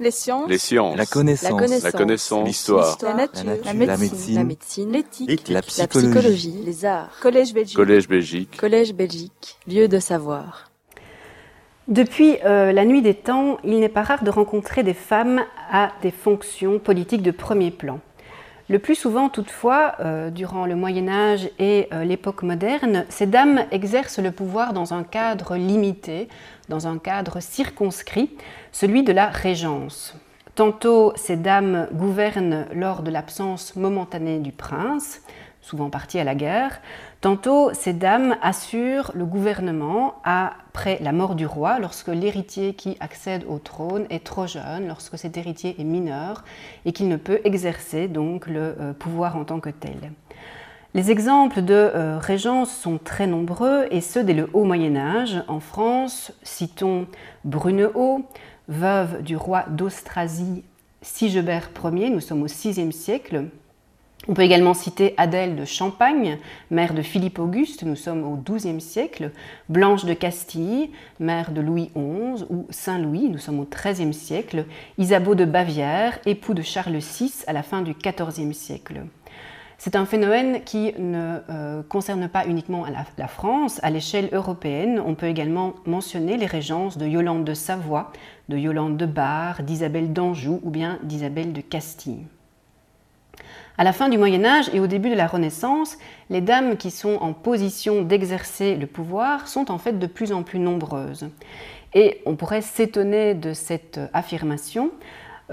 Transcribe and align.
Les 0.00 0.10
sciences. 0.10 0.48
Les 0.48 0.56
sciences. 0.56 0.96
La 0.96 1.04
connaissance. 1.04 1.82
La 1.84 1.92
connaissance. 1.92 2.40
La. 2.40 2.46
L'histoire. 2.46 2.98
La 3.02 3.14
nature. 3.14 3.44
La 3.44 3.54
nature. 3.74 3.86
La 3.86 3.86
La 3.86 3.96
médecine. 3.98 4.90
La. 4.90 4.98
L'éthique. 4.98 5.48
La 5.48 5.54
La 5.56 5.62
psychologie. 5.62 6.08
psychologie. 6.10 6.62
Les 6.64 6.84
arts. 6.86 7.10
Collège 7.20 7.52
Belgique. 7.52 7.76
Collège 7.76 8.08
Belgique. 8.08 8.56
Collège 8.56 8.94
Belgique. 8.94 9.58
Lieu 9.68 9.88
de 9.88 9.98
savoir. 9.98 10.70
Depuis 11.86 12.38
euh, 12.46 12.72
la 12.72 12.86
nuit 12.86 13.02
des 13.02 13.12
temps, 13.14 13.58
il 13.62 13.78
n'est 13.78 13.90
pas 13.90 14.02
rare 14.02 14.24
de 14.24 14.30
rencontrer 14.30 14.82
des 14.82 14.94
femmes 14.94 15.44
à 15.70 15.90
des 16.00 16.12
fonctions 16.12 16.78
politiques 16.78 17.22
de 17.22 17.30
premier 17.30 17.70
plan. 17.70 18.00
Le 18.70 18.78
plus 18.78 18.94
souvent, 18.94 19.28
toutefois, 19.28 19.96
euh, 19.98 20.30
durant 20.30 20.64
le 20.64 20.76
Moyen 20.76 21.08
Âge 21.08 21.50
et 21.58 21.88
euh, 21.92 22.04
l'époque 22.04 22.44
moderne, 22.44 23.04
ces 23.08 23.26
dames 23.26 23.64
exercent 23.72 24.20
le 24.20 24.30
pouvoir 24.30 24.72
dans 24.72 24.94
un 24.94 25.02
cadre 25.02 25.56
limité, 25.56 26.28
dans 26.70 26.86
un 26.86 26.96
cadre 26.96 27.40
circonscrit, 27.40 28.30
celui 28.72 29.02
de 29.02 29.12
la 29.12 29.26
régence. 29.26 30.14
Tantôt, 30.54 31.12
ces 31.16 31.36
dames 31.36 31.88
gouvernent 31.92 32.66
lors 32.72 33.02
de 33.02 33.10
l'absence 33.10 33.76
momentanée 33.76 34.38
du 34.38 34.52
prince, 34.52 35.20
souvent 35.60 35.90
parti 35.90 36.18
à 36.18 36.24
la 36.24 36.34
guerre, 36.34 36.80
tantôt 37.20 37.72
ces 37.74 37.92
dames 37.92 38.36
assurent 38.42 39.12
le 39.14 39.24
gouvernement 39.24 40.14
après 40.24 40.98
la 41.00 41.12
mort 41.12 41.34
du 41.34 41.46
roi, 41.46 41.78
lorsque 41.78 42.08
l'héritier 42.08 42.74
qui 42.74 42.96
accède 43.00 43.44
au 43.48 43.58
trône 43.58 44.06
est 44.10 44.24
trop 44.24 44.46
jeune, 44.46 44.88
lorsque 44.88 45.18
cet 45.18 45.36
héritier 45.36 45.76
est 45.78 45.84
mineur 45.84 46.44
et 46.84 46.92
qu'il 46.92 47.08
ne 47.08 47.16
peut 47.16 47.40
exercer 47.44 48.08
donc 48.08 48.46
le 48.46 48.76
euh, 48.80 48.92
pouvoir 48.92 49.36
en 49.36 49.44
tant 49.44 49.60
que 49.60 49.70
tel. 49.70 50.12
Les 50.92 51.12
exemples 51.12 51.62
de 51.62 51.72
euh, 51.72 52.18
régence 52.18 52.74
sont 52.74 52.98
très 52.98 53.28
nombreux 53.28 53.86
et 53.92 54.00
ceux 54.00 54.24
dès 54.24 54.34
le 54.34 54.50
haut 54.52 54.64
Moyen 54.64 54.96
Âge. 54.96 55.40
En 55.46 55.60
France, 55.60 56.32
citons 56.42 57.06
Brunehaut, 57.44 58.24
veuve 58.66 59.22
du 59.22 59.36
roi 59.36 59.66
d'Austrasie 59.68 60.64
Sigebert 61.00 61.70
Ier, 61.84 62.10
nous 62.10 62.18
sommes 62.18 62.42
au 62.42 62.46
VIe 62.46 62.92
siècle. 62.92 63.44
On 64.26 64.34
peut 64.34 64.42
également 64.42 64.74
citer 64.74 65.14
Adèle 65.16 65.54
de 65.54 65.64
Champagne, 65.64 66.38
mère 66.72 66.92
de 66.92 67.02
Philippe 67.02 67.38
Auguste, 67.38 67.84
nous 67.84 67.96
sommes 67.96 68.24
au 68.24 68.36
XIIe 68.36 68.80
siècle, 68.80 69.30
Blanche 69.68 70.04
de 70.04 70.12
Castille, 70.12 70.90
mère 71.20 71.52
de 71.52 71.60
Louis 71.60 71.92
XI, 71.94 72.44
ou 72.50 72.66
Saint-Louis, 72.68 73.28
nous 73.28 73.38
sommes 73.38 73.60
au 73.60 73.66
XIIIe 73.66 74.12
siècle, 74.12 74.66
Isabeau 74.98 75.36
de 75.36 75.44
Bavière, 75.44 76.18
époux 76.26 76.52
de 76.52 76.62
Charles 76.62 76.98
VI 76.98 77.32
à 77.46 77.52
la 77.52 77.62
fin 77.62 77.80
du 77.80 77.94
XIVe 77.94 78.52
siècle. 78.52 79.04
C'est 79.82 79.96
un 79.96 80.04
phénomène 80.04 80.62
qui 80.62 80.92
ne 80.98 81.38
euh, 81.48 81.82
concerne 81.82 82.28
pas 82.28 82.46
uniquement 82.46 82.84
la, 82.84 83.06
la 83.16 83.28
France. 83.28 83.80
À 83.82 83.88
l'échelle 83.88 84.28
européenne, 84.30 85.02
on 85.02 85.14
peut 85.14 85.28
également 85.28 85.72
mentionner 85.86 86.36
les 86.36 86.44
régences 86.44 86.98
de 86.98 87.06
Yolande 87.06 87.46
de 87.46 87.54
Savoie, 87.54 88.12
de 88.50 88.58
Yolande 88.58 88.98
de 88.98 89.06
Bar, 89.06 89.62
d'Isabelle 89.62 90.12
d'Anjou 90.12 90.60
ou 90.64 90.68
bien 90.68 90.98
d'Isabelle 91.02 91.54
de 91.54 91.62
Castille. 91.62 92.26
À 93.78 93.84
la 93.84 93.94
fin 93.94 94.10
du 94.10 94.18
Moyen 94.18 94.44
Âge 94.44 94.68
et 94.74 94.80
au 94.80 94.86
début 94.86 95.08
de 95.08 95.14
la 95.14 95.26
Renaissance, 95.26 95.96
les 96.28 96.42
dames 96.42 96.76
qui 96.76 96.90
sont 96.90 97.16
en 97.22 97.32
position 97.32 98.02
d'exercer 98.02 98.76
le 98.76 98.86
pouvoir 98.86 99.48
sont 99.48 99.70
en 99.70 99.78
fait 99.78 99.98
de 99.98 100.06
plus 100.06 100.34
en 100.34 100.42
plus 100.42 100.58
nombreuses. 100.58 101.30
Et 101.94 102.20
on 102.26 102.36
pourrait 102.36 102.60
s'étonner 102.60 103.32
de 103.32 103.54
cette 103.54 103.98
affirmation. 104.12 104.90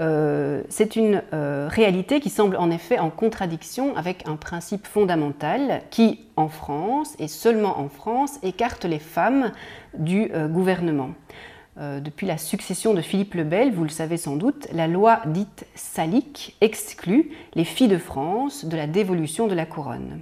Euh, 0.00 0.62
c'est 0.68 0.96
une 0.96 1.22
euh, 1.32 1.68
réalité 1.70 2.20
qui 2.20 2.30
semble 2.30 2.56
en 2.56 2.70
effet 2.70 2.98
en 2.98 3.10
contradiction 3.10 3.96
avec 3.96 4.28
un 4.28 4.36
principe 4.36 4.86
fondamental 4.86 5.82
qui, 5.90 6.20
en 6.36 6.48
France, 6.48 7.16
et 7.18 7.26
seulement 7.26 7.80
en 7.80 7.88
France, 7.88 8.38
écarte 8.42 8.84
les 8.84 9.00
femmes 9.00 9.52
du 9.96 10.30
euh, 10.32 10.48
gouvernement. 10.48 11.10
Depuis 11.80 12.26
la 12.26 12.38
succession 12.38 12.92
de 12.92 13.00
Philippe 13.00 13.34
le 13.34 13.44
Bel, 13.44 13.72
vous 13.72 13.84
le 13.84 13.88
savez 13.88 14.16
sans 14.16 14.34
doute, 14.34 14.66
la 14.72 14.88
loi 14.88 15.20
dite 15.26 15.64
salique 15.76 16.56
exclut 16.60 17.30
les 17.54 17.62
filles 17.62 17.86
de 17.86 17.98
France 17.98 18.64
de 18.64 18.76
la 18.76 18.88
dévolution 18.88 19.46
de 19.46 19.54
la 19.54 19.64
couronne. 19.64 20.18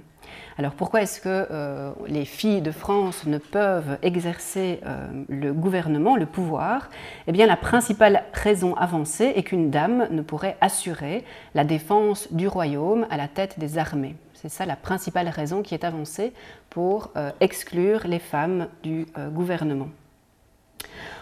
Alors 0.59 0.71
pourquoi 0.71 1.03
est-ce 1.03 1.21
que 1.21 1.47
euh, 1.51 1.91
les 2.07 2.25
filles 2.25 2.61
de 2.61 2.71
France 2.71 3.27
ne 3.27 3.37
peuvent 3.37 3.99
exercer 4.01 4.79
euh, 4.87 5.07
le 5.29 5.53
gouvernement, 5.53 6.15
le 6.15 6.25
pouvoir? 6.25 6.89
Eh 7.27 7.31
bien 7.31 7.45
la 7.45 7.57
principale 7.57 8.23
raison 8.33 8.75
avancée 8.75 9.33
est 9.35 9.43
qu'une 9.43 9.69
dame 9.69 10.07
ne 10.09 10.23
pourrait 10.23 10.57
assurer 10.59 11.23
la 11.53 11.63
défense 11.63 12.33
du 12.33 12.47
royaume 12.47 13.05
à 13.11 13.17
la 13.17 13.27
tête 13.27 13.59
des 13.59 13.77
armées. 13.77 14.15
C'est 14.33 14.49
ça 14.49 14.65
la 14.65 14.75
principale 14.75 15.29
raison 15.29 15.61
qui 15.61 15.75
est 15.75 15.83
avancée 15.83 16.33
pour 16.71 17.11
euh, 17.17 17.29
exclure 17.39 18.07
les 18.07 18.19
femmes 18.19 18.67
du 18.81 19.05
gouvernement. 19.31 19.89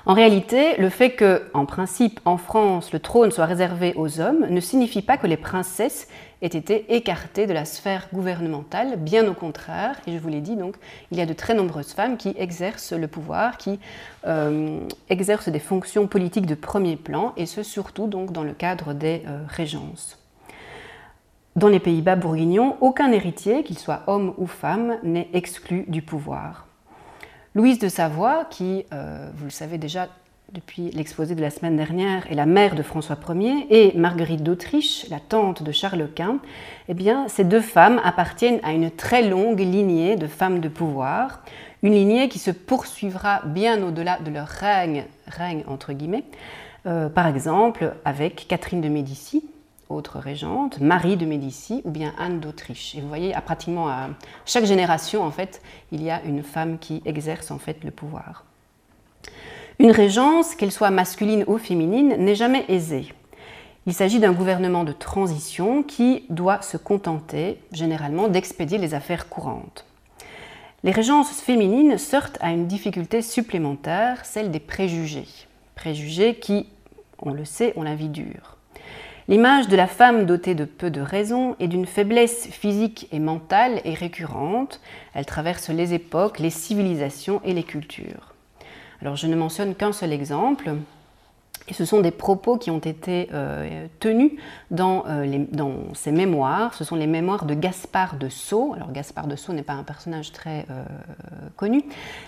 En 0.06 0.14
réalité, 0.14 0.78
le 0.78 0.90
fait 0.90 1.12
que, 1.12 1.44
en 1.56 1.66
principe, 1.66 2.20
en 2.26 2.38
France, 2.38 2.94
le 2.94 3.00
trône 3.00 3.32
soit 3.32 3.46
réservé 3.46 3.94
aux 3.96 4.20
hommes 4.22 4.46
ne 4.50 4.60
signifie 4.60 5.02
pas 5.02 5.18
que 5.18 5.26
les 5.26 5.38
princesses 5.38 6.08
aient 6.42 6.48
été 6.48 6.96
écartées 6.96 7.48
de 7.48 7.54
la 7.54 7.66
sphère 7.66 8.08
gouvernementale, 8.14 8.98
bien 8.98 9.28
au 9.28 9.34
contraire, 9.34 10.00
et 10.08 10.14
je 10.14 10.18
vous 10.18 10.30
l'ai 10.30 10.42
dit, 10.42 10.56
donc, 10.56 10.76
il 11.12 11.18
y 11.18 11.22
a 11.22 11.26
de 11.26 11.34
très 11.34 11.54
nombreuses 11.54 11.94
femmes 11.94 12.18
qui 12.18 12.34
exercent 12.38 12.94
le 12.94 13.08
pouvoir, 13.08 13.58
qui 13.58 13.80
euh, 14.28 14.80
exercent 15.10 15.50
des 15.50 15.60
fonctions 15.60 16.08
politiques 16.08 16.46
de 16.46 16.56
premier 16.56 16.96
plan, 16.96 17.34
et 17.38 17.46
ce 17.46 17.64
surtout 17.64 18.08
donc 18.08 18.32
dans 18.32 18.44
le 18.44 18.54
cadre 18.54 18.94
des 18.94 19.24
euh, 19.28 19.40
régences. 19.48 20.20
Dans 21.56 21.70
les 21.70 21.80
Pays-Bas 21.80 22.18
bourguignons, 22.18 22.76
aucun 22.82 23.12
héritier, 23.14 23.64
qu'il 23.64 23.78
soit 23.78 24.04
homme 24.08 24.34
ou 24.38 24.46
femme, 24.46 24.98
n'est 25.04 25.30
exclu 25.34 25.86
du 25.88 26.02
pouvoir. 26.02 26.68
Louise 27.54 27.80
de 27.80 27.88
Savoie, 27.88 28.44
qui, 28.50 28.86
euh, 28.94 29.30
vous 29.34 29.46
le 29.46 29.52
savez 29.52 29.78
déjà 29.78 30.10
depuis 30.56 30.90
l'exposé 30.92 31.36
de 31.36 31.42
la 31.42 31.50
semaine 31.50 31.76
dernière, 31.76 32.32
est 32.32 32.36
la 32.36 32.46
mère 32.46 32.76
de 32.76 32.82
François 32.82 33.18
Ier, 33.30 33.68
et 33.70 33.98
Marguerite 33.98 34.42
d'Autriche, 34.42 35.06
la 35.10 35.20
tante 35.20 35.62
de 35.62 35.72
Charles 35.74 36.08
Quint, 36.16 36.40
eh 36.88 36.94
bien, 36.94 37.28
ces 37.28 37.44
deux 37.44 37.62
femmes 37.62 38.00
appartiennent 38.06 38.62
à 38.64 38.72
une 38.72 38.90
très 38.90 39.28
longue 39.28 39.60
lignée 39.60 40.16
de 40.16 40.28
femmes 40.28 40.62
de 40.62 40.70
pouvoir, 40.70 41.42
une 41.84 41.94
lignée 41.94 42.30
qui 42.30 42.40
se 42.40 42.52
poursuivra 42.52 43.42
bien 43.46 43.84
au-delà 43.84 44.18
de 44.20 44.32
leur 44.32 44.48
règne, 44.48 45.06
règne 45.28 45.64
entre 45.68 45.92
guillemets, 45.92 46.24
euh, 46.86 47.10
par 47.10 47.28
exemple 47.28 47.94
avec 48.06 48.48
Catherine 48.48 48.82
de 48.82 48.90
Médicis, 48.90 49.44
autre 49.90 50.20
régente, 50.20 50.80
Marie 50.80 51.18
de 51.18 51.26
Médicis 51.26 51.82
ou 51.84 51.92
bien 51.92 52.14
Anne 52.18 52.40
d'Autriche. 52.40 52.96
Et 52.96 53.02
vous 53.02 53.08
voyez, 53.08 53.36
à 53.36 53.42
pratiquement 53.42 53.90
à 53.90 54.10
chaque 54.46 54.66
génération, 54.66 55.22
en 55.24 55.32
fait, 55.32 55.62
il 55.92 56.02
y 56.02 56.10
a 56.10 56.24
une 56.24 56.44
femme 56.44 56.80
qui 56.80 57.02
exerce 57.06 57.52
en 57.52 57.60
fait 57.60 57.84
le 57.84 57.92
pouvoir. 57.92 58.46
Une 59.78 59.92
régence, 59.92 60.56
qu'elle 60.56 60.72
soit 60.72 60.90
masculine 60.90 61.44
ou 61.48 61.58
féminine, 61.58 62.16
n'est 62.18 62.36
jamais 62.36 62.64
aisée. 62.70 63.14
Il 63.88 63.94
s'agit 63.94 64.20
d'un 64.20 64.32
gouvernement 64.32 64.86
de 64.86 64.94
transition 64.94 65.84
qui 65.84 66.24
doit 66.30 66.62
se 66.62 66.78
contenter, 66.78 67.60
généralement, 67.74 68.30
d'expédier 68.30 68.78
les 68.78 68.94
affaires 68.94 69.28
courantes. 69.28 69.86
Les 70.84 70.92
régences 70.92 71.42
féminines 71.42 71.98
sortent 71.98 72.38
à 72.42 72.52
une 72.52 72.68
difficulté 72.68 73.22
supplémentaire, 73.22 74.26
celle 74.26 74.50
des 74.50 74.60
préjugés. 74.60 75.28
Préjugés 75.76 76.36
qui, 76.36 76.68
on 77.20 77.34
le 77.34 77.44
sait, 77.44 77.74
ont 77.76 77.84
la 77.84 77.96
vie 77.96 78.10
dure. 78.10 78.58
L'image 79.28 79.68
de 79.68 79.76
la 79.76 79.88
femme 79.88 80.26
dotée 80.26 80.56
de 80.56 80.66
peu 80.66 80.90
de 80.90 81.02
raison 81.02 81.56
et 81.60 81.68
d'une 81.68 81.88
faiblesse 81.88 82.48
physique 82.48 83.08
et 83.12 83.20
mentale 83.20 83.82
est 83.84 83.96
récurrente. 83.96 84.80
Elle 85.14 85.26
traverse 85.26 85.70
les 85.70 85.94
époques, 85.94 86.40
les 86.40 86.52
civilisations 86.52 87.42
et 87.44 87.54
les 87.54 87.64
cultures. 87.64 88.35
Alors 89.06 89.18
je 89.18 89.28
ne 89.28 89.36
mentionne 89.36 89.76
qu'un 89.76 89.94
seul 89.94 90.12
exemple. 90.12 90.72
Et 91.68 91.74
ce 91.74 91.86
sont 91.86 92.02
des 92.02 92.12
propos 92.12 92.58
qui 92.58 92.70
ont 92.72 92.80
été 92.80 93.28
euh, 93.34 93.88
tenus 94.00 94.32
dans, 94.72 95.04
euh, 95.08 95.26
les, 95.26 95.40
dans, 95.40 95.94
ses 95.94 96.12
mémoires. 96.12 96.74
Ce 96.74 96.84
sont 96.84 96.96
les 96.96 97.06
mémoires 97.06 97.46
de 97.46 97.54
Gaspard 97.54 98.18
de 98.18 98.30
Sceaux. 98.30 98.74
Alors 98.76 98.92
Gaspard 98.92 99.28
de 99.28 99.36
Sceaux 99.36 99.54
n'est 99.54 99.64
pas 99.64 99.74
un 99.74 99.84
personnage 99.84 100.32
très 100.32 100.66
euh, 100.72 100.84
connu, 101.56 101.84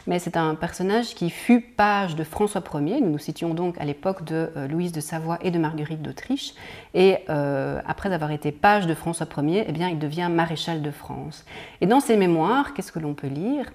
mais 0.06 0.20
c'est 0.20 0.38
un 0.38 0.54
personnage 0.54 1.16
qui 1.16 1.32
fut 1.32 1.62
page 1.62 2.16
de 2.16 2.24
François 2.24 2.64
Ier. 2.76 3.02
Nous 3.02 3.09
nous 3.09 3.18
situons 3.18 3.56
donc 3.56 3.80
à 3.80 3.86
l'époque 3.86 4.24
de 4.24 4.52
Louise 4.70 4.92
de 4.92 5.02
Savoie 5.02 5.40
et 5.42 5.50
de 5.50 5.58
Marguerite 5.58 6.04
d'Autriche. 6.04 6.53
Et 6.94 7.18
après 7.28 8.14
avoir 8.14 8.32
été 8.32 8.52
page 8.52 8.88
de 8.88 8.94
François 8.94 9.28
Ier, 9.38 9.66
eh 9.68 9.72
bien, 9.72 9.90
il 9.90 10.00
devient 10.00 10.30
maréchal 10.32 10.82
de 10.82 10.91
France. 10.91 11.46
Et 11.82 11.85
dans 11.85 12.00
ses 12.00 12.18
mémoires, 12.18 12.73
qu'est-ce 12.73 12.91
que 12.91 13.00
l'on 13.00 13.14
peut 13.14 13.28
lire? 13.28 13.66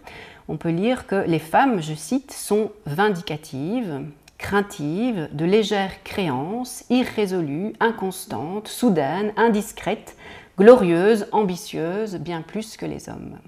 On 0.49 0.57
peut 0.57 0.71
lire 0.71 1.07
que 1.07 1.25
les 1.27 1.39
femmes, 1.39 1.81
je 1.81 1.95
cite, 1.95 2.33
sont 2.33 2.73
vindicatives, 2.87 4.03
craintive, 4.39 5.29
de 5.33 5.45
légère 5.45 6.03
créance, 6.03 6.85
irrésolue, 6.91 7.73
inconstante, 7.81 8.69
soudaine, 8.69 9.33
indiscrète, 9.37 10.17
glorieuse, 10.59 11.27
ambitieuse, 11.33 12.17
bien 12.17 12.43
plus 12.43 12.77
que 12.77 12.87
les 12.87 13.09
hommes. 13.09 13.39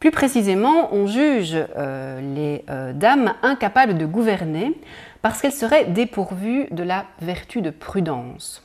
Plus 0.00 0.10
précisément, 0.12 0.94
on 0.94 1.06
juge 1.06 1.56
euh, 1.56 2.20
les 2.20 2.64
euh, 2.70 2.92
dames 2.92 3.34
incapables 3.42 3.98
de 3.98 4.06
gouverner 4.06 4.78
parce 5.22 5.40
qu'elles 5.40 5.50
seraient 5.52 5.86
dépourvues 5.86 6.68
de 6.70 6.84
la 6.84 7.04
vertu 7.20 7.62
de 7.62 7.70
prudence, 7.70 8.62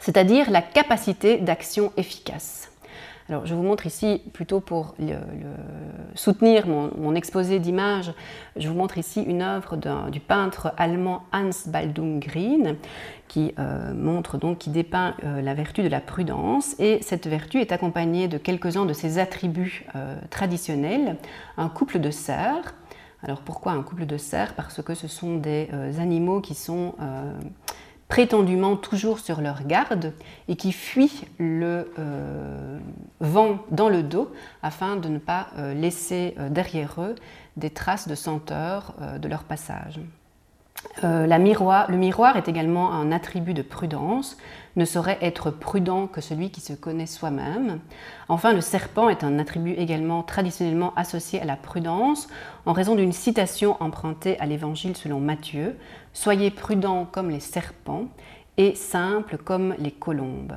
c'est-à-dire 0.00 0.50
la 0.50 0.62
capacité 0.62 1.38
d'action 1.38 1.92
efficace. 1.96 2.72
Alors, 3.30 3.46
je 3.46 3.54
vous 3.54 3.62
montre 3.62 3.86
ici, 3.86 4.20
plutôt 4.34 4.60
pour 4.60 4.94
soutenir 6.14 6.66
mon, 6.66 7.14
exposé 7.14 7.58
d'image, 7.58 8.12
je 8.54 8.68
vous 8.68 8.74
montre 8.74 8.98
ici 8.98 9.22
une 9.22 9.40
œuvre 9.40 9.78
du 10.10 10.20
peintre 10.20 10.74
allemand 10.76 11.22
Hans 11.32 11.48
Baldung 11.66 12.20
Green, 12.20 12.76
qui 13.28 13.54
euh, 13.58 13.94
montre 13.94 14.36
donc, 14.36 14.58
qui 14.58 14.68
dépeint 14.68 15.14
euh, 15.24 15.40
la 15.40 15.54
vertu 15.54 15.82
de 15.82 15.88
la 15.88 16.00
prudence. 16.00 16.78
Et 16.78 17.00
cette 17.00 17.26
vertu 17.26 17.60
est 17.60 17.72
accompagnée 17.72 18.28
de 18.28 18.36
quelques-uns 18.36 18.84
de 18.84 18.92
ses 18.92 19.18
attributs 19.18 19.86
euh, 19.96 20.16
traditionnels. 20.28 21.16
Un 21.56 21.70
couple 21.70 22.00
de 22.00 22.10
cerfs. 22.10 22.74
Alors, 23.22 23.40
pourquoi 23.40 23.72
un 23.72 23.82
couple 23.82 24.04
de 24.04 24.18
cerfs? 24.18 24.52
Parce 24.52 24.82
que 24.82 24.94
ce 24.94 25.08
sont 25.08 25.38
des 25.38 25.70
animaux 25.98 26.42
qui 26.42 26.54
sont 26.54 26.92
prétendument 28.08 28.76
toujours 28.76 29.18
sur 29.18 29.40
leur 29.40 29.64
garde 29.64 30.12
et 30.48 30.56
qui 30.56 30.72
fuient 30.72 31.22
le 31.38 31.92
euh, 31.98 32.78
vent 33.20 33.58
dans 33.70 33.88
le 33.88 34.02
dos 34.02 34.32
afin 34.62 34.96
de 34.96 35.08
ne 35.08 35.18
pas 35.18 35.48
euh, 35.58 35.74
laisser 35.74 36.34
euh, 36.38 36.48
derrière 36.48 37.00
eux 37.00 37.14
des 37.56 37.70
traces 37.70 38.08
de 38.08 38.14
senteur 38.14 38.94
de 39.20 39.28
leur 39.28 39.44
passage. 39.44 40.00
le 41.04 41.96
miroir 41.96 42.36
est 42.36 42.48
également 42.48 42.92
un 42.92 43.12
attribut 43.12 43.54
de 43.54 43.62
prudence, 43.62 44.36
ne 44.74 44.84
saurait 44.84 45.18
être 45.20 45.52
prudent 45.52 46.08
que 46.08 46.20
celui 46.20 46.50
qui 46.50 46.60
se 46.60 46.72
connaît 46.72 47.06
soi-même. 47.06 47.78
Enfin, 48.28 48.52
le 48.52 48.60
serpent 48.60 49.08
est 49.08 49.22
un 49.22 49.38
attribut 49.38 49.74
également 49.74 50.24
traditionnellement 50.24 50.92
associé 50.96 51.40
à 51.40 51.44
la 51.44 51.54
prudence 51.54 52.26
en 52.66 52.72
raison 52.72 52.96
d'une 52.96 53.12
citation 53.12 53.76
empruntée 53.80 54.36
à 54.40 54.46
l'Évangile 54.46 54.96
selon 54.96 55.20
Matthieu, 55.20 55.76
Soyez 56.14 56.50
prudents 56.50 57.04
comme 57.04 57.28
les 57.28 57.40
serpents 57.40 58.06
et 58.56 58.74
simples 58.74 59.36
comme 59.36 59.74
les 59.78 59.90
colombes. 59.90 60.54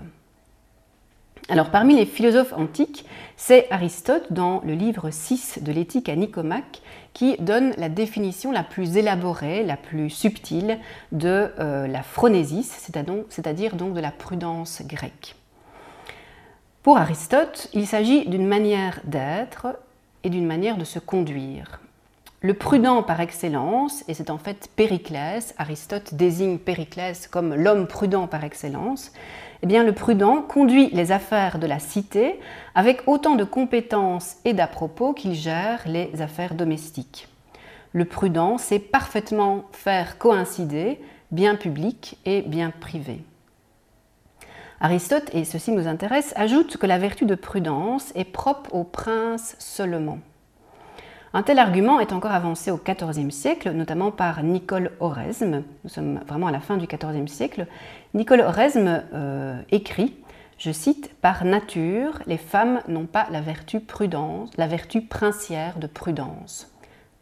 Alors 1.50 1.72
parmi 1.72 1.96
les 1.96 2.06
philosophes 2.06 2.54
antiques, 2.54 3.06
c'est 3.38 3.68
Aristote 3.72 4.34
dans 4.34 4.62
le 4.66 4.74
livre 4.74 5.10
6 5.10 5.60
de 5.64 5.72
l'éthique 5.72 6.10
à 6.10 6.16
Nicomaque 6.16 6.82
qui 7.14 7.38
donne 7.38 7.74
la 7.78 7.90
définition 7.90 8.52
la 8.52 8.64
plus 8.64 8.98
élaborée, 8.98 9.64
la 9.64 9.78
plus 9.78 10.10
subtile 10.10 10.78
de 11.12 11.50
euh, 11.60 11.88
la 11.88 12.04
phronésis, 12.04 12.70
c'est-à-dire 13.30 13.76
donc 13.76 13.94
de 13.94 14.02
la 14.02 14.12
prudence 14.12 14.82
grecque. 14.86 15.36
Pour 16.84 16.98
Aristote, 16.98 17.70
il 17.74 17.88
s'agit 17.88 18.28
d'une 18.30 18.48
manière 18.48 19.00
d'être 19.06 19.68
et 20.24 20.30
d'une 20.30 20.46
manière 20.46 20.78
de 20.78 20.84
se 20.84 21.00
conduire. 21.00 21.80
Le 22.48 22.54
prudent 22.54 23.04
par 23.04 23.20
excellence, 23.20 24.06
et 24.08 24.14
c'est 24.14 24.30
en 24.30 24.38
fait 24.38 24.70
Périclès, 24.78 25.54
Aristote 25.58 26.14
désigne 26.14 26.58
Périclès 26.58 27.28
comme 27.28 27.54
l'homme 27.54 27.88
prudent 27.88 28.26
par 28.26 28.46
excellence, 28.46 29.12
eh 29.64 29.68
bien 29.68 29.84
le 29.84 29.92
prudent 29.92 30.44
conduit 30.44 30.90
les 30.94 31.12
affaires 31.12 31.60
de 31.60 31.68
la 31.68 31.80
cité 31.80 32.40
avec 32.74 33.06
autant 33.06 33.36
de 33.36 33.44
compétences 33.44 34.38
et 34.46 34.54
d'à-propos 34.54 35.12
qu'il 35.12 35.34
gère 35.34 35.82
les 35.88 36.22
affaires 36.22 36.56
domestiques. 36.56 37.28
Le 37.92 38.06
prudent 38.06 38.58
sait 38.58 38.80
parfaitement 38.80 39.66
faire 39.74 40.18
coïncider 40.18 41.02
bien 41.32 41.56
public 41.56 42.18
et 42.24 42.44
bien 42.44 42.72
privé. 42.72 43.26
Aristote, 44.80 45.32
et 45.34 45.44
ceci 45.44 45.74
nous 45.74 45.90
intéresse, 45.90 46.32
ajoute 46.38 46.78
que 46.78 46.88
la 46.88 46.98
vertu 46.98 47.26
de 47.26 47.36
prudence 47.36 48.14
est 48.16 48.24
propre 48.24 48.74
aux 48.74 48.86
princes 48.86 49.58
seulement. 49.60 50.20
Un 51.34 51.44
tel 51.44 51.60
argument 51.60 52.00
est 52.00 52.14
encore 52.14 52.32
avancé 52.32 52.72
au 52.72 52.78
XIVe 52.78 53.32
siècle, 53.32 53.72
notamment 53.72 54.12
par 54.12 54.44
Nicole 54.44 54.92
Oresme. 55.00 55.64
Nous 55.84 55.90
sommes 55.90 56.20
vraiment 56.26 56.48
à 56.48 56.52
la 56.52 56.62
fin 56.62 56.78
du 56.78 56.88
XIVe 56.88 57.28
siècle. 57.28 57.68
Nicole 58.14 58.42
Oresme 58.42 59.04
euh, 59.14 59.60
écrit, 59.70 60.16
je 60.58 60.72
cite, 60.72 61.14
Par 61.22 61.44
nature, 61.44 62.20
les 62.28 62.38
femmes 62.38 62.82
n'ont 62.88 63.06
pas 63.06 63.28
la 63.30 63.42
vertu 63.42 63.82
prudence, 63.82 64.52
la 64.58 64.68
vertu 64.68 65.02
princière 65.02 65.80
de 65.80 65.88
prudence. 65.88 66.72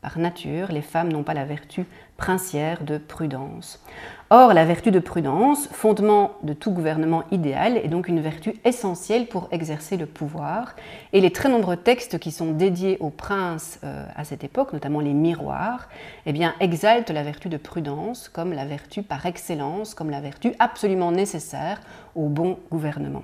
Par 0.02 0.20
nature, 0.20 0.72
les 0.72 0.84
femmes 0.84 1.12
n'ont 1.12 1.24
pas 1.24 1.34
la 1.34 1.46
vertu 1.46 1.86
princière 2.16 2.84
de 2.84 3.00
prudence. 3.00 3.84
Or, 4.32 4.56
la 4.56 4.66
vertu 4.66 4.90
de 4.90 4.98
prudence, 4.98 5.68
fondement 5.72 6.32
de 6.42 6.54
tout 6.54 6.72
gouvernement 6.72 7.26
idéal, 7.30 7.78
est 7.78 7.88
donc 7.88 8.08
une 8.08 8.22
vertu 8.22 8.56
essentielle 8.66 9.28
pour 9.28 9.48
exercer 9.52 9.98
le 9.98 10.08
pouvoir. 10.08 10.76
Et 11.14 11.22
les 11.22 11.30
très 11.30 11.48
nombreux 11.48 11.78
textes 11.78 12.18
qui 12.18 12.32
sont 12.32 12.52
dédiés 12.52 12.98
aux 13.02 13.12
princes 13.12 13.80
euh, 13.84 14.04
à 14.16 14.24
cette 14.24 14.44
époque, 14.44 14.74
notamment 14.74 15.00
les 15.00 15.14
miroirs, 15.14 15.90
eh 16.26 16.34
bien, 16.34 16.56
exaltent 16.60 17.12
la 17.12 17.22
vertu 17.22 17.50
de 17.50 17.58
prudence 17.58 18.28
comme 18.28 18.52
la 18.52 18.66
vertu 18.66 19.04
par 19.04 19.28
excellence, 19.28 19.94
comme 19.94 20.10
la 20.10 20.22
vertu 20.22 20.54
absolument 20.58 21.12
nécessaire 21.12 21.80
au 22.16 22.28
bon 22.28 22.58
gouvernement. 22.72 23.24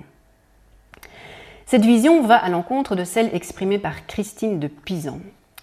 Cette 1.66 1.84
vision 1.84 2.22
va 2.22 2.36
à 2.36 2.48
l'encontre 2.48 2.94
de 2.94 3.02
celle 3.02 3.34
exprimée 3.34 3.80
par 3.80 4.06
Christine 4.06 4.60
de 4.60 4.68
Pisan. 4.68 5.18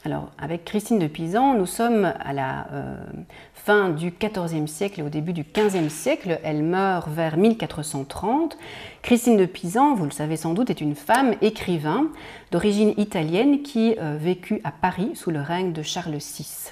Alors, 0.06 0.32
avec 0.38 0.64
Christine 0.64 0.98
de 0.98 1.08
Pisan, 1.08 1.56
nous 1.56 1.66
sommes 1.66 2.14
à 2.22 2.32
la 2.32 2.68
euh, 2.72 2.96
du 3.70 4.12
XIVe 4.12 4.66
siècle 4.66 5.00
et 5.00 5.04
au 5.04 5.10
début 5.10 5.32
du 5.32 5.44
XVe 5.44 5.90
siècle. 5.90 6.40
Elle 6.44 6.64
meurt 6.64 7.08
vers 7.08 7.38
1430. 7.38 8.58
Christine 9.04 9.38
de 9.38 9.46
Pisan, 9.46 9.94
vous 9.94 10.06
le 10.06 10.12
savez 10.12 10.38
sans 10.38 10.56
doute, 10.56 10.72
est 10.72 10.82
une 10.82 10.96
femme 10.96 11.36
écrivain 11.42 12.08
d'origine 12.52 12.96
italienne 12.98 13.62
qui 13.62 13.96
euh, 14.00 14.18
vécut 14.20 14.60
à 14.64 14.72
Paris 14.72 15.12
sous 15.14 15.30
le 15.30 15.40
règne 15.40 15.72
de 15.72 15.84
Charles 15.84 16.18
VI. 16.18 16.72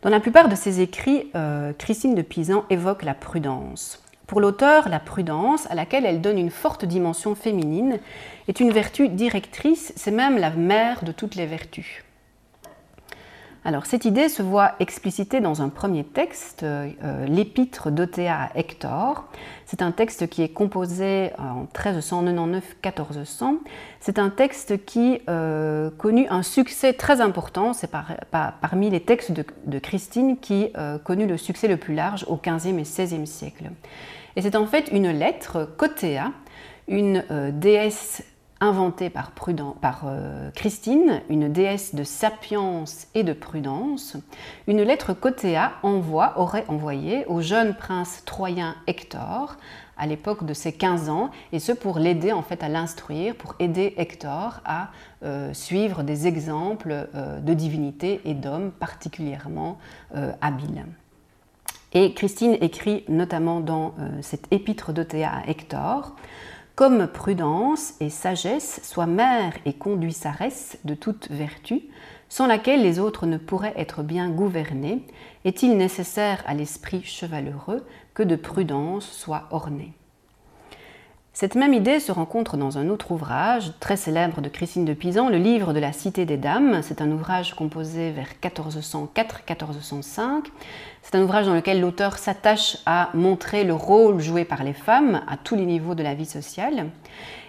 Dans 0.00 0.08
la 0.08 0.20
plupart 0.20 0.48
de 0.48 0.54
ses 0.54 0.80
écrits, 0.80 1.26
euh, 1.34 1.74
Christine 1.76 2.14
de 2.14 2.22
Pisan 2.22 2.64
évoque 2.70 3.02
la 3.02 3.12
prudence. 3.12 4.02
Pour 4.26 4.40
l'auteur, 4.40 4.88
la 4.88 5.00
prudence, 5.00 5.70
à 5.70 5.74
laquelle 5.74 6.06
elle 6.06 6.22
donne 6.22 6.38
une 6.38 6.50
forte 6.50 6.86
dimension 6.86 7.34
féminine, 7.34 7.98
est 8.48 8.60
une 8.60 8.70
vertu 8.70 9.10
directrice, 9.10 9.92
c'est 9.96 10.12
même 10.12 10.38
la 10.38 10.50
mère 10.50 11.04
de 11.04 11.12
toutes 11.12 11.34
les 11.34 11.46
vertus. 11.46 12.04
Alors 13.62 13.84
cette 13.84 14.06
idée 14.06 14.30
se 14.30 14.42
voit 14.42 14.72
explicitée 14.80 15.40
dans 15.40 15.60
un 15.60 15.68
premier 15.68 16.02
texte, 16.02 16.62
euh, 16.62 17.26
l'épître 17.26 17.90
d'Othéa 17.90 18.44
à 18.44 18.58
Hector. 18.58 19.24
C'est 19.66 19.82
un 19.82 19.92
texte 19.92 20.28
qui 20.28 20.42
est 20.42 20.48
composé 20.48 21.30
en 21.38 21.66
1399-1400. 21.78 23.58
C'est 24.00 24.18
un 24.18 24.30
texte 24.30 24.86
qui 24.86 25.20
euh, 25.28 25.90
connut 25.98 26.26
un 26.30 26.42
succès 26.42 26.94
très 26.94 27.20
important. 27.20 27.74
C'est 27.74 27.90
parmi 28.30 28.88
les 28.88 29.00
textes 29.00 29.32
de, 29.32 29.78
Christine 29.78 30.38
qui 30.38 30.70
euh, 30.78 30.96
connut 30.98 31.26
le 31.26 31.36
succès 31.36 31.68
le 31.68 31.76
plus 31.76 31.94
large 31.94 32.24
au 32.28 32.36
XVe 32.36 32.78
et 32.78 32.82
XVIe 32.82 33.26
siècle. 33.26 33.64
Et 34.36 34.42
c'est 34.42 34.56
en 34.56 34.66
fait 34.66 34.88
une 34.90 35.10
lettre 35.10 35.68
qu'Othéa, 35.76 36.32
une 36.88 37.24
déesse 37.52 38.24
inventée 38.60 39.08
par, 39.08 39.32
euh, 40.04 40.50
Christine, 40.50 41.22
une 41.30 41.50
déesse 41.50 41.94
de 41.94 42.04
sapience 42.04 43.06
et 43.14 43.22
de 43.22 43.32
prudence, 43.32 44.16
une 44.66 44.82
lettre 44.82 45.14
qu'Othéa 45.14 45.72
envoie, 45.82 46.38
aurait 46.38 46.66
envoyée 46.68 47.24
au 47.26 47.40
jeune 47.40 47.74
prince 47.74 48.22
troyen 48.26 48.76
Hector 48.86 49.56
à 49.96 50.06
l'époque 50.06 50.44
de 50.44 50.54
ses 50.54 50.72
15 50.72 51.08
ans, 51.08 51.30
et 51.52 51.58
ce 51.58 51.72
pour 51.72 51.98
l'aider 51.98 52.32
en 52.32 52.42
fait 52.42 52.62
à 52.62 52.68
l'instruire, 52.68 53.34
pour 53.34 53.54
aider 53.58 53.94
Hector 53.96 54.60
à 54.64 54.88
euh, 55.22 55.52
suivre 55.52 56.02
des 56.02 56.26
exemples 56.26 57.08
euh, 57.14 57.38
de 57.40 57.54
divinités 57.54 58.20
et 58.24 58.34
d'hommes 58.34 58.70
particulièrement 58.70 59.78
habiles. 60.40 60.86
Et 61.92 62.14
Christine 62.14 62.56
écrit 62.60 63.04
notamment 63.08 63.60
dans 63.60 63.94
cette 64.22 64.46
épître 64.52 64.92
d'Othéa 64.92 65.30
à 65.30 65.48
Hector 65.48 66.14
comme 66.80 67.08
prudence 67.08 67.92
et 68.00 68.08
sagesse 68.08 68.80
soit 68.82 69.04
mère 69.04 69.52
et 69.66 69.74
conduisaresse 69.74 70.78
de 70.84 70.94
toute 70.94 71.30
vertu, 71.30 71.82
sans 72.30 72.46
laquelle 72.46 72.80
les 72.80 72.98
autres 72.98 73.26
ne 73.26 73.36
pourraient 73.36 73.74
être 73.76 74.02
bien 74.02 74.30
gouvernés, 74.30 75.04
est-il 75.44 75.76
nécessaire 75.76 76.42
à 76.46 76.54
l'esprit 76.54 77.02
chevaleureux 77.04 77.84
que 78.14 78.22
de 78.22 78.34
prudence 78.34 79.06
soit 79.06 79.46
orné 79.50 79.92
cette 81.40 81.54
même 81.54 81.72
idée 81.72 82.00
se 82.00 82.12
rencontre 82.12 82.58
dans 82.58 82.76
un 82.76 82.90
autre 82.90 83.12
ouvrage 83.12 83.72
très 83.80 83.96
célèbre 83.96 84.42
de 84.42 84.50
Christine 84.50 84.84
de 84.84 84.92
Pisan, 84.92 85.30
le 85.30 85.38
livre 85.38 85.72
de 85.72 85.80
la 85.80 85.94
Cité 85.94 86.26
des 86.26 86.36
Dames. 86.36 86.82
C'est 86.82 87.00
un 87.00 87.10
ouvrage 87.10 87.54
composé 87.54 88.10
vers 88.10 88.28
1404-1405. 88.42 90.42
C'est 91.00 91.14
un 91.14 91.22
ouvrage 91.22 91.46
dans 91.46 91.54
lequel 91.54 91.80
l'auteur 91.80 92.18
s'attache 92.18 92.76
à 92.84 93.08
montrer 93.14 93.64
le 93.64 93.72
rôle 93.72 94.20
joué 94.20 94.44
par 94.44 94.64
les 94.64 94.74
femmes 94.74 95.22
à 95.26 95.38
tous 95.38 95.56
les 95.56 95.64
niveaux 95.64 95.94
de 95.94 96.02
la 96.02 96.12
vie 96.12 96.26
sociale. 96.26 96.90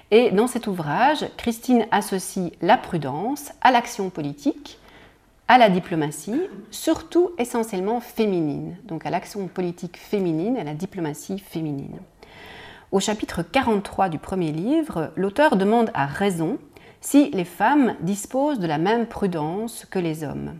Et 0.09 0.31
dans 0.31 0.47
cet 0.47 0.67
ouvrage, 0.67 1.25
Christine 1.35 1.85
associe 1.91 2.53
la 2.61 2.77
prudence 2.77 3.51
à 3.59 3.71
l'action 3.71 4.09
politique, 4.09 4.79
à 5.49 5.57
la 5.57 5.67
diplomatie, 5.67 6.39
surtout 6.69 7.31
essentiellement 7.37 7.99
féminine, 7.99 8.77
donc 8.85 9.05
à 9.05 9.09
l'action 9.09 9.49
politique 9.49 9.97
féminine, 9.97 10.55
à 10.55 10.63
la 10.63 10.75
diplomatie 10.75 11.39
féminine. 11.39 11.99
Au 12.91 12.99
chapitre 12.99 13.41
43 13.41 14.09
du 14.09 14.17
premier 14.17 14.51
livre, 14.51 15.13
l'auteur 15.15 15.55
demande 15.55 15.91
à 15.93 16.05
raison 16.05 16.57
si 16.99 17.29
les 17.31 17.45
femmes 17.45 17.95
disposent 18.01 18.59
de 18.59 18.67
la 18.67 18.77
même 18.77 19.05
prudence 19.05 19.87
que 19.89 19.97
les 19.97 20.25
hommes. 20.25 20.55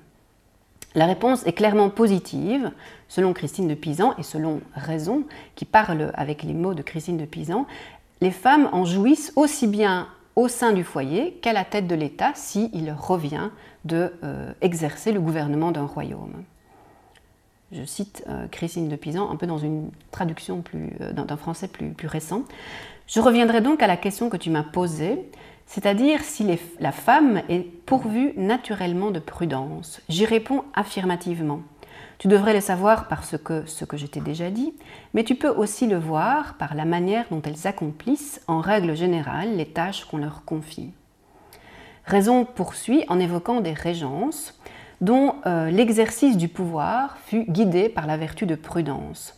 La 0.95 1.07
réponse 1.07 1.45
est 1.45 1.51
clairement 1.51 1.89
positive, 1.89 2.71
selon 3.09 3.33
Christine 3.33 3.67
de 3.67 3.73
Pisan 3.73 4.15
et 4.17 4.23
selon 4.23 4.61
Raison, 4.73 5.25
qui 5.55 5.65
parle 5.65 6.13
avec 6.13 6.43
les 6.43 6.53
mots 6.53 6.73
de 6.73 6.81
Christine 6.81 7.17
de 7.17 7.25
Pisan. 7.25 7.65
Les 8.21 8.31
femmes 8.31 8.69
en 8.71 8.85
jouissent 8.85 9.33
aussi 9.35 9.67
bien 9.67 10.07
au 10.37 10.47
sein 10.47 10.71
du 10.71 10.85
foyer 10.85 11.33
qu'à 11.41 11.51
la 11.51 11.65
tête 11.65 11.87
de 11.87 11.95
l'État 11.95 12.31
s'il 12.33 12.95
revient 12.97 13.49
de 13.83 14.13
euh, 14.23 14.53
exercer 14.61 15.11
le 15.11 15.19
gouvernement 15.19 15.71
d'un 15.71 15.85
royaume. 15.85 16.45
Je 17.71 17.85
cite 17.85 18.23
euh, 18.27 18.47
Christine 18.47 18.89
de 18.89 18.95
Pisan 18.95 19.29
un 19.31 19.35
peu 19.37 19.47
dans 19.47 19.57
une 19.57 19.91
traduction 20.11 20.63
euh, 20.75 21.13
d'un 21.13 21.37
français 21.37 21.69
plus, 21.69 22.07
récent. 22.07 22.43
Je 23.07 23.19
reviendrai 23.19 23.61
donc 23.61 23.81
à 23.81 23.87
la 23.87 23.97
question 23.97 24.29
que 24.29 24.37
tu 24.37 24.49
m'as 24.49 24.63
posée, 24.63 25.19
c'est-à-dire 25.65 26.21
si 26.21 26.45
la 26.79 26.91
femme 26.91 27.41
est 27.47 27.61
pourvue 27.85 28.33
naturellement 28.35 29.11
de 29.11 29.19
prudence. 29.19 30.01
J'y 30.09 30.25
réponds 30.25 30.63
affirmativement. 30.73 31.61
Tu 32.17 32.27
devrais 32.27 32.53
le 32.53 32.61
savoir 32.61 33.07
parce 33.07 33.37
que 33.37 33.65
ce 33.65 33.83
que 33.83 33.97
je 33.97 34.05
t'ai 34.05 34.19
déjà 34.19 34.51
dit, 34.51 34.73
mais 35.13 35.23
tu 35.23 35.35
peux 35.35 35.49
aussi 35.49 35.87
le 35.87 35.97
voir 35.97 36.55
par 36.55 36.75
la 36.75 36.85
manière 36.85 37.25
dont 37.31 37.41
elles 37.41 37.67
accomplissent 37.67 38.41
en 38.47 38.59
règle 38.59 38.95
générale 38.95 39.55
les 39.55 39.65
tâches 39.65 40.05
qu'on 40.05 40.17
leur 40.17 40.45
confie. 40.45 40.91
Raison 42.05 42.45
poursuit 42.45 43.05
en 43.07 43.19
évoquant 43.19 43.61
des 43.61 43.73
régences 43.73 44.59
dont 45.01 45.35
euh, 45.45 45.69
l'exercice 45.71 46.37
du 46.37 46.47
pouvoir 46.47 47.17
fut 47.25 47.45
guidé 47.49 47.89
par 47.89 48.07
la 48.07 48.17
vertu 48.17 48.45
de 48.45 48.55
prudence. 48.55 49.35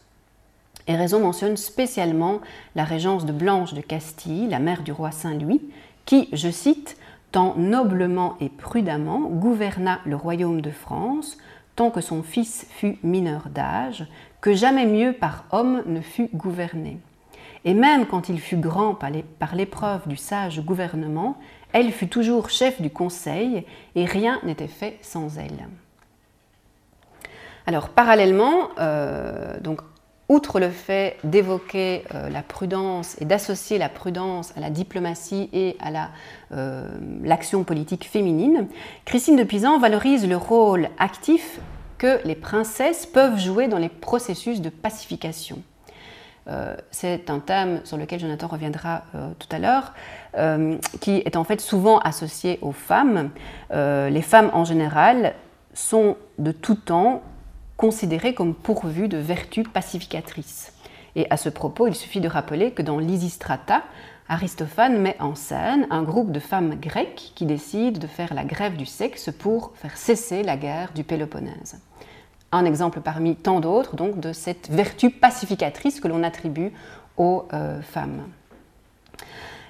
Et 0.88 0.96
Raison 0.96 1.22
mentionne 1.22 1.56
spécialement 1.56 2.42
la 2.76 2.84
régence 2.84 3.26
de 3.26 3.32
Blanche 3.32 3.74
de 3.74 3.82
Castille, 3.82 4.48
la 4.50 4.60
mère 4.60 4.84
du 4.84 4.92
roi 4.92 5.12
Saint-Louis, 5.12 5.62
qui, 6.06 6.28
je 6.34 6.50
cite, 6.50 6.98
tant 7.32 7.56
noblement 7.56 8.36
et 8.42 8.50
prudemment 8.50 9.22
gouverna 9.22 10.00
le 10.06 10.18
royaume 10.18 10.62
de 10.62 10.70
France, 10.72 11.38
tant 11.78 11.90
que 11.90 12.02
son 12.02 12.22
fils 12.22 12.68
fut 12.70 12.98
mineur 13.02 13.48
d'âge, 13.50 14.06
que 14.42 14.54
jamais 14.54 14.86
mieux 14.86 15.14
par 15.14 15.46
homme 15.52 15.84
ne 15.86 16.02
fut 16.02 16.30
gouverné. 16.34 17.00
Et 17.66 17.74
même 17.74 18.06
quand 18.06 18.28
il 18.28 18.42
fut 18.42 18.58
grand 18.58 18.94
par 18.94 19.56
l'épreuve 19.56 20.08
du 20.08 20.18
sage 20.18 20.62
gouvernement, 20.62 21.38
elle 21.74 21.92
fut 21.92 22.08
toujours 22.08 22.50
chef 22.50 22.82
du 22.82 22.90
conseil 22.90 23.66
et 23.96 24.06
rien 24.06 24.40
n'était 24.44 24.68
fait 24.68 24.98
sans 25.02 25.38
elle. 25.38 25.68
Alors 27.66 27.90
parallèlement, 27.90 28.70
euh, 28.80 29.60
donc 29.60 29.82
outre 30.30 30.60
le 30.60 30.70
fait 30.70 31.18
d'évoquer 31.24 32.04
euh, 32.14 32.30
la 32.30 32.42
prudence 32.42 33.20
et 33.22 33.26
d'associer 33.26 33.78
la 33.78 33.90
prudence 33.90 34.54
à 34.58 34.60
la 34.60 34.70
diplomatie 34.70 35.50
et 35.54 35.78
à 35.80 36.10
euh, 36.52 36.88
l'action 37.24 37.64
politique 37.64 38.06
féminine, 38.06 38.68
Christine 39.06 39.36
de 39.36 39.44
Pisan 39.44 39.80
valorise 39.80 40.28
le 40.28 40.38
rôle 40.38 40.90
actif 40.98 41.60
que 41.98 42.20
les 42.26 42.36
princesses 42.36 43.06
peuvent 43.06 43.40
jouer 43.40 43.68
dans 43.68 43.78
les 43.78 43.90
processus 43.90 44.62
de 44.62 44.70
pacification. 44.70 45.62
C'est 46.92 47.30
un 47.30 47.40
thème 47.40 47.80
sur 47.86 47.96
lequel 47.96 48.20
Jonathan 48.20 48.48
reviendra 48.48 49.04
tout 49.40 49.48
à 49.50 49.60
l'heure, 49.60 49.94
qui 51.00 51.22
est 51.26 51.36
en 51.36 51.44
fait 51.44 51.62
souvent 51.62 52.00
associé 52.00 52.60
aux 52.62 52.72
femmes. 52.72 53.30
les 53.72 54.22
femmes 54.22 54.50
en 54.54 54.66
général 54.66 55.36
sont 55.74 56.18
de 56.40 56.52
tout 56.52 56.76
temps 56.76 57.22
considérée 57.78 58.34
comme 58.34 58.56
pourvue 58.56 59.08
de 59.08 59.18
vertus 59.18 59.68
pacificatrices. 59.68 60.74
Et 61.16 61.28
à 61.30 61.38
ce 61.38 61.50
propos, 61.50 61.88
il 61.88 61.96
suffit 61.96 62.22
de 62.22 62.28
rappeler 62.28 62.72
que 62.72 62.82
dans 62.82 62.98
l'Isistrata, 62.98 63.84
Aristophane 64.30 65.00
met 65.00 65.18
en 65.20 65.36
scène 65.36 65.86
un 65.90 66.02
groupe 66.02 66.32
de 66.32 66.40
femmes 66.40 66.76
grecques 66.80 67.34
qui 67.36 67.46
décident 67.46 68.00
de 68.00 68.08
faire 68.08 68.34
la 68.34 68.46
grève 68.46 68.78
du 68.78 68.86
sexe 68.86 69.30
pour 69.32 69.74
faire 69.76 69.98
cesser 69.98 70.44
la 70.44 70.58
guerre 70.58 70.92
du 70.94 71.04
Péloponnèse. 71.04 71.80
Un 72.52 72.66
exemple 72.66 73.02
parmi 73.02 73.36
tant 73.36 73.60
d'autres 73.60 73.96
donc 73.96 74.20
de 74.20 74.32
cette 74.32 74.70
vertu 74.70 75.10
pacificatrice 75.10 76.00
que 76.00 76.08
l'on 76.08 76.24
attribue 76.24 76.72
aux 77.18 77.48
euh, 77.54 77.82
femmes. 77.82 78.24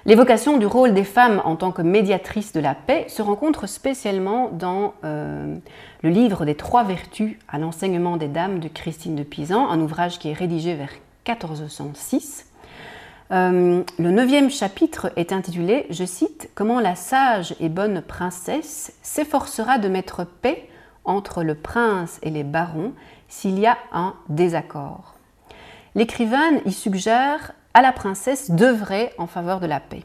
L'évocation 0.06 0.58
du 0.58 0.66
rôle 0.66 0.92
des 0.92 1.04
femmes 1.04 1.40
en 1.46 1.56
tant 1.56 1.72
que 1.72 1.80
médiatrices 1.80 2.52
de 2.52 2.60
la 2.60 2.74
paix 2.74 3.06
se 3.08 3.22
rencontre 3.22 3.66
spécialement 3.66 4.50
dans 4.50 4.92
euh, 5.02 5.56
le 6.02 6.10
livre 6.10 6.44
des 6.44 6.54
trois 6.54 6.84
vertus 6.84 7.38
à 7.48 7.58
l'enseignement 7.58 8.18
des 8.18 8.28
dames 8.28 8.58
de 8.58 8.68
Christine 8.68 9.16
de 9.16 9.22
Pisan, 9.22 9.70
un 9.70 9.80
ouvrage 9.80 10.18
qui 10.18 10.28
est 10.28 10.34
rédigé 10.34 10.74
vers 10.74 10.90
1406. 11.26 12.50
Euh, 13.32 13.82
le 13.98 14.10
neuvième 14.10 14.50
chapitre 14.50 15.10
est 15.16 15.32
intitulé, 15.32 15.86
je 15.88 16.04
cite, 16.04 16.50
Comment 16.54 16.80
la 16.80 16.96
sage 16.96 17.56
et 17.58 17.70
bonne 17.70 18.02
princesse 18.02 18.92
s'efforcera 19.00 19.78
de 19.78 19.88
mettre 19.88 20.24
paix 20.24 20.68
entre 21.06 21.42
le 21.42 21.54
prince 21.54 22.18
et 22.22 22.28
les 22.28 22.44
barons 22.44 22.92
s'il 23.28 23.58
y 23.58 23.66
a 23.66 23.78
un 23.90 24.14
désaccord. 24.28 25.14
L'écrivaine 25.94 26.60
y 26.66 26.72
suggère 26.72 27.54
à 27.74 27.82
la 27.82 27.92
princesse 27.92 28.50
d'œuvrer 28.50 29.12
en 29.18 29.26
faveur 29.26 29.60
de 29.60 29.66
la 29.66 29.80
paix. 29.80 30.04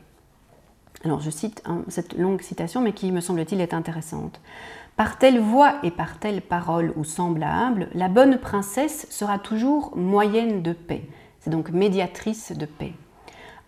Alors 1.06 1.22
je 1.22 1.30
cite 1.30 1.64
cette 1.88 2.18
longue 2.18 2.42
citation, 2.42 2.82
mais 2.82 2.92
qui 2.92 3.12
me 3.12 3.22
semble-t-il 3.22 3.62
est 3.62 3.74
intéressante. 3.74 4.42
Par 4.98 5.18
telle 5.18 5.40
voix 5.40 5.76
et 5.84 5.92
par 5.92 6.20
telle 6.20 6.42
parole 6.42 6.92
ou 6.98 7.06
semblable, 7.06 7.88
la 7.94 8.10
bonne 8.10 8.38
princesse 8.38 9.08
sera 9.10 9.40
toujours 9.40 9.96
moyenne 9.96 10.62
de 10.62 10.74
paix, 10.74 11.08
c'est 11.40 11.52
donc 11.52 11.70
médiatrice 11.70 12.52
de 12.52 12.66
paix, 12.66 12.92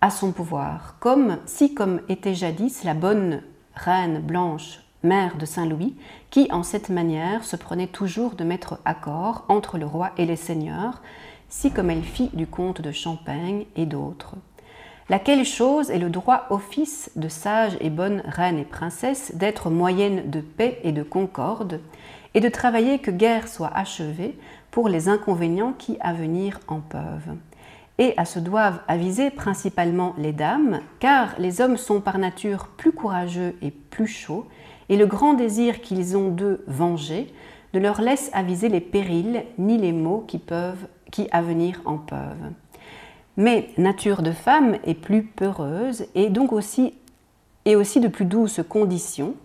à 0.02 0.10
son 0.10 0.34
pouvoir, 0.34 0.98
comme 1.00 1.38
si 1.46 1.74
comme 1.74 2.02
était 2.10 2.36
jadis 2.36 2.84
la 2.84 2.96
bonne 2.96 3.44
reine 3.76 4.20
blanche, 4.20 4.80
mère 5.04 5.38
de 5.38 5.46
Saint-Louis, 5.46 5.96
qui 6.32 6.50
en 6.52 6.64
cette 6.64 6.90
manière 6.90 7.46
se 7.46 7.56
prenait 7.56 7.88
toujours 7.88 8.32
de 8.32 8.44
mettre 8.44 8.80
accord 8.84 9.46
entre 9.48 9.78
le 9.78 9.86
roi 9.86 10.12
et 10.18 10.26
les 10.26 10.36
seigneurs, 10.36 11.02
si 11.52 11.70
comme 11.70 11.92
elle 11.92 12.02
fit 12.02 12.32
du 12.34 12.48
comte 12.48 12.82
de 12.82 12.92
Champagne 12.92 13.66
et 13.76 13.86
d'autres. 13.86 14.36
Laquelle 15.10 15.46
chose 15.46 15.92
est 15.92 16.00
le 16.00 16.10
droit 16.10 16.46
office 16.50 17.12
de 17.18 17.28
sage 17.28 17.78
et 17.82 17.90
bonne 17.90 18.24
reine 18.26 18.58
et 18.58 18.64
princesse 18.64 19.36
d'être 19.36 19.70
moyenne 19.70 20.32
de 20.32 20.40
paix 20.40 20.80
et 20.84 20.94
de 20.94 21.04
concorde, 21.04 21.82
et 22.34 22.40
de 22.40 22.48
travailler 22.48 23.00
que 23.00 23.12
guerre 23.12 23.50
soit 23.50 23.72
achevée 23.76 24.38
pour 24.72 24.88
les 24.88 25.10
inconvénients 25.10 25.74
qui 25.78 25.98
à 26.00 26.14
venir 26.14 26.62
en 26.70 26.80
peuvent? 26.80 27.36
Et 27.98 28.14
à 28.16 28.24
ce 28.24 28.40
doivent 28.40 28.80
aviser 28.88 29.30
principalement 29.30 30.16
les 30.18 30.32
dames, 30.32 30.80
car 31.00 31.36
les 31.38 31.60
hommes 31.60 31.78
sont 31.78 32.00
par 32.00 32.18
nature 32.18 32.70
plus 32.78 32.94
courageux 32.94 33.58
et 33.62 33.72
plus 33.72 34.08
chauds, 34.08 34.48
et 34.88 34.96
le 34.96 35.06
grand 35.06 35.34
désir 35.34 35.82
qu'ils 35.82 36.16
ont 36.16 36.30
d'eux 36.30 36.64
venger 36.68 37.34
ne 37.74 37.80
leur 37.80 38.02
laisse 38.02 38.30
aviser 38.34 38.70
les 38.70 38.80
périls 38.80 39.44
ni 39.58 39.78
les 39.78 39.92
maux 39.92 40.24
qui 40.26 40.38
peuvent 40.38 40.88
qui 41.12 41.28
à 41.32 41.42
venir 41.42 41.82
en 41.86 41.98
peuvent. 41.98 42.52
Mais 43.38 43.70
nature 43.78 44.22
de 44.22 44.32
femme 44.32 44.78
est 44.84 44.96
plus 44.96 45.24
peureuse 45.24 46.06
et 46.16 46.30
donc 46.30 46.52
aussi, 46.54 46.94
et 47.66 47.76
aussi 47.76 48.00
de 48.00 48.08
plus 48.08 48.26
douces 48.26 48.62
conditions, 48.68 49.36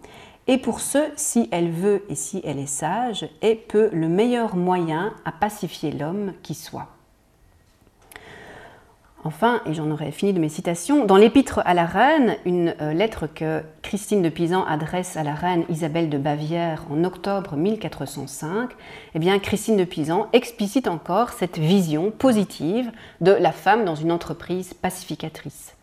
et 0.49 0.59
pour 0.59 0.81
ce, 0.81 0.99
si 1.17 1.49
elle 1.51 1.71
veut 1.71 2.05
et 2.09 2.15
si 2.15 2.41
elle 2.45 2.59
est 2.59 2.67
sage, 2.67 3.29
est 3.43 3.57
peu 3.57 3.91
le 3.93 4.09
meilleur 4.09 4.55
moyen 4.55 5.13
à 5.25 5.33
pacifier 5.33 5.91
l'homme 5.91 6.33
qui 6.43 6.55
soit. 6.55 6.96
Enfin, 9.26 9.61
et 9.66 9.75
j'en 9.75 9.90
aurai 9.90 10.12
fini 10.12 10.33
de 10.33 10.38
mes 10.38 10.49
citations, 10.49 11.04
dans 11.04 11.16
l'Épître 11.16 11.61
à 11.64 11.75
la 11.75 11.85
reine, 11.85 12.37
une 12.45 12.76
euh, 12.80 12.92
lettre 12.92 13.26
que 13.26 13.61
Christine 13.83 14.23
de 14.23 14.28
Pisan 14.28 14.64
adresse 14.64 15.16
à 15.16 15.25
la 15.25 15.35
reine 15.35 15.64
Isabelle 15.68 16.09
de 16.09 16.16
Bavière 16.16 16.85
en 16.92 17.02
octobre 17.02 17.56
1405, 17.56 18.71
eh 19.16 19.18
bien, 19.18 19.37
Christine 19.40 19.76
de 19.76 19.83
Pisan 19.83 20.28
explicite 20.33 20.87
encore 20.87 21.30
cette 21.30 21.59
vision 21.59 22.12
positive 22.12 22.92
de 23.21 23.33
la 23.33 23.50
femme 23.50 23.85
dans 23.85 23.97
une 23.97 24.12
entreprise 24.12 24.75
pacificatrice. 24.75 25.75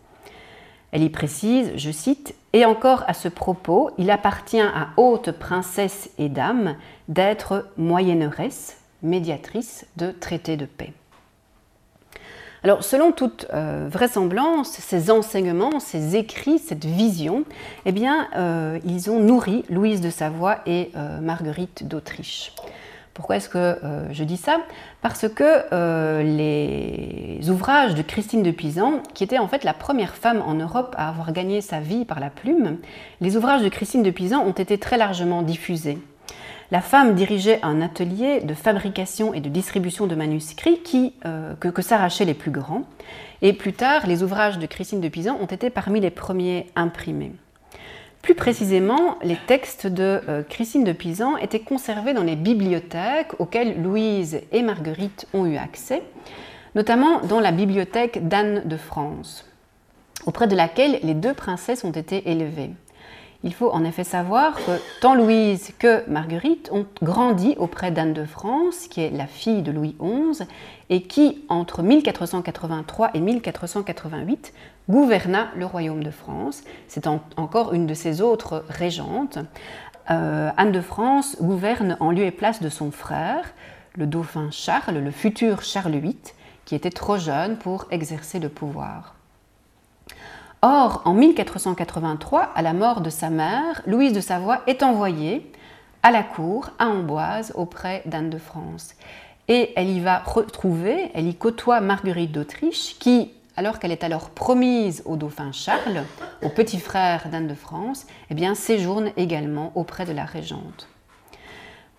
Elle 0.90 1.02
y 1.02 1.10
précise, 1.10 1.72
je 1.76 1.90
cite, 1.90 2.34
Et 2.54 2.64
encore 2.64 3.04
à 3.08 3.12
ce 3.12 3.28
propos, 3.28 3.90
il 3.98 4.10
appartient 4.10 4.58
à 4.58 4.88
haute 4.96 5.32
princesse 5.32 6.08
et 6.16 6.30
dame 6.30 6.76
d'être 7.08 7.66
moyenneresse, 7.76 8.78
médiatrice 9.02 9.84
de 9.98 10.12
traités 10.12 10.56
de 10.56 10.64
paix. 10.64 10.94
Alors, 12.64 12.82
selon 12.82 13.12
toute 13.12 13.46
euh, 13.52 13.88
vraisemblance, 13.90 14.70
ces 14.70 15.10
enseignements, 15.10 15.80
ces 15.80 16.16
écrits, 16.16 16.58
cette 16.58 16.86
vision, 16.86 17.44
eh 17.84 17.92
bien, 17.92 18.26
euh, 18.36 18.78
ils 18.86 19.10
ont 19.10 19.20
nourri 19.20 19.66
Louise 19.68 20.00
de 20.00 20.08
Savoie 20.08 20.60
et 20.64 20.90
euh, 20.96 21.20
Marguerite 21.20 21.86
d'Autriche. 21.86 22.54
Pourquoi 23.12 23.36
est-ce 23.36 23.50
que 23.50 23.78
je 24.10 24.24
dis 24.24 24.36
ça? 24.36 24.56
Parce 25.00 25.28
que 25.28 26.20
les 26.20 27.48
ouvrages 27.48 27.94
de 27.94 28.02
Christine 28.02 28.42
de 28.42 28.50
Pisan, 28.50 29.04
qui 29.14 29.22
était 29.22 29.38
en 29.38 29.46
fait 29.46 29.62
la 29.62 29.72
première 29.72 30.16
femme 30.16 30.42
en 30.44 30.54
Europe 30.54 30.96
à 30.98 31.10
avoir 31.10 31.30
gagné 31.30 31.60
sa 31.60 31.78
vie 31.78 32.04
par 32.04 32.18
la 32.18 32.28
plume, 32.28 32.78
les 33.20 33.36
ouvrages 33.36 33.62
de 33.62 33.68
Christine 33.68 34.02
de 34.02 34.10
Pisan 34.10 34.44
ont 34.44 34.50
été 34.50 34.78
très 34.78 34.96
largement 34.96 35.42
diffusés 35.42 35.98
la 36.74 36.80
femme 36.80 37.14
dirigeait 37.14 37.60
un 37.62 37.80
atelier 37.80 38.40
de 38.40 38.52
fabrication 38.52 39.32
et 39.32 39.40
de 39.40 39.48
distribution 39.48 40.08
de 40.08 40.16
manuscrits 40.16 40.82
euh, 41.24 41.54
que, 41.54 41.80
s'arrachaient 41.80 42.24
les 42.24 42.34
plus 42.34 42.50
grands. 42.50 42.82
Et 43.42 43.52
plus 43.52 43.74
tard, 43.74 44.08
les 44.08 44.24
ouvrages 44.24 44.58
de 44.58 44.66
Christine 44.66 45.00
de 45.00 45.08
Pisan 45.08 45.38
ont 45.40 45.46
été 45.46 45.70
parmi 45.70 46.00
les 46.00 46.10
premiers 46.10 46.66
imprimés. 46.74 47.30
Plus 48.22 48.34
précisément, 48.34 49.18
les 49.22 49.36
textes 49.46 49.86
de 49.86 50.20
euh, 50.28 50.42
Christine 50.42 50.82
de 50.82 50.90
Pisan 50.90 51.36
étaient 51.36 51.60
conservés 51.60 52.12
dans 52.12 52.24
les 52.24 52.34
bibliothèques 52.34 53.38
auxquelles 53.38 53.80
Louise 53.80 54.40
et 54.50 54.62
Marguerite 54.62 55.28
ont 55.32 55.46
eu 55.46 55.56
accès, 55.56 56.02
notamment 56.74 57.20
dans 57.20 57.38
la 57.38 57.52
bibliothèque 57.52 58.26
d'Anne 58.26 58.62
de 58.64 58.76
France. 58.76 59.48
auprès 60.26 60.48
de 60.48 60.56
laquelle 60.56 60.98
les 61.04 61.14
deux 61.14 61.34
princesses 61.34 61.84
ont 61.84 61.92
été 61.92 62.28
élevées. 62.28 62.72
Il 63.44 63.52
faut 63.52 63.70
en 63.70 63.84
effet 63.84 64.04
savoir 64.04 64.54
que 64.56 64.80
tant 65.02 65.14
Louise 65.14 65.74
que 65.78 66.08
Marguerite 66.08 66.70
ont 66.72 66.86
grandi 67.02 67.54
auprès 67.58 67.90
d'Anne 67.90 68.14
de 68.14 68.24
France, 68.24 68.88
qui 68.88 69.02
est 69.02 69.10
la 69.10 69.26
fille 69.26 69.60
de 69.60 69.70
Louis 69.70 69.94
XI, 70.00 70.44
et 70.88 71.02
qui, 71.02 71.44
entre 71.50 71.82
1483 71.82 73.10
et 73.12 73.20
1488, 73.20 74.54
gouverna 74.88 75.48
le 75.56 75.66
royaume 75.66 76.02
de 76.02 76.10
France. 76.10 76.64
C'est 76.88 77.06
encore 77.06 77.74
une 77.74 77.86
de 77.86 77.92
ses 77.92 78.22
autres 78.22 78.64
régentes. 78.70 79.38
Euh, 80.10 80.50
Anne 80.56 80.72
de 80.72 80.80
France 80.80 81.36
gouverne 81.42 81.98
en 82.00 82.12
lieu 82.12 82.24
et 82.24 82.30
place 82.30 82.62
de 82.62 82.70
son 82.70 82.90
frère, 82.90 83.44
le 83.94 84.06
dauphin 84.06 84.48
Charles, 84.52 84.96
le 84.96 85.10
futur 85.10 85.62
Charles 85.62 85.96
VIII, 85.96 86.16
qui 86.64 86.74
était 86.74 86.90
trop 86.90 87.18
jeune 87.18 87.58
pour 87.58 87.86
exercer 87.90 88.38
le 88.38 88.48
pouvoir. 88.48 89.14
Or, 90.66 91.02
en 91.04 91.12
1483, 91.12 92.52
à 92.54 92.62
la 92.62 92.72
mort 92.72 93.02
de 93.02 93.10
sa 93.10 93.28
mère, 93.28 93.82
Louise 93.86 94.14
de 94.14 94.22
Savoie 94.22 94.62
est 94.66 94.82
envoyée 94.82 95.52
à 96.02 96.10
la 96.10 96.22
cour, 96.22 96.70
à 96.78 96.86
Amboise, 96.86 97.52
auprès 97.54 98.00
d'Anne 98.06 98.30
de 98.30 98.38
France. 98.38 98.94
Et 99.48 99.74
elle 99.76 99.90
y 99.90 100.00
va 100.00 100.20
retrouver, 100.20 101.10
elle 101.12 101.28
y 101.28 101.34
côtoie 101.34 101.82
Marguerite 101.82 102.32
d'Autriche, 102.32 102.98
qui, 102.98 103.32
alors 103.58 103.78
qu'elle 103.78 103.92
est 103.92 104.04
alors 104.04 104.30
promise 104.30 105.02
au 105.04 105.16
dauphin 105.16 105.52
Charles, 105.52 106.02
au 106.42 106.48
petit 106.48 106.80
frère 106.80 107.28
d'Anne 107.28 107.46
de 107.46 107.54
France, 107.54 108.06
eh 108.30 108.34
bien, 108.34 108.54
séjourne 108.54 109.10
également 109.18 109.70
auprès 109.74 110.06
de 110.06 110.12
la 110.12 110.24
régente. 110.24 110.88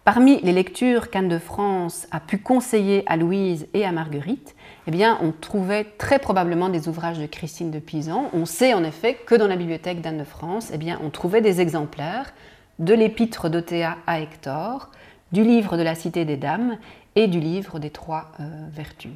Parmi 0.05 0.41
les 0.41 0.53
lectures 0.53 1.11
qu'Anne 1.11 1.29
de 1.29 1.37
France 1.37 2.07
a 2.09 2.19
pu 2.19 2.39
conseiller 2.39 3.03
à 3.05 3.15
Louise 3.15 3.67
et 3.75 3.85
à 3.85 3.91
Marguerite, 3.91 4.55
eh 4.87 5.05
on 5.21 5.31
trouvait 5.31 5.83
très 5.83 6.19
probablement 6.19 6.69
des 6.69 6.87
ouvrages 6.87 7.17
de 7.17 7.25
Christine 7.25 7.71
de 7.71 7.79
Pisan. 7.79 8.29
On 8.33 8.45
sait 8.45 8.73
en 8.73 8.83
effet 8.83 9.15
que 9.25 9.35
dans 9.35 9.47
la 9.47 9.55
bibliothèque 9.55 10.01
d'Anne 10.01 10.19
de 10.19 10.23
France, 10.23 10.71
eh 10.71 10.93
on 11.03 11.09
trouvait 11.09 11.41
des 11.41 11.61
exemplaires 11.61 12.33
de 12.79 12.93
l'épître 12.93 13.49
d'Othéa 13.49 13.97
à 14.05 14.19
Hector, 14.19 14.91
du 15.31 15.43
livre 15.43 15.77
de 15.77 15.81
la 15.81 15.95
Cité 15.95 16.25
des 16.25 16.37
Dames 16.37 16.77
et 17.15 17.27
du 17.27 17.39
livre 17.39 17.79
des 17.79 17.89
Trois 17.89 18.31
euh, 18.39 18.43
Vertus. 18.71 19.11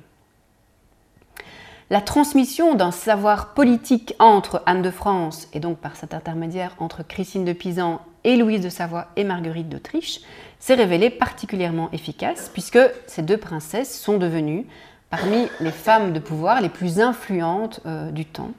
La 1.92 2.02
transmission 2.02 2.76
d'un 2.76 2.92
savoir 2.92 3.54
politique 3.56 4.14
entre 4.20 4.62
Anne 4.68 4.84
de 4.84 4.92
France 4.92 5.48
et 5.54 5.60
donc 5.60 5.80
par 5.80 5.96
cet 5.96 6.14
intermédiaire 6.14 6.76
entre 6.78 7.02
Christine 7.02 7.46
de 7.46 7.54
Pisan 7.54 8.02
et 8.24 8.38
Louise 8.38 8.62
de 8.62 8.70
Savoie 8.70 9.08
et 9.16 9.24
Marguerite 9.24 9.70
d'Autriche 9.70 10.20
s'est 10.60 10.76
révélée 10.76 11.10
particulièrement 11.10 11.90
efficace 11.92 12.52
puisque 12.54 12.80
ces 13.08 13.24
deux 13.24 13.38
princesses 13.38 14.00
sont 14.00 14.18
devenues 14.18 14.68
parmi 15.10 15.48
les 15.60 15.72
femmes 15.72 16.14
de 16.14 16.20
pouvoir 16.20 16.62
les 16.62 16.70
plus 16.70 17.00
influentes 17.00 17.82
euh, 17.86 18.12
du 18.12 18.26
temps, 18.26 18.52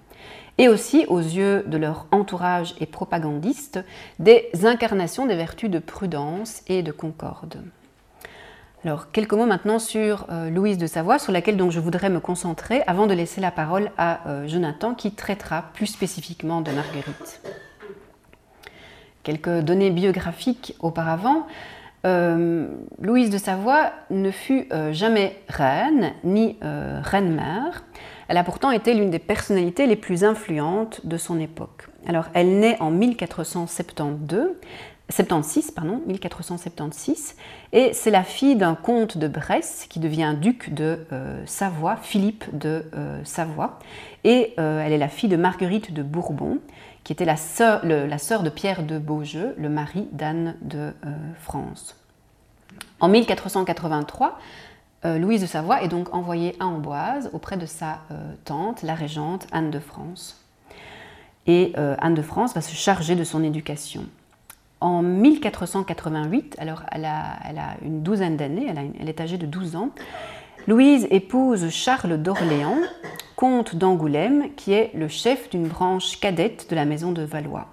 et 0.58 0.68
aussi 0.68 1.06
aux 1.08 1.20
yeux 1.20 1.64
de 1.66 1.78
leur 1.78 2.06
entourage 2.10 2.74
et 2.80 2.86
propagandistes 2.86 3.80
des 4.18 4.50
incarnations 4.64 5.26
des 5.26 5.36
vertus 5.36 5.70
de 5.70 5.78
prudence 5.78 6.62
et 6.66 6.82
de 6.82 6.92
concorde. 6.92 7.62
Alors, 8.82 9.10
quelques 9.10 9.34
mots 9.34 9.46
maintenant 9.46 9.78
sur 9.78 10.26
euh, 10.30 10.48
Louise 10.48 10.78
de 10.78 10.86
Savoie, 10.86 11.18
sur 11.18 11.32
laquelle 11.32 11.58
je 11.70 11.80
voudrais 11.80 12.08
me 12.08 12.18
concentrer 12.18 12.82
avant 12.86 13.06
de 13.06 13.12
laisser 13.12 13.40
la 13.40 13.50
parole 13.50 13.90
à 13.98 14.26
euh, 14.26 14.48
Jonathan 14.48 14.94
qui 14.94 15.12
traitera 15.12 15.66
plus 15.74 15.86
spécifiquement 15.86 16.62
de 16.62 16.70
Marguerite. 16.70 17.42
Quelques 19.22 19.60
données 19.60 19.90
biographiques 19.90 20.74
auparavant. 20.80 21.46
Euh, 22.06 22.68
Louise 23.00 23.28
de 23.28 23.36
Savoie 23.36 23.92
ne 24.08 24.30
fut 24.30 24.66
euh, 24.72 24.92
jamais 24.92 25.36
reine 25.48 26.12
ni 26.24 26.56
euh, 26.64 27.00
reine-mère. 27.02 27.84
Elle 28.28 28.38
a 28.38 28.44
pourtant 28.44 28.70
été 28.70 28.94
l'une 28.94 29.10
des 29.10 29.18
personnalités 29.18 29.86
les 29.86 29.96
plus 29.96 30.24
influentes 30.24 31.04
de 31.04 31.16
son 31.16 31.38
époque. 31.38 31.88
Alors, 32.06 32.26
elle 32.32 32.58
naît 32.58 32.80
en 32.80 32.90
1472, 32.90 34.52
76, 35.10 35.72
pardon, 35.72 36.00
1476, 36.06 37.34
et 37.72 37.92
c'est 37.92 38.12
la 38.12 38.22
fille 38.22 38.56
d'un 38.56 38.76
comte 38.76 39.18
de 39.18 39.28
Bresse 39.28 39.86
qui 39.90 39.98
devient 39.98 40.36
duc 40.40 40.72
de 40.72 41.00
Savoie, 41.44 41.96
Philippe 41.96 42.44
de 42.56 42.84
Savoie, 43.24 43.80
et 44.22 44.54
elle 44.56 44.92
est 44.92 44.98
la 44.98 45.08
fille 45.08 45.28
de 45.28 45.36
Marguerite 45.36 45.92
de 45.92 46.04
Bourbon, 46.04 46.58
qui 47.02 47.12
était 47.12 47.24
la 47.24 47.36
sœur, 47.36 47.82
de 47.82 48.50
Pierre 48.50 48.84
de 48.84 48.98
Beaujeu, 48.98 49.54
le 49.58 49.68
mari 49.68 50.06
d'Anne 50.12 50.54
de 50.62 50.92
France. 51.40 51.99
En 53.00 53.08
1483, 53.08 54.38
euh, 55.04 55.18
Louise 55.18 55.40
de 55.40 55.46
Savoie 55.46 55.82
est 55.82 55.88
donc 55.88 56.14
envoyée 56.14 56.54
à 56.60 56.66
Amboise 56.66 57.30
auprès 57.32 57.56
de 57.56 57.66
sa 57.66 58.00
euh, 58.10 58.34
tante, 58.44 58.82
la 58.82 58.94
régente 58.94 59.46
Anne 59.52 59.70
de 59.70 59.78
France. 59.78 60.44
Et 61.46 61.72
Anne 61.74 62.14
de 62.14 62.22
France 62.22 62.54
va 62.54 62.60
se 62.60 62.74
charger 62.74 63.16
de 63.16 63.24
son 63.24 63.42
éducation. 63.42 64.04
En 64.80 65.02
1488, 65.02 66.54
alors 66.60 66.82
elle 66.92 67.06
a, 67.06 67.38
une 67.82 68.02
douzaine 68.02 68.36
d'années, 68.36 68.66
elle, 68.68 68.92
elle, 69.00 69.08
est 69.08 69.20
âgée 69.20 69.38
de 69.38 69.46
12 69.46 69.74
ans, 69.74 69.88
Louise 70.68 71.08
épouse 71.10 71.70
Charles 71.70 72.18
d'Orléans, 72.18 72.82
comte 73.34 73.74
d'Angoulême, 73.74 74.54
qui 74.54 74.72
est 74.74 74.90
le 74.94 75.08
chef 75.08 75.48
d'une 75.48 75.66
branche 75.66 76.20
cadette 76.20 76.68
de 76.68 76.76
la 76.76 76.84
maison 76.84 77.10
de 77.10 77.22
Valois. 77.22 77.68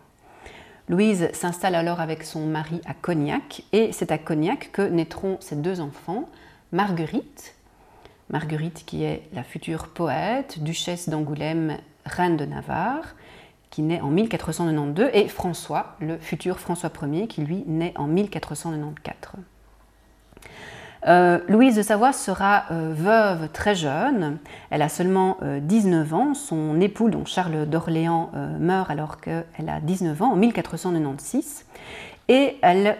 Louise 0.89 1.29
s'installe 1.33 1.75
alors 1.75 1.99
avec 1.99 2.23
son 2.23 2.45
mari 2.45 2.79
à 2.85 2.93
Cognac, 2.93 3.63
et 3.73 3.91
c'est 3.91 4.11
à 4.11 4.17
Cognac 4.17 4.69
que 4.71 4.81
naîtront 4.81 5.37
ses 5.41 5.57
deux 5.57 5.81
enfants, 5.81 6.29
Marguerite, 6.71 7.55
Marguerite 8.29 8.85
qui 8.85 9.03
est 9.03 9.23
la 9.33 9.43
future 9.43 9.89
poète, 9.89 10.63
duchesse 10.63 11.09
d'Angoulême, 11.09 11.77
reine 12.05 12.37
de 12.37 12.45
Navarre, 12.45 13.15
qui 13.69 13.81
naît 13.81 13.99
en 13.99 14.07
1492, 14.07 15.09
et 15.11 15.27
François, 15.27 15.97
le 15.99 16.17
futur 16.19 16.57
François 16.57 16.91
Ier, 17.03 17.27
qui 17.27 17.41
lui 17.41 17.65
naît 17.67 17.93
en 17.97 18.07
1494. 18.07 19.43
Euh, 21.07 21.39
Louise 21.47 21.77
de 21.77 21.81
Savoie 21.81 22.11
sera 22.11 22.65
euh, 22.71 22.91
veuve 22.93 23.49
très 23.53 23.75
jeune, 23.75 24.39
elle 24.69 24.81
a 24.81 24.89
seulement 24.89 25.37
19 25.41 26.11
euh, 26.11 26.15
ans, 26.15 26.33
son 26.33 26.81
époux, 26.81 27.09
donc 27.09 27.27
Charles 27.27 27.65
d'Orléans, 27.65 28.31
meurt 28.59 28.89
alors 28.91 29.21
qu'elle 29.21 29.69
a 29.69 29.79
19 29.79 30.21
ans, 30.21 30.31
en 30.33 30.35
1496, 30.35 31.65
et 32.27 32.57
elle 32.61 32.97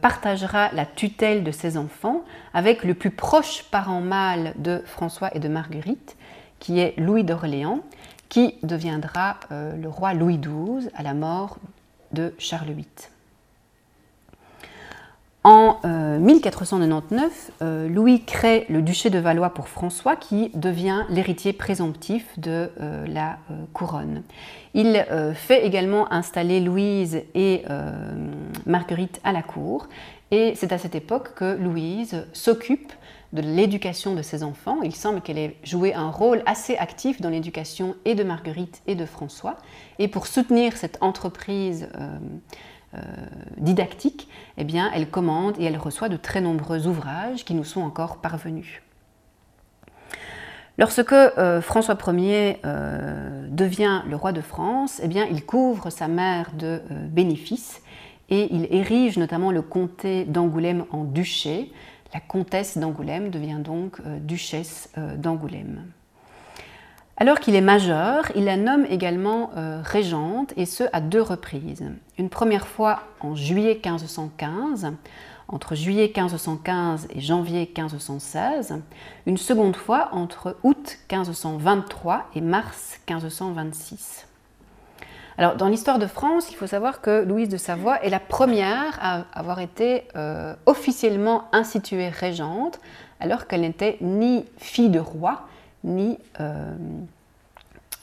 partagera 0.00 0.70
la 0.72 0.86
tutelle 0.86 1.42
de 1.42 1.50
ses 1.50 1.76
enfants 1.76 2.22
avec 2.54 2.84
le 2.84 2.94
plus 2.94 3.10
proche 3.10 3.64
parent 3.72 4.00
mâle 4.00 4.54
de 4.56 4.80
François 4.86 5.34
et 5.34 5.40
de 5.40 5.48
Marguerite, 5.48 6.16
qui 6.60 6.78
est 6.78 6.94
Louis 6.96 7.24
d'Orléans, 7.24 7.80
qui 8.28 8.54
deviendra 8.62 9.40
le 9.50 9.88
roi 9.88 10.14
Louis 10.14 10.38
XII 10.38 10.88
à 10.94 11.02
la 11.02 11.14
mort 11.14 11.58
de 12.12 12.32
Charles 12.38 12.70
VIII. 12.70 12.86
En 15.44 15.80
1499, 16.20 17.50
euh, 17.62 17.64
euh, 17.64 17.88
Louis 17.88 18.22
crée 18.24 18.64
le 18.68 18.80
duché 18.80 19.10
de 19.10 19.18
Valois 19.18 19.50
pour 19.50 19.66
François 19.66 20.14
qui 20.14 20.50
devient 20.54 21.02
l'héritier 21.08 21.52
présomptif 21.52 22.38
de 22.38 22.70
euh, 22.80 23.04
la 23.08 23.38
couronne. 23.72 24.22
Il 24.74 25.04
fait 25.34 25.66
également 25.66 26.10
installer 26.12 26.60
Louise 26.60 27.22
et 27.34 27.64
Marguerite 28.64 29.20
à 29.22 29.32
la 29.32 29.42
cour 29.42 29.88
et 30.30 30.54
c'est 30.56 30.72
à 30.72 30.78
cette 30.78 30.94
époque 30.94 31.34
que 31.34 31.56
Louise 31.56 32.24
s'occupe 32.32 32.92
de 33.34 33.42
l'éducation 33.42 34.14
de 34.14 34.22
ses 34.22 34.42
enfants. 34.42 34.80
Il 34.82 34.94
semble 34.94 35.20
qu'elle 35.20 35.36
ait 35.36 35.56
joué 35.62 35.92
un 35.92 36.10
rôle 36.10 36.42
assez 36.46 36.76
actif 36.76 37.20
dans 37.20 37.28
l'éducation 37.28 37.96
et 38.06 38.14
de 38.14 38.22
Marguerite 38.24 38.80
et 38.86 38.94
de 38.94 39.04
François. 39.04 39.58
Et 39.98 40.08
pour 40.08 40.26
soutenir 40.26 40.76
cette 40.76 40.96
entreprise 41.02 41.88
euh, 42.94 43.00
didactique, 43.56 44.28
eh 44.58 44.64
bien, 44.64 44.90
elle 44.94 45.08
commande 45.08 45.54
et 45.58 45.64
elle 45.64 45.78
reçoit 45.78 46.10
de 46.10 46.18
très 46.18 46.42
nombreux 46.42 46.86
ouvrages 46.86 47.42
qui 47.44 47.54
nous 47.54 47.64
sont 47.64 47.80
encore 47.80 48.18
parvenus. 48.18 48.82
Lorsque 50.76 51.12
euh, 51.12 51.62
François 51.62 51.96
Ier 52.08 52.58
euh, 52.66 53.46
devient 53.48 54.02
le 54.06 54.16
roi 54.16 54.32
de 54.32 54.42
France, 54.42 55.00
eh 55.02 55.08
il 55.08 55.46
couvre 55.46 55.88
sa 55.88 56.06
mère 56.06 56.50
de 56.52 56.82
bénéfices 57.08 57.80
et 58.28 58.54
il 58.54 58.66
érige 58.70 59.16
notamment 59.16 59.52
le 59.52 59.62
comté 59.62 60.26
d'Angoulême 60.26 60.84
en 60.90 61.04
duché. 61.04 61.72
La 62.12 62.20
comtesse 62.20 62.76
d'Angoulême 62.76 63.30
devient 63.30 63.60
donc 63.64 64.02
duchesse 64.20 64.90
d'Angoulême. 65.16 65.82
Alors 67.18 67.40
qu'il 67.40 67.54
est 67.54 67.60
majeur, 67.60 68.32
il 68.34 68.44
la 68.44 68.56
nomme 68.56 68.86
également 68.88 69.50
euh, 69.56 69.80
régente, 69.84 70.54
et 70.56 70.64
ce 70.64 70.84
à 70.92 71.00
deux 71.00 71.20
reprises. 71.20 71.84
Une 72.18 72.30
première 72.30 72.66
fois 72.66 73.02
en 73.20 73.36
juillet 73.36 73.74
1515, 73.74 74.92
entre 75.48 75.74
juillet 75.74 76.10
1515 76.14 77.08
et 77.10 77.20
janvier 77.20 77.70
1516, 77.76 78.80
une 79.26 79.36
seconde 79.36 79.76
fois 79.76 80.08
entre 80.12 80.56
août 80.62 80.98
1523 81.10 82.30
et 82.34 82.40
mars 82.40 82.98
1526. 83.08 84.26
Alors, 85.38 85.56
dans 85.56 85.68
l'histoire 85.68 85.98
de 85.98 86.06
France, 86.06 86.50
il 86.50 86.56
faut 86.56 86.66
savoir 86.66 87.00
que 87.00 87.24
Louise 87.24 87.48
de 87.48 87.56
Savoie 87.56 88.02
est 88.02 88.10
la 88.10 88.20
première 88.20 88.98
à 89.00 89.24
avoir 89.32 89.60
été 89.60 90.04
euh, 90.16 90.54
officiellement 90.66 91.44
instituée 91.52 92.08
régente, 92.08 92.80
alors 93.20 93.46
qu'elle 93.46 93.62
n'était 93.62 93.98
ni 94.00 94.46
fille 94.58 94.90
de 94.90 94.98
roi, 94.98 95.46
ni, 95.84 96.18
euh, 96.40 96.74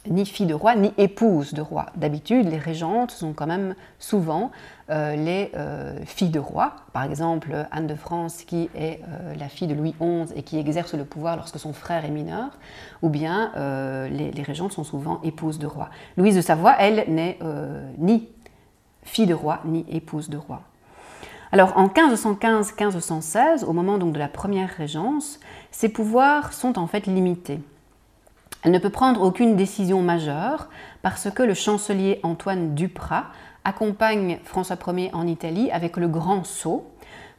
ni 0.08 0.26
fille 0.26 0.46
de 0.46 0.54
roi, 0.54 0.76
ni 0.76 0.94
épouse 0.98 1.54
de 1.54 1.62
roi. 1.62 1.88
D'habitude, 1.96 2.50
les 2.50 2.58
régentes 2.58 3.12
sont 3.12 3.34
quand 3.34 3.48
même 3.48 3.76
souvent 4.00 4.52
euh, 4.90 5.16
les 5.16 5.52
euh, 5.56 6.00
filles 6.06 6.30
de 6.30 6.40
roi. 6.40 6.76
Par 6.94 7.04
exemple, 7.04 7.68
Anne 7.72 7.88
de 7.88 7.96
France, 7.96 8.44
qui 8.44 8.70
est 8.76 9.02
la 9.38 9.50
fille 9.50 9.68
de 9.68 9.74
Louis 9.74 9.96
XI 10.00 10.34
et 10.36 10.44
qui 10.44 10.58
exerce 10.58 10.94
le 10.94 11.06
pouvoir 11.06 11.36
lorsque 11.36 11.60
son 11.60 11.74
frère 11.74 12.06
est 12.06 12.12
mineur, 12.12 12.50
ou 13.02 13.10
bien 13.10 13.52
les, 14.10 14.32
les, 14.32 14.44
régentes 14.44 14.72
sont 14.72 14.84
souvent 14.84 15.22
épouses 15.24 15.60
de 15.60 15.68
roi. 15.68 15.90
Louise 16.18 16.36
de 16.36 16.42
Savoie, 16.42 16.76
elle, 16.80 17.06
n'est 17.08 17.38
ni 17.98 18.30
fille 19.04 19.28
de 19.28 19.34
roi, 19.34 19.60
ni 19.66 19.86
épouse 19.90 20.30
de 20.30 20.38
roi. 20.38 20.62
Alors 21.52 21.78
en 21.78 21.88
1515-1516, 21.88 23.66
au 23.66 23.74
moment 23.74 23.98
donc 23.98 24.14
de 24.14 24.20
la 24.20 24.28
première 24.28 24.70
régence, 24.70 25.40
ses 25.72 25.90
pouvoirs 25.90 26.54
sont 26.54 26.78
en 26.78 26.86
fait 26.86 27.08
limités. 27.08 27.60
Elle 28.64 28.72
ne 28.72 28.78
peut 28.78 28.92
prendre 28.92 29.24
aucune 29.24 29.56
décision 29.56 30.04
majeure 30.04 30.70
parce 31.02 31.32
que 31.32 31.42
le 31.42 31.56
chancelier 31.56 32.20
Antoine 32.22 32.76
Duprat 32.76 33.26
accompagne 33.64 34.40
François 34.44 34.78
Ier 34.88 35.10
en 35.14 35.26
Italie 35.26 35.72
avec 35.72 35.98
le 35.98 36.08
grand 36.08 36.44
sceau, 36.44 36.86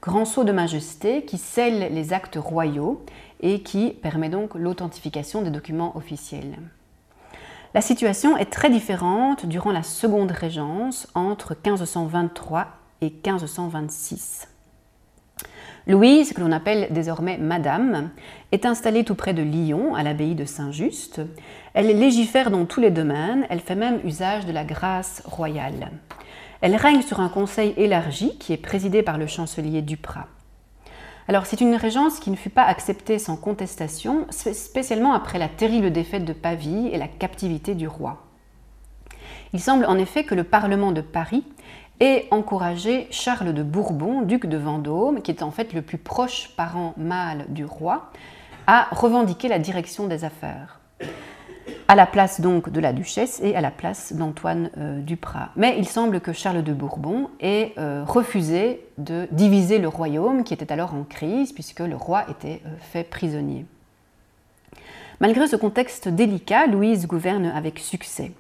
grand 0.03 0.25
sceau 0.25 0.43
de 0.43 0.53
majesté 0.53 1.25
qui 1.25 1.39
scelle 1.39 1.95
les 1.95 2.13
actes 2.13 2.39
royaux 2.41 3.05
et 3.41 3.63
qui 3.63 3.91
permet 3.91 4.29
donc 4.29 4.57
l'authentification 4.57 5.43
des 5.43 5.51
documents 5.51 5.97
officiels. 5.97 6.59
La 7.75 7.81
situation 7.81 8.37
est 8.37 8.51
très 8.51 8.71
différente 8.71 9.47
durant 9.47 9.71
la 9.71 9.85
seconde 9.85 10.33
régence 10.33 11.07
entre 11.15 11.55
1523 11.55 12.80
et 13.01 13.11
1526. 13.11 14.49
Louise, 15.87 16.33
que 16.33 16.41
l'on 16.41 16.53
appelle 16.53 16.89
désormais 16.91 17.39
Madame, 17.39 18.11
est 18.53 18.67
installée 18.67 19.05
tout 19.05 19.15
près 19.15 19.33
de 19.33 19.43
Lyon, 19.43 19.95
à 19.95 20.03
l'abbaye 20.03 20.35
de 20.35 20.45
Saint-Just. 20.45 21.21
Elle 21.73 21.99
légifère 21.99 22.51
dans 22.51 22.67
tous 22.67 22.81
les 22.81 22.91
domaines, 22.91 23.47
elle 23.49 23.61
fait 23.61 23.75
même 23.75 24.01
usage 24.05 24.47
de 24.47 24.53
la 24.53 24.65
grâce 24.65 25.23
royale. 25.25 25.91
Elle 26.61 26.77
règne 26.77 27.03
sur 27.03 27.21
un 27.21 27.31
conseil 27.31 27.73
élargi 27.77 28.37
qui 28.39 28.53
est 28.53 28.59
présidé 28.59 29.03
par 29.03 29.17
le 29.17 29.27
chancelier 29.27 29.81
Duprat. 29.81 30.29
Alors 31.29 31.47
c'est 31.47 31.61
une 31.61 31.77
régence 31.77 32.19
qui 32.19 32.31
ne 32.31 32.37
fut 32.37 32.51
pas 32.51 32.65
acceptée 32.65 33.19
sans 33.19 33.37
contestation, 33.37 34.27
spécialement 34.31 35.15
après 35.15 35.39
la 35.39 35.49
terrible 35.49 35.93
défaite 35.93 36.25
de 36.25 36.33
Pavie 36.33 36.89
et 36.93 36.99
la 36.99 37.09
captivité 37.09 37.75
du 37.75 37.89
roi. 37.89 38.27
Il 39.53 39.61
semble 39.61 39.85
en 39.87 39.97
effet 39.97 40.25
que 40.25 40.35
le 40.35 40.45
Parlement 40.45 40.93
de 40.93 41.01
Paris 41.01 41.45
ait 42.01 42.27
encouragé 42.31 43.07
Charles 43.11 43.53
de 43.53 43.63
Bourbon, 43.63 44.23
duc 44.23 44.47
de 44.47 44.57
Vendôme, 44.57 45.23
qui 45.23 45.31
est 45.31 45.43
en 45.43 45.51
fait 45.51 45.73
le 45.73 45.83
plus 45.83 45.99
proche 45.99 46.51
parent 46.57 46.95
mâle 46.97 47.47
du 47.49 47.65
roi, 47.65 48.11
à 48.67 48.89
revendiquer 48.91 49.49
la 49.49 49.59
direction 49.59 50.07
des 50.07 50.25
affaires 50.25 50.81
à 51.91 51.97
la 51.97 52.07
place 52.07 52.41
donc 52.41 52.71
de 52.71 52.79
la 52.79 52.93
duchesse 52.93 53.41
et 53.43 53.57
à 53.57 53.61
la 53.61 53.73
place 53.73 54.13
d'Antoine 54.13 54.71
euh, 54.79 55.01
Duprat. 55.01 55.51
Mais 55.57 55.75
il 55.77 55.89
semble 55.89 56.21
que 56.21 56.33
Charles 56.33 56.63
de 56.63 56.73
Bourbon 56.73 57.31
ait 57.41 57.73
euh, 57.79 58.05
refusé 58.07 58.87
de 58.97 59.27
diviser 59.33 59.79
le 59.79 59.89
royaume 59.89 60.45
qui 60.45 60.55
était 60.55 60.73
alors 60.73 60.95
en 60.95 61.03
crise 61.03 61.53
puisque 61.53 61.81
le 61.81 61.97
roi 61.97 62.27
était 62.31 62.63
euh, 62.65 62.77
fait 62.79 63.03
prisonnier. 63.03 63.67
Malgré 65.19 65.49
ce 65.49 65.57
contexte 65.57 66.07
délicat, 66.07 66.69
Louise 66.69 67.09
gouverne 67.09 67.47
avec 67.47 67.81
succès. 67.81 68.31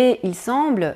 Et 0.00 0.20
il 0.22 0.36
semble, 0.36 0.94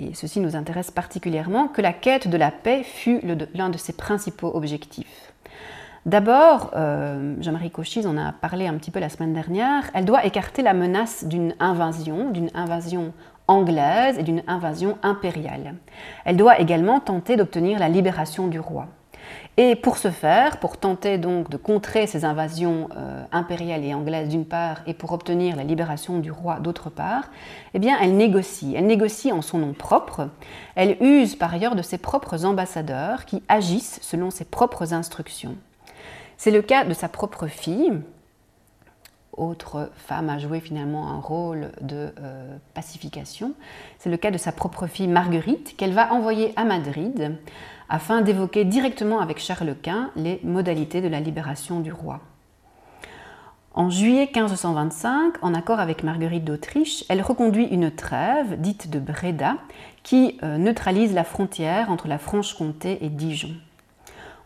et 0.00 0.14
ceci 0.14 0.40
nous 0.40 0.56
intéresse 0.56 0.90
particulièrement, 0.90 1.68
que 1.68 1.80
la 1.80 1.92
quête 1.92 2.26
de 2.26 2.36
la 2.36 2.50
paix 2.50 2.82
fut 2.82 3.20
l'un 3.54 3.70
de 3.70 3.78
ses 3.78 3.92
principaux 3.92 4.50
objectifs. 4.52 5.32
D'abord, 6.06 6.72
euh, 6.74 7.36
Jean-Marie 7.40 7.70
Cochise 7.70 8.08
en 8.08 8.18
a 8.18 8.32
parlé 8.32 8.66
un 8.66 8.74
petit 8.74 8.90
peu 8.90 8.98
la 8.98 9.08
semaine 9.08 9.32
dernière, 9.32 9.84
elle 9.94 10.04
doit 10.04 10.26
écarter 10.26 10.62
la 10.62 10.74
menace 10.74 11.24
d'une 11.24 11.54
invasion, 11.60 12.30
d'une 12.30 12.50
invasion 12.54 13.12
anglaise 13.46 14.18
et 14.18 14.24
d'une 14.24 14.42
invasion 14.48 14.98
impériale. 15.04 15.76
Elle 16.24 16.36
doit 16.36 16.58
également 16.58 16.98
tenter 16.98 17.36
d'obtenir 17.36 17.78
la 17.78 17.88
libération 17.88 18.48
du 18.48 18.58
roi. 18.58 18.88
Et 19.58 19.76
pour 19.76 19.98
ce 19.98 20.10
faire, 20.10 20.58
pour 20.60 20.78
tenter 20.78 21.18
donc 21.18 21.50
de 21.50 21.58
contrer 21.58 22.06
ces 22.06 22.24
invasions 22.24 22.88
euh, 22.96 23.22
impériales 23.32 23.84
et 23.84 23.92
anglaises 23.92 24.30
d'une 24.30 24.46
part 24.46 24.80
et 24.86 24.94
pour 24.94 25.12
obtenir 25.12 25.56
la 25.56 25.64
libération 25.64 26.18
du 26.18 26.32
roi 26.32 26.58
d'autre 26.58 26.88
part, 26.88 27.24
eh 27.74 27.78
bien 27.78 27.98
elle 28.00 28.16
négocie. 28.16 28.74
Elle 28.74 28.86
négocie 28.86 29.30
en 29.30 29.42
son 29.42 29.58
nom 29.58 29.74
propre. 29.74 30.28
Elle 30.74 30.96
use 31.02 31.36
par 31.36 31.52
ailleurs 31.52 31.74
de 31.74 31.82
ses 31.82 31.98
propres 31.98 32.46
ambassadeurs 32.46 33.26
qui 33.26 33.42
agissent 33.48 33.98
selon 34.00 34.30
ses 34.30 34.46
propres 34.46 34.94
instructions. 34.94 35.56
C'est 36.38 36.50
le 36.50 36.62
cas 36.62 36.84
de 36.84 36.94
sa 36.94 37.10
propre 37.10 37.46
fille, 37.46 37.92
autre 39.36 39.90
femme 39.96 40.28
a 40.28 40.38
joué 40.38 40.60
finalement 40.60 41.08
un 41.08 41.18
rôle 41.18 41.72
de 41.80 42.12
euh, 42.20 42.56
pacification. 42.74 43.54
C'est 43.98 44.10
le 44.10 44.18
cas 44.18 44.30
de 44.30 44.36
sa 44.36 44.52
propre 44.52 44.86
fille 44.86 45.08
Marguerite 45.08 45.74
qu'elle 45.76 45.94
va 45.94 46.12
envoyer 46.12 46.52
à 46.56 46.64
Madrid 46.64 47.38
afin 47.92 48.22
d'évoquer 48.22 48.64
directement 48.64 49.20
avec 49.20 49.38
Charles 49.38 49.76
Quint 49.80 50.10
les 50.16 50.40
modalités 50.44 51.02
de 51.02 51.08
la 51.08 51.20
libération 51.20 51.80
du 51.80 51.92
roi. 51.92 52.20
En 53.74 53.90
juillet 53.90 54.30
1525, 54.34 55.34
en 55.42 55.52
accord 55.52 55.78
avec 55.78 56.02
Marguerite 56.02 56.44
d'Autriche, 56.44 57.04
elle 57.10 57.20
reconduit 57.20 57.66
une 57.66 57.90
trêve 57.90 58.58
dite 58.58 58.88
de 58.88 58.98
Breda 58.98 59.56
qui 60.02 60.38
euh, 60.42 60.56
neutralise 60.56 61.12
la 61.12 61.22
frontière 61.22 61.90
entre 61.90 62.08
la 62.08 62.16
Franche-Comté 62.16 63.04
et 63.04 63.10
Dijon. 63.10 63.54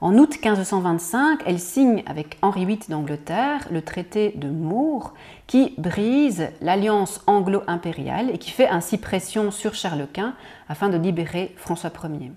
En 0.00 0.18
août 0.18 0.30
1525, 0.44 1.42
elle 1.46 1.60
signe 1.60 2.02
avec 2.06 2.38
Henri 2.42 2.66
VIII 2.66 2.80
d'Angleterre 2.88 3.68
le 3.70 3.80
traité 3.80 4.32
de 4.34 4.48
Moore 4.48 5.14
qui 5.46 5.72
brise 5.78 6.48
l'alliance 6.60 7.22
anglo-impériale 7.28 8.30
et 8.30 8.38
qui 8.38 8.50
fait 8.50 8.68
ainsi 8.68 8.98
pression 8.98 9.52
sur 9.52 9.74
Charles 9.74 10.08
Quint 10.12 10.34
afin 10.68 10.88
de 10.88 10.98
libérer 10.98 11.54
François 11.56 11.92
Ier. 12.02 12.32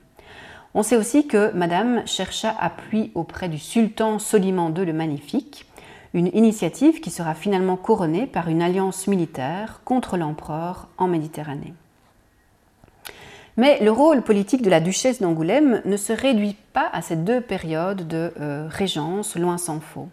On 0.76 0.84
sait 0.84 0.98
aussi 0.98 1.26
que 1.26 1.52
Madame 1.54 2.06
chercha 2.06 2.56
appui 2.60 3.12
auprès 3.16 3.50
du 3.50 3.58
sultan 3.58 4.20
Soliman 4.20 4.72
II 4.76 4.86
le 4.86 4.94
Magnifique, 4.94 5.66
une 6.14 6.28
initiative 6.34 7.02
qui 7.02 7.10
sera 7.10 7.34
finalement 7.34 7.76
couronnée 7.76 8.28
par 8.28 8.50
une 8.50 8.62
alliance 8.62 9.08
militaire 9.08 9.82
contre 9.84 10.18
l'empereur 10.18 10.88
en 10.98 11.08
Méditerranée. 11.08 11.74
Mais 13.58 13.84
le 13.84 13.92
rôle 13.92 14.22
politique 14.22 14.62
de 14.62 14.70
la 14.70 14.80
duchesse 14.80 15.22
d'Angoulême 15.22 15.82
ne 15.86 15.98
se 15.98 16.14
réduit 16.14 16.56
pas 16.72 16.90
à 16.94 17.02
ces 17.02 17.16
deux 17.16 17.42
périodes 17.42 18.08
de 18.08 18.32
euh, 18.40 18.68
régence, 18.70 19.36
loin 19.36 19.58
s'en 19.58 19.80
faut. 19.80 20.08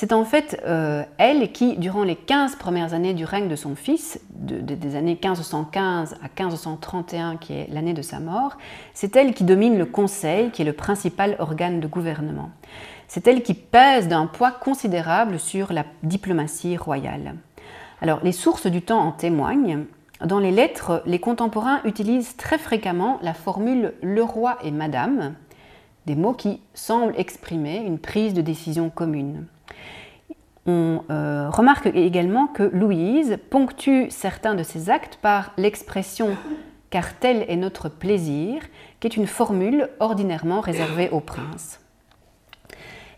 C'est 0.00 0.12
en 0.12 0.24
fait 0.24 0.62
euh, 0.64 1.02
elle 1.18 1.50
qui, 1.50 1.76
durant 1.76 2.04
les 2.04 2.14
15 2.14 2.54
premières 2.54 2.94
années 2.94 3.14
du 3.14 3.24
règne 3.24 3.48
de 3.48 3.56
son 3.56 3.74
fils, 3.74 4.20
des 4.30 4.94
années 4.94 5.18
1515 5.20 6.18
à 6.22 6.28
1531, 6.40 7.36
qui 7.36 7.54
est 7.54 7.66
l'année 7.68 7.94
de 7.94 8.02
sa 8.02 8.20
mort, 8.20 8.58
c'est 8.94 9.16
elle 9.16 9.34
qui 9.34 9.42
domine 9.42 9.76
le 9.76 9.86
Conseil, 9.86 10.52
qui 10.52 10.62
est 10.62 10.64
le 10.64 10.72
principal 10.72 11.34
organe 11.40 11.80
de 11.80 11.88
gouvernement. 11.88 12.50
C'est 13.08 13.26
elle 13.26 13.42
qui 13.42 13.54
pèse 13.54 14.06
d'un 14.06 14.26
poids 14.26 14.52
considérable 14.52 15.40
sur 15.40 15.72
la 15.72 15.84
diplomatie 16.04 16.76
royale. 16.76 17.34
Alors, 18.00 18.20
les 18.22 18.30
sources 18.30 18.68
du 18.68 18.82
temps 18.82 19.00
en 19.00 19.10
témoignent. 19.10 19.86
Dans 20.24 20.38
les 20.38 20.52
lettres, 20.52 21.02
les 21.06 21.18
contemporains 21.18 21.80
utilisent 21.84 22.36
très 22.36 22.58
fréquemment 22.58 23.18
la 23.20 23.34
formule 23.34 23.94
le 24.00 24.22
roi 24.22 24.58
et 24.62 24.70
madame, 24.70 25.34
des 26.06 26.14
mots 26.14 26.34
qui 26.34 26.60
semblent 26.72 27.18
exprimer 27.18 27.78
une 27.78 27.98
prise 27.98 28.32
de 28.32 28.42
décision 28.42 28.90
commune. 28.90 29.46
On 30.66 31.02
euh, 31.10 31.48
remarque 31.48 31.86
également 31.86 32.46
que 32.46 32.62
Louise 32.62 33.38
ponctue 33.48 34.10
certains 34.10 34.54
de 34.54 34.62
ses 34.62 34.90
actes 34.90 35.18
par 35.22 35.52
l'expression 35.56 36.36
car 36.90 37.14
tel 37.14 37.44
est 37.48 37.56
notre 37.56 37.88
plaisir, 37.88 38.62
qui 39.00 39.06
est 39.06 39.16
une 39.16 39.26
formule 39.26 39.88
ordinairement 40.00 40.60
réservée 40.60 41.10
aux 41.10 41.20
princes. 41.20 41.80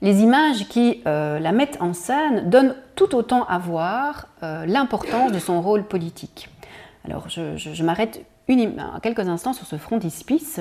Les 0.03 0.23
images 0.23 0.69
qui 0.69 1.03
euh, 1.07 1.39
la 1.39 1.53
mettent 1.53 1.77
en 1.81 1.93
scène 1.93 2.49
donnent 2.49 2.75
tout 2.97 3.15
autant 3.15 3.45
à 3.45 3.59
voir 3.59 4.29
euh, 4.43 4.65
l'importance 4.67 5.31
de 5.31 5.39
son 5.39 5.61
rôle 5.61 5.85
politique. 5.85 6.49
Alors 7.05 7.29
je, 7.29 7.83
m'arrête 7.83 8.25
quelques 9.03 9.29
instants 9.29 9.53
sur 9.53 9.67
ce 9.67 9.77
frontispice. 9.77 10.61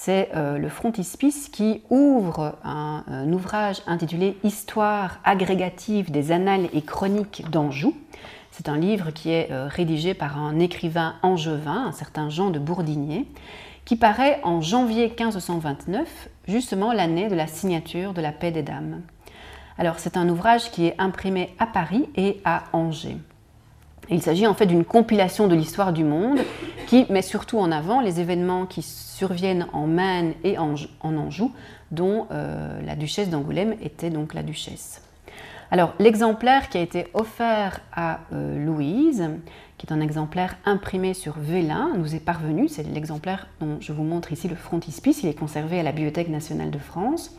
C'est 0.00 0.30
euh, 0.36 0.58
le 0.58 0.68
frontispice 0.68 1.48
qui 1.48 1.82
ouvre 1.90 2.54
un, 2.62 3.02
ouvrage 3.32 3.82
intitulé 3.88 4.36
Histoire 4.44 5.18
agrégative 5.24 6.12
des 6.12 6.30
annales 6.30 6.68
et 6.72 6.82
chroniques 6.82 7.50
d'Anjou. 7.50 7.96
C'est 8.52 8.68
un 8.68 8.78
livre 8.78 9.10
qui 9.10 9.32
est 9.32 9.50
euh, 9.50 9.66
rédigé 9.66 10.14
par 10.14 10.38
un 10.38 10.60
écrivain 10.60 11.16
angevin, 11.22 11.86
un 11.88 11.92
certain 11.92 12.30
Jean 12.30 12.50
de 12.50 12.60
Bourdigné, 12.60 13.26
qui 13.84 13.96
paraît 13.96 14.38
en 14.44 14.60
janvier 14.60 15.08
1529, 15.08 16.28
justement 16.46 16.92
l'année 16.92 17.28
de 17.28 17.34
la 17.34 17.48
signature 17.48 18.14
de 18.14 18.20
la 18.20 18.30
paix 18.30 18.52
des 18.52 18.62
dames. 18.62 19.02
Alors 19.78 19.98
c'est 19.98 20.16
un 20.16 20.28
ouvrage 20.28 20.70
qui 20.70 20.86
est 20.86 20.94
imprimé 20.98 21.56
à 21.58 21.66
Paris 21.66 22.08
et 22.14 22.40
à 22.44 22.62
Angers. 22.72 23.18
Il 24.10 24.22
s'agit 24.22 24.46
en 24.46 24.54
fait 24.54 24.66
d'une 24.66 24.84
compilation 24.84 25.48
de 25.48 25.54
l'histoire 25.54 25.92
du 25.92 26.04
monde 26.04 26.38
qui 26.86 27.04
met 27.10 27.22
surtout 27.22 27.58
en 27.58 27.70
avant 27.70 28.00
les 28.00 28.20
événements 28.20 28.64
qui 28.64 28.82
surviennent 28.82 29.66
en 29.72 29.86
Maine 29.86 30.32
et 30.44 30.56
en, 30.56 30.74
Anjou, 31.02 31.52
dont 31.90 32.26
euh, 32.30 32.80
la 32.86 32.96
duchesse 32.96 33.28
d'Angoulême 33.28 33.74
était 33.82 34.10
donc 34.10 34.32
la 34.32 34.42
duchesse. 34.42 35.02
Alors, 35.70 35.92
l'exemplaire 35.98 36.70
qui 36.70 36.78
a 36.78 36.80
été 36.80 37.08
offert 37.12 37.80
à 37.92 38.20
euh, 38.32 38.64
Louise, 38.64 39.28
qui 39.76 39.86
est 39.86 39.92
un 39.92 40.00
exemplaire 40.00 40.56
imprimé 40.64 41.12
sur 41.12 41.38
vélin, 41.38 41.90
nous 41.98 42.14
est 42.14 42.20
parvenu. 42.20 42.68
C'est 42.68 42.84
l'exemplaire 42.84 43.48
dont 43.60 43.76
je 43.80 43.92
vous 43.92 44.02
montre 44.02 44.32
ici 44.32 44.48
le 44.48 44.56
frontispice. 44.56 45.22
Il 45.22 45.28
est 45.28 45.38
conservé 45.38 45.80
à 45.80 45.82
la 45.82 45.92
Bibliothèque 45.92 46.28
nationale 46.28 46.70
de 46.70 46.78
France. 46.78 47.36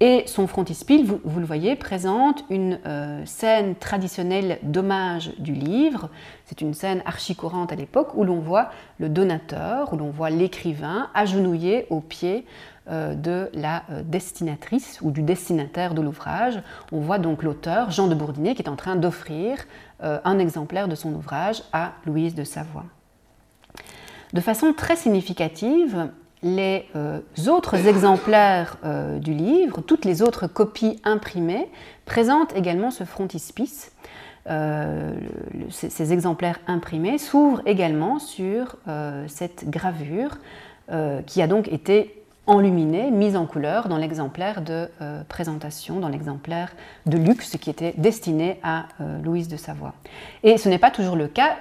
Et 0.00 0.24
son 0.26 0.46
frontispice, 0.46 1.06
vous, 1.06 1.40
le 1.40 1.46
voyez, 1.46 1.74
présente 1.74 2.44
une 2.50 2.78
euh, 2.84 3.22
scène 3.24 3.74
traditionnelle 3.76 4.58
d'hommage 4.62 5.32
du 5.38 5.52
livre. 5.52 6.10
C'est 6.44 6.60
une 6.60 6.74
scène 6.74 7.02
archi-courante 7.06 7.72
à 7.72 7.76
l'époque 7.76 8.14
où 8.14 8.22
l'on 8.22 8.40
voit 8.40 8.68
le 8.98 9.08
donateur, 9.08 9.94
où 9.94 9.96
l'on 9.96 10.10
voit 10.10 10.28
l'écrivain 10.28 11.08
agenouillé 11.14 11.86
au 11.88 12.00
pied 12.00 12.44
euh, 12.90 13.14
de 13.14 13.48
la 13.54 13.84
euh, 13.90 14.02
destinatrice 14.04 14.98
ou 15.00 15.10
du 15.10 15.22
destinataire 15.22 15.94
de 15.94 16.02
l'ouvrage. 16.02 16.60
On 16.92 17.00
voit 17.00 17.18
donc 17.18 17.42
l'auteur, 17.42 17.90
Jean 17.90 18.06
de 18.06 18.14
Bourdinet, 18.14 18.54
qui 18.54 18.60
est 18.60 18.68
en 18.68 18.76
train 18.76 18.96
d'offrir 18.96 19.64
un 19.98 20.38
exemplaire 20.38 20.88
de 20.88 20.94
son 20.94 21.14
ouvrage 21.14 21.62
à 21.72 21.92
Louise 22.04 22.34
de 22.34 22.44
Savoie. 22.44 22.84
De 24.34 24.42
façon 24.42 24.74
très 24.74 24.94
significative, 24.94 26.10
les 26.42 26.86
euh, 26.94 27.20
autres 27.48 27.86
exemplaires 27.86 28.76
euh, 28.84 29.18
du 29.18 29.32
livre, 29.32 29.80
toutes 29.80 30.04
les 30.04 30.22
autres 30.22 30.46
copies 30.46 31.00
imprimées, 31.04 31.68
présentent 32.04 32.54
également 32.54 32.90
ce 32.90 33.04
frontispice. 33.04 33.92
Euh, 34.48 35.12
ces, 35.70 36.12
exemplaires 36.12 36.60
imprimés 36.66 37.18
s'ouvrent 37.18 37.62
également 37.66 38.20
sur 38.20 38.76
cette 39.26 39.68
gravure 39.68 40.38
qui 41.26 41.42
a 41.42 41.48
donc 41.48 41.66
été 41.66 42.22
enluminée, 42.46 43.10
mise 43.10 43.34
en 43.34 43.44
couleur 43.44 43.88
dans 43.88 43.96
l'exemplaire 43.96 44.62
de 44.62 44.88
présentation, 45.28 45.98
dans 45.98 46.08
l'exemplaire 46.08 46.70
de 47.06 47.18
luxe 47.18 47.56
qui 47.60 47.70
était 47.70 47.92
destiné 47.96 48.60
à 48.62 48.86
Louise 49.24 49.48
de 49.48 49.56
Savoie. 49.56 49.94
Et 50.44 50.58
ce 50.58 50.68
n'est 50.68 50.78
pas 50.78 50.92
toujours 50.92 51.16
le 51.16 51.26
cas 51.26 51.56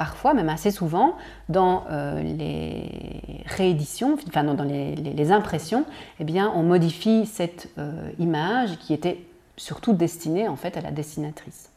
parfois, 0.00 0.32
même 0.32 0.48
assez 0.48 0.70
souvent, 0.70 1.14
dans 1.50 1.84
euh, 1.90 2.22
les 2.22 3.44
rééditions, 3.44 4.16
enfin 4.28 4.44
dans 4.44 4.64
les, 4.64 5.30
impressions, 5.30 5.84
eh 6.20 6.24
bien, 6.24 6.50
on 6.56 6.62
modifie 6.62 7.26
cette 7.26 7.68
euh, 7.76 8.08
image 8.18 8.78
qui 8.78 8.94
était 8.94 9.22
surtout 9.58 9.92
destinée 9.92 10.48
en 10.48 10.56
fait 10.56 10.78
à 10.78 10.80
la 10.80 10.90
dessinatrice. 10.90 11.68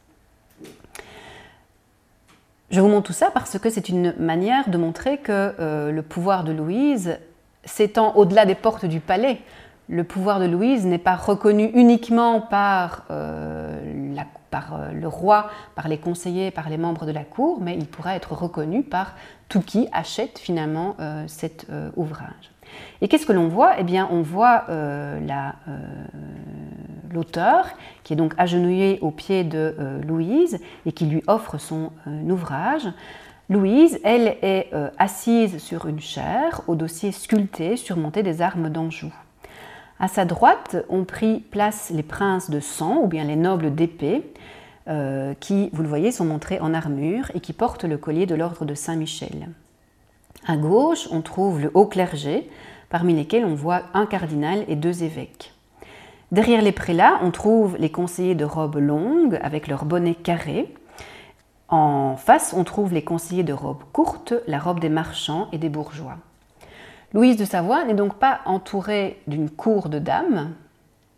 Je 2.70 2.80
vous 2.80 2.88
montre 2.88 3.08
tout 3.08 3.12
ça 3.12 3.30
parce 3.30 3.58
que 3.58 3.68
c'est 3.68 3.90
une 3.90 4.14
manière 4.18 4.70
de 4.70 4.78
montrer 4.78 5.18
que 5.18 5.52
euh, 5.60 5.92
le 5.92 6.00
pouvoir 6.00 6.44
de 6.44 6.52
Louise 6.52 7.18
s'étend 7.66 8.14
au-delà 8.16 8.46
des 8.46 8.54
portes 8.54 8.86
du 8.86 9.00
palais. 9.00 9.38
Le 9.90 10.02
pouvoir 10.02 10.40
de 10.40 10.46
Louise 10.46 10.86
n'est 10.86 10.96
pas 10.96 11.14
reconnu 11.14 11.70
uniquement 11.74 12.40
par 12.40 13.04
par 14.54 14.74
euh, 14.74 14.92
le 14.92 15.08
roi, 15.08 15.50
par 15.74 15.88
les 15.88 15.98
conseillers, 15.98 16.52
par 16.52 16.68
les 16.68 16.78
membres 16.78 17.06
de 17.06 17.10
la 17.10 17.24
cour, 17.24 17.58
mais 17.60 17.74
il 17.76 17.86
pourra 17.86 18.14
être 18.14 18.34
reconnu 18.34 18.84
par 18.84 19.16
tout 19.48 19.60
qui 19.60 19.88
achète 19.90 20.38
finalement 20.38 20.94
euh, 21.00 21.24
cet 21.26 21.66
euh, 21.70 21.90
ouvrage. 21.96 22.52
Et 23.00 23.08
qu'est-ce 23.08 23.26
que 23.26 23.32
l'on 23.32 23.48
voit? 23.48 23.80
Eh 23.80 23.82
bien, 23.82 24.08
on 24.12 24.22
voit 24.22 24.66
l'auteur 27.12 27.66
qui 28.02 28.12
est 28.12 28.16
donc 28.16 28.34
agenouillé 28.38 28.98
au 29.00 29.10
pied 29.10 29.44
de 29.44 29.76
Louise 30.04 30.60
et 30.84 30.90
qui 30.90 31.06
lui 31.06 31.22
offre 31.28 31.58
son 31.58 31.92
ouvrage. 32.28 32.88
Louise, 33.48 34.00
elle 34.02 34.36
est 34.42 34.70
assise 34.98 35.58
sur 35.58 35.86
une 35.86 36.00
chaire 36.00 36.62
au 36.66 36.74
dossier 36.74 37.12
sculpté 37.12 37.76
surmonté 37.76 38.24
des 38.24 38.42
armes 38.42 38.70
d'Anjou. 38.70 39.12
À 40.00 40.08
sa 40.08 40.24
droite 40.24 40.76
ont 40.88 41.04
pris 41.04 41.40
place 41.40 41.90
les 41.94 42.02
princes 42.02 42.50
de 42.50 42.60
sang 42.60 42.98
ou 43.02 43.06
bien 43.06 43.24
les 43.24 43.36
nobles 43.36 43.74
d'épée, 43.74 44.22
euh, 44.86 45.34
qui, 45.40 45.70
vous 45.72 45.82
le 45.82 45.88
voyez, 45.88 46.12
sont 46.12 46.24
montrés 46.24 46.60
en 46.60 46.74
armure 46.74 47.30
et 47.34 47.40
qui 47.40 47.52
portent 47.52 47.84
le 47.84 47.96
collier 47.96 48.26
de 48.26 48.34
l'ordre 48.34 48.64
de 48.64 48.74
Saint-Michel. 48.74 49.48
À 50.46 50.56
gauche, 50.56 51.08
on 51.10 51.22
trouve 51.22 51.60
le 51.60 51.70
haut 51.72 51.86
clergé, 51.86 52.50
parmi 52.90 53.14
lesquels 53.14 53.46
on 53.46 53.54
voit 53.54 53.82
un 53.94 54.06
cardinal 54.06 54.64
et 54.68 54.76
deux 54.76 55.02
évêques. 55.02 55.54
Derrière 56.32 56.62
les 56.62 56.72
prélats, 56.72 57.18
on 57.22 57.30
trouve 57.30 57.76
les 57.78 57.90
conseillers 57.90 58.34
de 58.34 58.44
robe 58.44 58.76
longue 58.76 59.38
avec 59.42 59.68
leur 59.68 59.84
bonnet 59.84 60.14
carré. 60.14 60.74
En 61.68 62.16
face, 62.16 62.54
on 62.56 62.64
trouve 62.64 62.92
les 62.92 63.04
conseillers 63.04 63.42
de 63.42 63.52
robe 63.52 63.82
courte, 63.92 64.34
la 64.46 64.58
robe 64.58 64.80
des 64.80 64.88
marchands 64.88 65.48
et 65.52 65.58
des 65.58 65.68
bourgeois. 65.68 66.18
Louise 67.14 67.36
de 67.36 67.44
Savoie 67.44 67.84
n'est 67.84 67.94
donc 67.94 68.14
pas 68.16 68.40
entourée 68.44 69.20
d'une 69.28 69.48
cour 69.48 69.88
de 69.88 69.98
dames, 69.98 70.52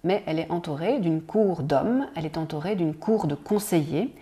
mais 0.07 0.23
elle 0.27 0.39
est 0.39 0.51
entourée 0.51 1.01
d'une 1.01 1.21
cour 1.21 1.63
d'hommes, 1.63 2.07
elle 2.15 2.25
est 2.25 2.39
entourée 2.39 2.77
d'une 2.77 2.95
cour 2.95 3.27
de 3.27 3.35
conseillers, 3.35 4.15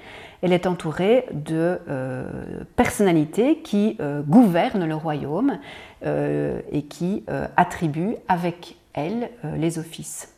elle 0.43 0.53
est 0.53 0.67
entourée 0.67 1.27
de 1.33 1.79
euh, 1.89 2.27
personnalités 2.75 3.59
qui 3.59 3.97
euh, 4.01 4.23
gouvernent 4.23 4.87
le 4.87 4.95
royaume 4.95 5.59
euh, 6.05 6.61
et 6.73 6.83
qui 6.83 7.25
attribuent 7.57 8.17
avec 8.29 8.77
elle 8.95 9.31
les 9.57 9.79
offices. 9.79 10.33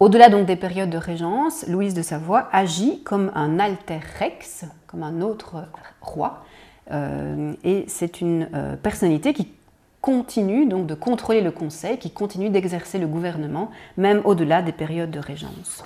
Au-delà 0.00 0.28
donc 0.28 0.46
des 0.46 0.56
périodes 0.56 0.90
de 0.90 0.98
régence, 0.98 1.66
Louise 1.68 1.94
de 1.94 2.02
Savoie 2.02 2.48
agit 2.52 3.02
comme 3.02 3.30
un 3.34 3.58
alter 3.58 4.00
rex, 4.18 4.64
comme 4.86 5.02
un 5.02 5.20
autre 5.20 5.68
roi, 6.00 6.44
et 6.90 7.84
c'est 7.86 8.20
une 8.20 8.48
personnalité 8.82 9.34
qui 9.34 9.52
continue 10.00 10.66
donc 10.66 10.86
de 10.86 10.94
contrôler 10.94 11.40
le 11.40 11.50
Conseil, 11.50 11.98
qui 11.98 12.10
continue 12.10 12.50
d'exercer 12.50 12.98
le 12.98 13.06
gouvernement, 13.06 13.70
même 13.96 14.22
au-delà 14.24 14.62
des 14.62 14.72
périodes 14.72 15.10
de 15.10 15.18
régence. 15.18 15.84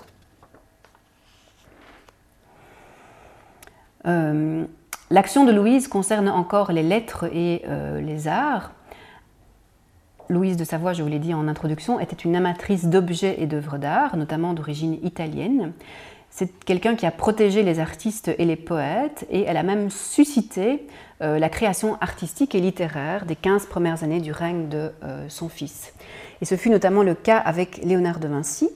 Euh, 4.07 4.65
l'action 5.11 5.45
de 5.45 5.53
Louise 5.53 5.89
concerne 5.89 6.29
encore 6.29 6.73
les 6.73 6.83
lettres 6.83 7.25
et 7.33 7.63
euh, 7.67 8.01
les 8.01 8.29
arts. 8.29 8.73
Louise 10.29 10.57
de 10.57 10.65
Savoie, 10.65 10.93
je 10.93 11.03
vous 11.03 11.09
l'ai 11.09 11.19
dit 11.19 11.35
en 11.35 11.49
introduction, 11.49 12.01
était 12.01 12.17
une 12.17 12.37
amatrice 12.37 12.87
d'objets 12.87 13.43
et 13.43 13.47
d'œuvres 13.47 13.79
d'art, 13.79 14.17
notamment 14.17 14.55
d'origine 14.55 14.99
italienne. 15.03 15.73
C'est 16.31 16.65
quelqu'un 16.65 16.97
qui 16.97 17.07
a 17.07 17.11
protégé 17.11 17.63
les 17.63 17.79
artistes 17.79 18.35
et 18.39 18.45
les 18.45 18.57
poètes 18.57 19.27
et 19.31 19.43
elle 19.43 19.57
a 19.57 19.63
même 19.63 19.91
suscité 19.91 20.87
euh, 21.23 21.39
la 21.39 21.49
création 21.49 21.97
artistique 22.01 22.57
et 22.57 22.61
littéraire 22.61 23.25
des 23.25 23.37
15 23.37 23.67
premières 23.67 24.03
années 24.03 24.21
du 24.21 24.33
règne 24.33 24.69
de 24.69 24.91
euh, 25.05 25.27
son 25.29 25.49
fils. 25.49 25.95
Et 26.41 26.45
ce 26.45 26.57
fut 26.57 26.71
notamment 26.71 27.05
le 27.05 27.15
cas 27.15 27.39
avec 27.39 27.79
Léonard 27.85 28.19
de 28.19 28.27
Vinci. 28.27 28.69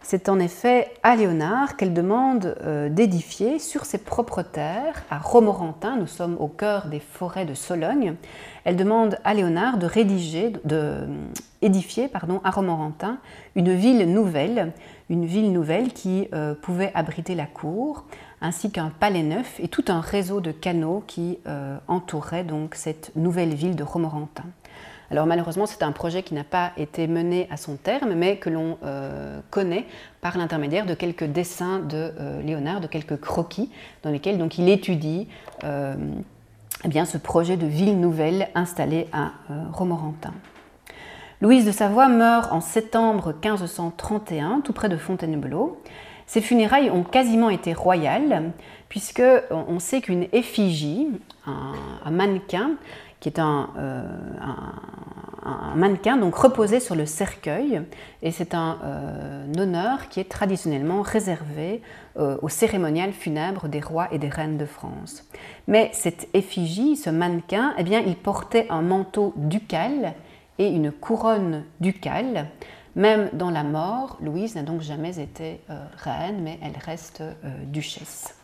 C'est 0.00 0.30
en 0.30 0.40
effet 0.40 0.88
à 1.02 1.16
Léonard 1.16 1.76
qu'elle 1.76 1.92
demande 1.92 2.56
euh, 2.62 2.88
d'édifier 2.88 3.58
sur 3.58 3.84
ses 3.84 3.98
propres 3.98 4.42
terres, 4.42 5.02
à 5.10 5.18
Romorantin, 5.18 5.96
nous 5.96 6.06
sommes 6.06 6.36
au 6.40 6.48
cœur 6.48 6.86
des 6.86 6.98
forêts 6.98 7.44
de 7.44 7.54
Sologne, 7.54 8.14
elle 8.64 8.76
demande 8.76 9.18
à 9.22 9.34
Léonard 9.34 9.76
de 9.76 9.86
rédiger, 9.86 10.54
de 10.64 11.06
édifier 11.60 12.10
à 12.42 12.50
Romorantin 12.50 13.18
une 13.54 13.74
ville 13.74 14.12
nouvelle 14.12 14.72
une 15.10 15.26
ville 15.26 15.52
nouvelle 15.52 15.92
qui 15.92 16.28
pouvait 16.62 16.90
abriter 16.94 17.34
la 17.34 17.44
cour, 17.44 18.06
ainsi 18.42 18.70
qu'un 18.70 18.90
palais 18.90 19.22
neuf 19.22 19.58
et 19.60 19.68
tout 19.68 19.84
un 19.88 20.00
réseau 20.00 20.40
de 20.40 20.50
canaux 20.50 21.02
qui 21.06 21.38
euh, 21.46 21.78
entourait 21.88 22.44
donc 22.44 22.74
cette 22.74 23.12
nouvelle 23.16 23.54
ville 23.54 23.76
de 23.76 23.82
Romorantin. 23.82 24.44
Alors 25.10 25.26
malheureusement, 25.26 25.66
c'est 25.66 25.82
un 25.82 25.92
projet 25.92 26.22
qui 26.22 26.34
n'a 26.34 26.44
pas 26.44 26.72
été 26.76 27.06
mené 27.06 27.46
à 27.50 27.56
son 27.56 27.76
terme, 27.76 28.14
mais 28.14 28.36
que 28.36 28.50
l'on 28.50 28.78
euh, 28.82 29.40
connaît 29.50 29.86
par 30.20 30.36
l'intermédiaire 30.36 30.86
de 30.86 30.94
quelques 30.94 31.24
dessins 31.24 31.78
de 31.78 32.12
Léonard, 32.42 32.80
de 32.80 32.86
quelques 32.86 33.20
croquis, 33.20 33.70
dans 34.02 34.10
lesquels 34.10 34.38
donc, 34.38 34.58
il 34.58 34.68
étudie 34.68 35.28
eh 35.64 36.88
bien, 36.88 37.04
ce 37.04 37.18
projet 37.18 37.56
de 37.56 37.66
ville 37.66 38.00
nouvelle 38.00 38.48
installée 38.54 39.06
à 39.12 39.32
Romorantin. 39.72 40.32
Louise 41.42 41.66
de 41.66 41.72
Savoie 41.72 42.06
meurt 42.06 42.52
en 42.52 42.60
septembre 42.60 43.34
1531, 43.42 44.60
tout 44.60 44.72
près 44.72 44.88
de 44.88 44.96
Fontainebleau. 44.96 45.76
Ses 46.26 46.40
funérailles 46.40 46.90
ont 46.90 47.04
quasiment 47.04 47.50
été 47.50 47.72
royales, 47.72 48.52
puisque 48.88 49.22
on 49.50 49.78
sait 49.78 50.00
qu'une 50.00 50.26
effigie, 50.32 51.08
un, 51.46 52.10
mannequin, 52.10 52.72
qui 53.20 53.28
est 53.28 53.38
un, 53.38 53.70
euh, 53.78 54.04
mannequin 55.74 56.16
donc 56.16 56.34
reposé 56.34 56.80
sur 56.80 56.94
le 56.94 57.06
cercueil, 57.06 57.82
et 58.22 58.30
c'est 58.30 58.54
un, 58.54 58.78
euh, 58.84 59.52
honneur 59.58 60.08
qui 60.08 60.20
est 60.20 60.28
traditionnellement 60.28 61.02
réservé 61.02 61.82
euh, 62.18 62.36
au 62.42 62.48
cérémonial 62.48 63.12
des 63.68 63.80
rois 63.80 64.08
et 64.12 64.18
des 64.18 64.28
reines 64.28 64.58
de 64.58 64.66
France. 64.66 65.24
Mais 65.66 65.90
cette 65.92 66.28
effigie, 66.34 66.96
ce 66.96 67.10
mannequin, 67.10 67.74
eh 67.78 67.82
bien, 67.84 68.00
il 68.00 68.16
portait 68.16 68.66
un 68.70 68.82
manteau 68.82 69.32
ducal 69.36 70.14
et 70.58 70.68
une 70.68 70.92
couronne 70.92 71.64
ducale. 71.80 72.46
Même 72.94 73.30
dans 73.32 73.50
la 73.50 73.62
mort, 73.62 74.18
Louise 74.20 74.54
n'a 74.54 74.62
donc 74.62 74.82
jamais 74.82 75.18
été 75.18 75.60
euh, 75.70 75.82
reine, 75.96 76.40
mais 76.42 76.58
elle 76.62 76.76
reste 76.84 77.22
euh, 77.22 77.32
duchesse. 77.66 78.34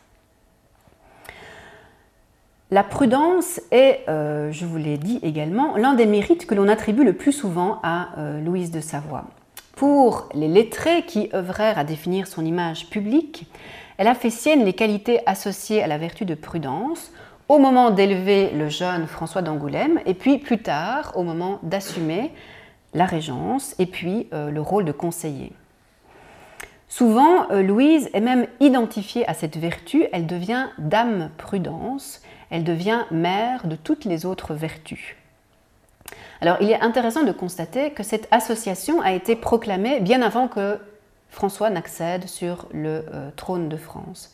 La 2.71 2.83
prudence 2.83 3.61
est, 3.71 4.01
euh, 4.09 4.51
je 4.51 4.65
vous 4.65 4.77
l'ai 4.77 4.97
dit 4.97 5.19
également, 5.23 5.75
l'un 5.77 5.93
des 5.93 6.05
mérites 6.05 6.45
que 6.45 6.55
l'on 6.55 6.67
attribue 6.67 7.03
le 7.03 7.13
plus 7.13 7.31
souvent 7.31 7.79
à 7.83 8.09
Louise 8.43 8.71
de 8.71 8.79
Savoie. 8.79 9.25
Pour 9.75 10.29
les 10.33 10.47
lettrés 10.47 11.03
qui 11.03 11.29
œuvrèrent 11.33 11.79
à 11.79 11.83
définir 11.83 12.27
son 12.27 12.43
image 12.43 12.89
publique, 12.89 13.49
elle 13.97 14.07
a 14.07 14.15
fait 14.15 14.29
sienne 14.29 14.65
les 14.65 14.73
qualités 14.73 15.19
associées 15.25 15.81
à 15.83 15.87
la 15.87 15.97
vertu 15.97 16.25
de 16.25 16.35
prudence 16.35 17.11
au 17.47 17.57
moment 17.57 17.89
d'élever 17.89 18.51
le 18.51 18.69
jeune 18.69 19.07
François 19.07 19.41
d'Angoulême 19.41 19.99
et 20.05 20.13
puis 20.13 20.37
plus 20.37 20.59
tard 20.59 21.13
au 21.15 21.23
moment 21.23 21.59
d'assumer 21.63 22.31
la 22.93 23.05
régence 23.05 23.75
et 23.79 23.85
puis 23.85 24.27
euh, 24.33 24.49
le 24.51 24.61
rôle 24.61 24.85
de 24.85 24.91
conseiller. 24.91 25.53
Souvent, 26.87 27.49
euh, 27.51 27.61
Louise 27.61 28.09
est 28.13 28.19
même 28.19 28.47
identifiée 28.59 29.27
à 29.29 29.33
cette 29.33 29.57
vertu, 29.57 30.07
elle 30.11 30.25
devient 30.25 30.67
dame 30.79 31.29
prudence, 31.37 32.21
elle 32.49 32.63
devient 32.63 33.05
mère 33.11 33.67
de 33.67 33.75
toutes 33.75 34.05
les 34.05 34.25
autres 34.25 34.55
vertus. 34.55 35.15
Alors 36.41 36.57
il 36.61 36.71
est 36.71 36.81
intéressant 36.81 37.23
de 37.23 37.31
constater 37.31 37.91
que 37.91 38.01
cette 38.01 38.27
association 38.31 39.01
a 39.01 39.11
été 39.11 39.35
proclamée 39.35 39.99
bien 39.99 40.21
avant 40.21 40.47
que 40.47 40.79
François 41.29 41.69
n'accède 41.69 42.27
sur 42.27 42.67
le 42.71 43.05
euh, 43.13 43.29
trône 43.35 43.69
de 43.69 43.77
France. 43.77 44.33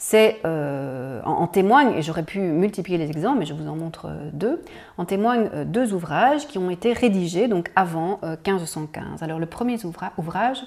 C'est 0.00 0.40
euh, 0.44 1.20
en, 1.24 1.48
témoigne, 1.48 1.94
et 1.96 2.02
j'aurais 2.02 2.22
pu 2.22 2.38
multiplier 2.38 2.98
les 2.98 3.10
exemples, 3.10 3.40
mais 3.40 3.46
je 3.46 3.52
vous 3.52 3.68
en 3.68 3.74
montre 3.74 4.06
euh, 4.06 4.30
deux, 4.32 4.62
en 4.96 5.04
témoignent 5.04 5.50
deux 5.64 5.92
ouvrages 5.92 6.46
qui 6.46 6.56
ont 6.56 6.70
été 6.70 6.92
rédigés 6.92 7.48
donc 7.48 7.72
avant 7.74 8.20
1515. 8.22 9.24
Alors 9.24 9.40
le 9.40 9.46
premier 9.46 9.76
ouvrage 10.16 10.62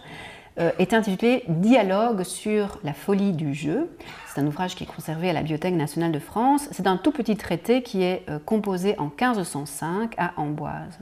est 0.57 0.93
intitulé 0.93 1.43
Dialogue 1.47 2.23
sur 2.23 2.79
la 2.83 2.93
folie 2.93 3.31
du 3.31 3.53
jeu. 3.53 3.89
C'est 4.27 4.41
un 4.41 4.45
ouvrage 4.45 4.75
qui 4.75 4.83
est 4.83 4.87
conservé 4.87 5.29
à 5.29 5.33
la 5.33 5.39
Bibliothèque 5.39 5.75
nationale 5.75 6.11
de 6.11 6.19
France. 6.19 6.67
C'est 6.71 6.87
un 6.87 6.97
tout 6.97 7.11
petit 7.11 7.37
traité 7.37 7.81
qui 7.81 8.03
est 8.03 8.25
composé 8.45 8.95
en 8.99 9.05
1505 9.05 10.13
à 10.17 10.33
Amboise. 10.35 10.99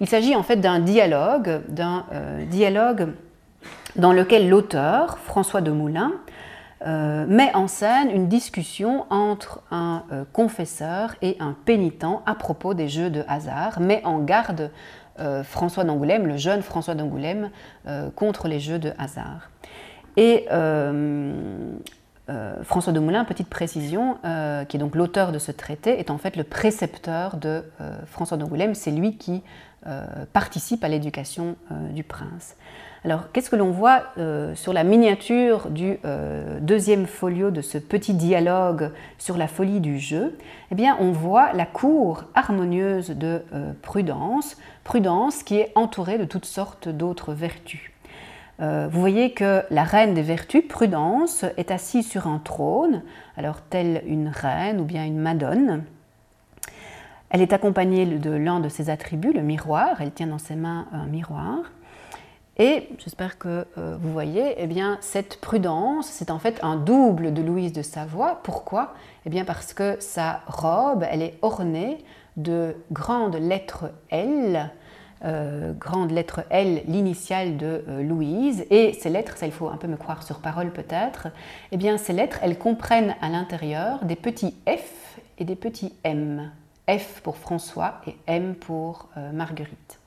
Il 0.00 0.08
s'agit 0.08 0.34
en 0.34 0.42
fait 0.42 0.56
d'un 0.56 0.80
dialogue, 0.80 1.62
d'un 1.68 2.04
dialogue 2.50 3.12
dans 3.96 4.12
lequel 4.12 4.48
l'auteur, 4.48 5.18
François 5.18 5.60
de 5.60 5.70
Moulin, 5.70 6.12
euh, 6.84 7.26
met 7.26 7.54
en 7.54 7.68
scène 7.68 8.10
une 8.10 8.28
discussion 8.28 9.06
entre 9.10 9.62
un 9.70 10.02
euh, 10.10 10.24
confesseur 10.32 11.14
et 11.22 11.36
un 11.38 11.54
pénitent 11.64 12.04
à 12.26 12.34
propos 12.34 12.74
des 12.74 12.88
jeux 12.88 13.08
de 13.08 13.22
hasard, 13.28 13.78
met 13.80 14.04
en 14.04 14.18
garde 14.18 14.72
euh, 15.20 15.44
François 15.44 15.84
d'Angoulême, 15.84 16.26
le 16.26 16.36
jeune 16.36 16.62
François 16.62 16.94
d'Angoulême, 16.94 17.50
contre 18.16 18.48
les 18.48 18.58
jeux 18.58 18.78
de 18.78 18.92
hasard. 18.98 19.50
Et 20.16 20.46
François 22.62 22.92
de 22.92 23.00
Moulin, 23.00 23.24
petite 23.24 23.48
précision, 23.48 24.16
qui 24.68 24.76
est 24.76 24.80
donc 24.80 24.94
l'auteur 24.94 25.32
de 25.32 25.38
ce 25.38 25.52
traité, 25.52 25.98
est 25.98 26.10
en 26.10 26.18
fait 26.18 26.36
le 26.36 26.44
précepteur 26.44 27.36
de 27.36 27.64
François 28.06 28.36
d'Angoulême, 28.36 28.74
c'est 28.74 28.90
lui 28.90 29.16
qui 29.16 29.42
participe 30.32 30.84
à 30.84 30.88
l'éducation 30.88 31.56
du 31.90 32.04
prince. 32.04 32.56
Alors, 33.04 33.32
qu'est-ce 33.32 33.50
que 33.50 33.56
l'on 33.56 33.72
voit 33.72 34.04
euh, 34.16 34.54
sur 34.54 34.72
la 34.72 34.84
miniature 34.84 35.70
du 35.70 35.98
euh, 36.04 36.60
deuxième 36.60 37.06
folio 37.06 37.50
de 37.50 37.60
ce 37.60 37.76
petit 37.78 38.14
dialogue 38.14 38.92
sur 39.18 39.36
la 39.36 39.48
folie 39.48 39.80
du 39.80 39.98
jeu? 39.98 40.38
Eh 40.70 40.76
bien, 40.76 40.96
on 41.00 41.10
voit 41.10 41.52
la 41.52 41.66
cour 41.66 42.22
harmonieuse 42.36 43.10
de 43.10 43.42
euh, 43.54 43.72
Prudence, 43.82 44.56
Prudence 44.84 45.42
qui 45.42 45.56
est 45.56 45.72
entourée 45.74 46.16
de 46.16 46.24
toutes 46.24 46.44
sortes 46.44 46.88
d'autres 46.88 47.34
vertus. 47.34 47.90
vous 48.60 49.00
voyez 49.00 49.32
que 49.32 49.64
la 49.70 49.82
reine 49.82 50.14
des 50.14 50.22
vertus, 50.22 50.62
Prudence, 50.68 51.44
est 51.56 51.72
assise 51.72 52.08
sur 52.08 52.28
un 52.28 52.38
trône, 52.38 53.02
alors 53.36 53.60
telle 53.62 54.04
une 54.06 54.28
reine 54.28 54.80
ou 54.80 54.84
bien 54.84 55.04
une 55.04 55.18
madone. 55.18 55.82
Elle 57.30 57.42
est 57.42 57.52
accompagnée 57.52 58.06
de 58.06 58.30
l'un 58.30 58.60
de 58.60 58.68
ses 58.68 58.90
attributs, 58.90 59.32
le 59.32 59.42
miroir. 59.42 60.00
Elle 60.00 60.12
tient 60.12 60.28
dans 60.28 60.38
ses 60.38 60.54
mains 60.54 60.86
un 60.92 61.06
miroir. 61.06 61.62
Et 62.58 62.88
j'espère 62.98 63.38
que 63.38 63.66
euh, 63.78 63.96
vous 63.98 64.12
voyez, 64.12 64.54
eh 64.58 64.66
bien, 64.66 64.98
cette 65.00 65.40
prudence, 65.40 66.06
c'est 66.06 66.30
en 66.30 66.38
fait 66.38 66.58
un 66.62 66.76
double 66.76 67.32
de 67.32 67.40
Louise 67.40 67.72
de 67.72 67.82
Savoie. 67.82 68.40
Pourquoi? 68.42 68.92
Eh 69.24 69.30
bien, 69.30 69.44
parce 69.44 69.72
que 69.72 69.96
sa 70.00 70.42
robe, 70.46 71.04
elle 71.10 71.22
est 71.22 71.38
ornée 71.40 72.04
de 72.36 72.76
grandes 72.90 73.36
lettres 73.36 73.86
L, 74.10 74.70
euh, 75.24 75.72
grande 75.72 76.12
L, 76.50 76.82
l'initiale 76.86 77.56
de 77.56 77.84
euh, 77.88 78.02
Louise. 78.02 78.66
Et 78.68 78.92
ces 78.92 79.08
lettres, 79.08 79.38
ça 79.38 79.46
il 79.46 79.52
faut 79.52 79.68
un 79.68 79.78
peu 79.78 79.86
me 79.86 79.96
croire 79.96 80.22
sur 80.22 80.40
parole 80.40 80.72
peut-être, 80.72 81.28
eh 81.70 81.78
bien, 81.78 81.96
ces 81.96 82.12
lettres, 82.12 82.38
elles 82.42 82.58
comprennent 82.58 83.16
à 83.22 83.30
l'intérieur 83.30 84.04
des 84.04 84.16
petits 84.16 84.54
F 84.68 85.18
et 85.38 85.46
des 85.46 85.56
petits 85.56 85.94
M. 86.04 86.50
F 86.90 87.22
pour 87.22 87.38
François 87.38 88.02
et 88.06 88.16
M 88.26 88.54
pour 88.56 89.08
Marguerite. 89.32 90.01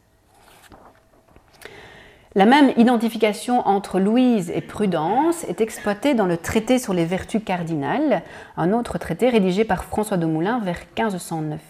La 2.38 2.46
même 2.46 2.74
identification 2.76 3.66
entre 3.66 3.98
Louise 3.98 4.52
et 4.54 4.60
Prudence 4.60 5.46
est 5.46 5.62
exploitée 5.62 6.16
dans 6.16 6.26
le 6.26 6.36
traité 6.36 6.80
sur 6.80 6.94
les 6.94 7.06
vertus 7.06 7.42
cardinales, 7.42 8.24
un 8.58 8.74
autre 8.74 8.98
traité 8.98 9.30
rédigé 9.30 9.64
par 9.64 9.86
François 9.86 10.18
de 10.18 10.26
Moulin 10.26 10.60
vers 10.60 10.80
1509. 10.98 11.62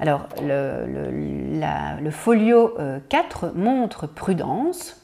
Alors, 0.00 0.26
le, 0.42 2.10
folio 2.10 2.74
4 3.10 3.44
euh, 3.44 3.50
montre 3.54 4.06
Prudence 4.06 5.03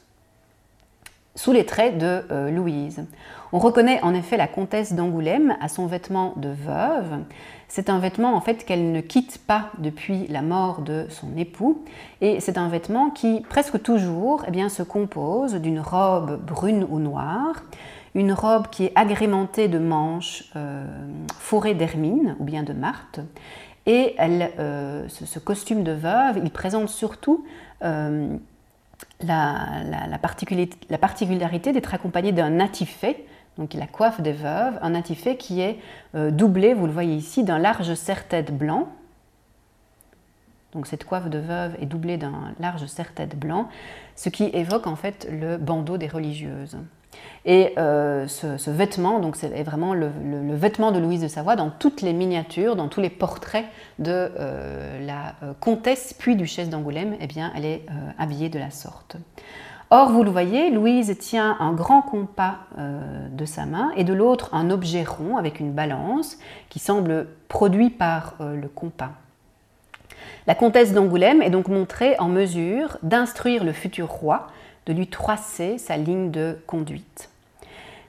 sous 1.35 1.51
les 1.51 1.65
traits 1.65 1.97
de 1.97 2.23
euh, 2.31 2.51
Louise. 2.51 3.05
On 3.53 3.59
reconnaît 3.59 4.01
en 4.01 4.13
effet 4.13 4.37
la 4.37 4.47
comtesse 4.47 4.93
d'Angoulême 4.93 5.55
à 5.61 5.67
son 5.67 5.85
vêtement 5.85 6.33
de 6.37 6.49
veuve. 6.49 7.19
C'est 7.67 7.89
un 7.89 7.99
vêtement 7.99 8.35
en 8.35 8.41
fait 8.41 8.65
qu'elle 8.65 8.91
ne 8.91 9.01
quitte 9.01 9.39
pas 9.45 9.71
depuis 9.77 10.27
la 10.27 10.41
mort 10.41 10.81
de 10.81 11.05
son 11.09 11.35
époux. 11.37 11.83
Et 12.21 12.39
c'est 12.39 12.57
un 12.57 12.69
vêtement 12.69 13.09
qui 13.09 13.41
presque 13.49 13.81
toujours 13.81 14.45
eh 14.53 14.69
se 14.69 14.83
compose 14.83 15.55
d'une 15.55 15.79
robe 15.79 16.39
brune 16.45 16.85
ou 16.89 16.99
noire, 16.99 17.63
une 18.13 18.33
robe 18.33 18.67
qui 18.69 18.85
est 18.85 18.93
agrémentée 18.95 19.67
de 19.67 19.79
manches 19.79 20.51
euh, 20.55 20.85
fourrées 21.39 21.75
d'hermine 21.75 22.35
ou 22.39 22.43
bien 22.43 22.63
de 22.63 22.73
martre 22.73 23.21
et 23.85 24.15
euh, 24.19 25.07
ce, 25.07 25.39
costume 25.39 25.83
de 25.83 25.91
veuve, 25.91 26.39
il 26.43 26.51
présente 26.51 26.89
surtout 26.89 27.45
la, 29.27 29.83
la, 30.09 30.97
particularité 30.97 31.73
d'être 31.73 31.93
accompagné 31.93 32.31
d'un 32.31 32.49
natifet 32.49 33.25
donc 33.57 33.73
la 33.73 33.87
coiffe 33.87 34.21
des 34.21 34.31
veuves, 34.31 34.79
un 34.81 34.91
natifé 34.91 35.37
qui 35.37 35.61
est 35.61 35.79
euh, 36.15 36.31
doublé, 36.31 36.73
vous 36.73 36.85
le 36.85 36.91
voyez 36.93 37.15
ici, 37.15 37.43
d'un 37.43 37.59
large 37.59 37.93
serre-tête 37.93 38.55
blanc. 38.55 38.87
Donc 40.71 40.87
cette 40.87 41.03
coiffe 41.03 41.29
de 41.29 41.37
veuve 41.37 41.75
est 41.81 41.85
doublée 41.85 42.17
d'un 42.17 42.53
large 42.59 42.85
serre-tête 42.85 43.37
blanc, 43.37 43.67
ce 44.15 44.29
qui 44.29 44.45
évoque 44.45 44.87
en 44.87 44.95
fait 44.95 45.27
le 45.29 45.57
bandeau 45.57 45.97
des 45.97 46.07
religieuses. 46.07 46.77
Et 47.45 47.73
euh, 47.77 48.27
ce, 48.27 48.69
vêtement, 48.69 49.19
donc 49.19 49.35
c'est 49.35 49.63
vraiment 49.63 49.93
le, 49.93 50.09
vêtement 50.53 50.91
de 50.91 50.99
Louise 50.99 51.21
de 51.21 51.27
Savoie 51.27 51.55
dans 51.55 51.69
toutes 51.69 52.01
les 52.01 52.13
miniatures, 52.13 52.75
dans 52.75 52.87
tous 52.87 53.01
les 53.01 53.09
portraits 53.09 53.65
de 53.99 54.31
euh, 54.39 55.05
la 55.05 55.35
comtesse 55.59 56.13
puis 56.17 56.35
duchesse 56.35 56.69
d'Angoulême, 56.69 57.15
eh 57.19 57.27
bien, 57.27 57.51
elle 57.55 57.65
est 57.65 57.85
habillée 58.17 58.49
de 58.49 58.59
la 58.59 58.69
sorte. 58.69 59.17
Or, 59.93 60.09
vous 60.09 60.23
le 60.23 60.31
voyez, 60.31 60.69
Louise 60.69 61.17
tient 61.19 61.57
un 61.59 61.73
grand 61.73 62.01
compas 62.01 62.59
euh, 62.77 63.27
de 63.27 63.43
sa 63.43 63.65
main 63.65 63.91
et 63.97 64.05
de 64.05 64.13
l'autre 64.13 64.49
un 64.53 64.69
objet 64.69 65.03
rond 65.03 65.35
avec 65.35 65.59
une 65.59 65.73
balance 65.73 66.37
qui 66.69 66.79
semble 66.79 67.27
produit 67.49 67.89
par 67.89 68.35
euh, 68.39 68.55
le 68.55 68.69
compas. 68.69 69.11
La 70.47 70.55
comtesse 70.55 70.93
d'Angoulême 70.93 71.41
est 71.41 71.49
donc 71.49 71.67
montrée 71.67 72.15
en 72.19 72.29
mesure 72.29 72.99
d'instruire 73.03 73.65
le 73.65 73.73
futur 73.73 74.07
roi, 74.07 74.47
de 74.85 74.93
lui 74.93 75.07
tracer 75.07 75.77
sa 75.77 75.97
ligne 75.97 76.31
de 76.31 76.57
conduite. 76.67 77.29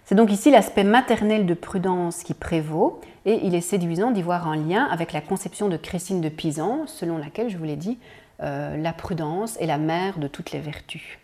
C'est 0.04 0.14
donc 0.14 0.32
ici 0.32 0.50
l'aspect 0.50 0.84
maternel 0.84 1.46
de 1.46 1.54
prudence 1.54 2.22
qui 2.22 2.34
prévaut 2.34 3.00
et 3.24 3.40
il 3.44 3.54
est 3.54 3.60
séduisant 3.60 4.10
d'y 4.10 4.22
voir 4.22 4.48
un 4.48 4.56
lien 4.56 4.84
avec 4.90 5.12
la 5.12 5.20
conception 5.20 5.68
de 5.68 5.76
Christine 5.76 6.20
de 6.20 6.28
Pisan, 6.28 6.86
selon 6.86 7.18
laquelle, 7.18 7.48
je 7.50 7.56
vous 7.56 7.64
l'ai 7.64 7.76
dit, 7.76 7.98
euh, 8.42 8.76
la 8.76 8.92
prudence 8.92 9.56
est 9.58 9.66
la 9.66 9.78
mère 9.78 10.18
de 10.18 10.26
toutes 10.26 10.50
les 10.50 10.58
vertus. 10.58 11.18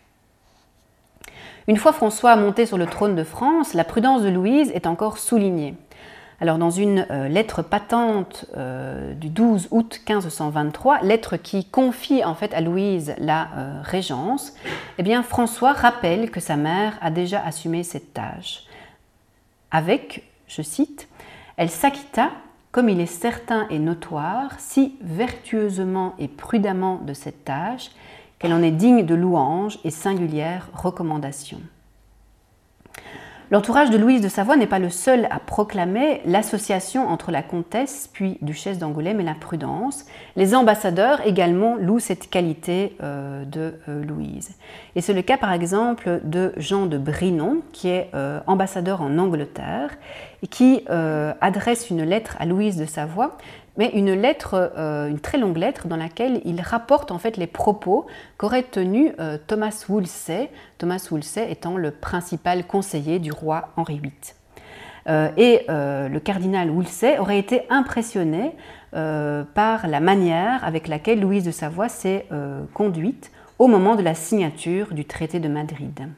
Une 1.67 1.77
fois 1.77 1.93
François 1.93 2.35
monté 2.35 2.65
sur 2.65 2.77
le 2.77 2.87
trône 2.87 3.15
de 3.15 3.23
France, 3.23 3.73
la 3.73 3.83
prudence 3.83 4.23
de 4.23 4.29
Louise 4.29 4.71
est 4.73 4.87
encore 4.87 5.17
soulignée. 5.17 5.75
Alors 6.41 6.57
dans 6.57 6.69
une 6.69 7.05
euh, 7.11 7.27
lettre 7.27 7.61
patente 7.61 8.45
euh, 8.55 9.13
du 9.13 9.29
12 9.29 9.67
août 9.71 9.99
1523, 10.07 11.01
lettre 11.01 11.35
qui 11.35 11.65
confie 11.65 12.23
en 12.23 12.33
fait 12.33 12.53
à 12.53 12.61
Louise 12.61 13.13
la 13.17 13.49
euh, 13.57 13.81
régence, 13.83 14.53
eh 14.97 15.03
bien 15.03 15.21
François 15.21 15.73
rappelle 15.73 16.31
que 16.31 16.39
sa 16.39 16.55
mère 16.55 16.97
a 17.01 17.11
déjà 17.11 17.43
assumé 17.43 17.83
cette 17.83 18.13
tâche. 18.13 18.63
Avec, 19.71 20.23
je 20.47 20.61
cite, 20.61 21.09
elle 21.57 21.69
s'acquitta, 21.69 22.31
comme 22.71 22.87
il 22.87 23.01
est 23.01 23.05
certain 23.05 23.67
et 23.69 23.79
notoire, 23.79 24.51
si 24.59 24.95
vertueusement 25.01 26.15
et 26.19 26.29
prudemment 26.29 26.99
de 27.05 27.13
cette 27.13 27.43
tâche 27.43 27.91
qu'elle 28.37 28.53
en 28.53 28.63
est 28.63 28.71
digne 28.71 29.05
de 29.05 29.15
louange 29.15 29.79
et 29.83 29.91
singulière 29.91 30.69
recommandation. 30.73 31.59
L'entourage 33.51 33.89
de 33.89 33.97
Louise 33.97 34.21
de 34.21 34.29
Savoie 34.29 34.57
n'est 34.57 34.67
pas 34.67 34.77
le 34.77 34.91
seul 34.91 35.27
à 35.31 35.39
proclamer 35.39 36.21
l'association 36.23 37.07
entre 37.07 37.31
la 37.31 37.41
comtesse 37.41 38.07
puis 38.13 38.37
duchesse 38.43 38.77
d'Angoulême 38.77 39.19
et 39.19 39.23
la 39.23 39.33
prudence. 39.33 40.05
Les 40.35 40.53
ambassadeurs 40.53 41.25
également 41.25 41.75
louent 41.75 41.97
cette 41.97 42.29
qualité 42.29 42.95
euh, 43.01 43.43
de 43.45 43.73
euh, 43.89 44.03
Louise. 44.03 44.51
Et 44.95 45.01
c'est 45.01 45.13
le 45.13 45.23
cas 45.23 45.37
par 45.37 45.51
exemple 45.51 46.21
de 46.23 46.53
Jean 46.57 46.85
de 46.85 46.99
Brinon, 46.99 47.63
qui 47.73 47.87
est 47.87 48.11
euh, 48.13 48.39
ambassadeur 48.45 49.01
en 49.01 49.17
Angleterre 49.17 49.97
et 50.43 50.47
qui 50.47 50.85
adresse 50.87 51.89
une 51.89 52.03
lettre 52.03 52.37
à 52.39 52.45
Louise 52.45 52.77
de 52.77 52.85
Savoie 52.85 53.37
mais 53.79 53.89
une 53.93 54.11
lettre, 54.11 54.73
euh, 54.77 55.07
une 55.07 55.21
très 55.21 55.37
longue 55.37 55.55
lettre 55.55 55.87
dans 55.87 55.95
laquelle 55.95 56.41
il 56.43 56.59
rapporte 56.59 57.11
en 57.11 57.17
fait 57.17 57.37
les 57.37 57.47
propos 57.47 58.05
qu'aurait 58.37 58.63
tenus 58.63 59.13
euh, 59.21 59.37
Thomas 59.47 59.85
Wolsey, 59.87 60.51
Thomas 60.77 61.07
Wolsey 61.09 61.49
étant 61.49 61.77
le 61.77 61.91
principal 61.91 62.67
conseiller 62.67 63.19
du 63.19 63.31
roi 63.31 63.69
Henri 63.77 63.99
VIII. 63.99 64.11
Euh, 65.07 65.29
et 65.37 65.65
le 65.69 66.19
cardinal 66.19 66.69
Wolsey 66.69 67.17
aurait 67.19 67.39
été 67.39 67.61
impressionné 67.69 68.51
par 68.91 69.87
la 69.87 69.99
manière 70.01 70.63
avec 70.65 70.87
laquelle 70.87 71.21
Louise 71.21 71.45
de 71.45 71.51
Savoie 71.51 71.87
s'est 71.89 72.25
conduite 72.73 73.31
au 73.59 73.67
moment 73.67 73.95
de 73.95 74.01
la 74.01 74.13
signature 74.13 74.93
du 74.93 75.05
traité 75.05 75.39
de 75.39 75.47
Madrid. 75.47 76.09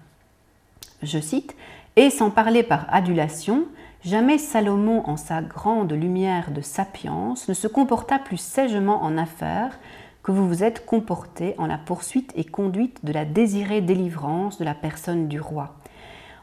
Je 1.04 1.20
cite, 1.20 1.56
Et 1.96 2.10
sans 2.10 2.32
parler 2.32 2.64
par 2.64 2.86
adulation, 2.90 3.66
Jamais 4.04 4.40
Salomon, 4.40 5.04
en 5.08 5.16
sa 5.16 5.44
grande 5.44 5.92
lumière 5.92 6.50
de 6.50 6.62
sapience, 6.62 7.48
ne 7.48 7.54
se 7.54 7.68
comporta 7.68 8.18
plus 8.18 8.38
sagement 8.38 9.04
en 9.04 9.16
affaires 9.16 9.78
que 10.24 10.32
vous 10.32 10.48
vous 10.48 10.64
êtes 10.64 10.88
comporté 10.88 11.54
en 11.60 11.68
la 11.68 11.78
poursuite 11.78 12.32
et 12.36 12.44
conduite 12.44 13.06
de 13.06 13.14
la 13.14 13.26
désirée 13.26 13.82
délivrance 13.82 14.58
de 14.58 14.66
la 14.66 14.74
personne 14.74 15.28
du 15.28 15.40
roi. 15.40 15.76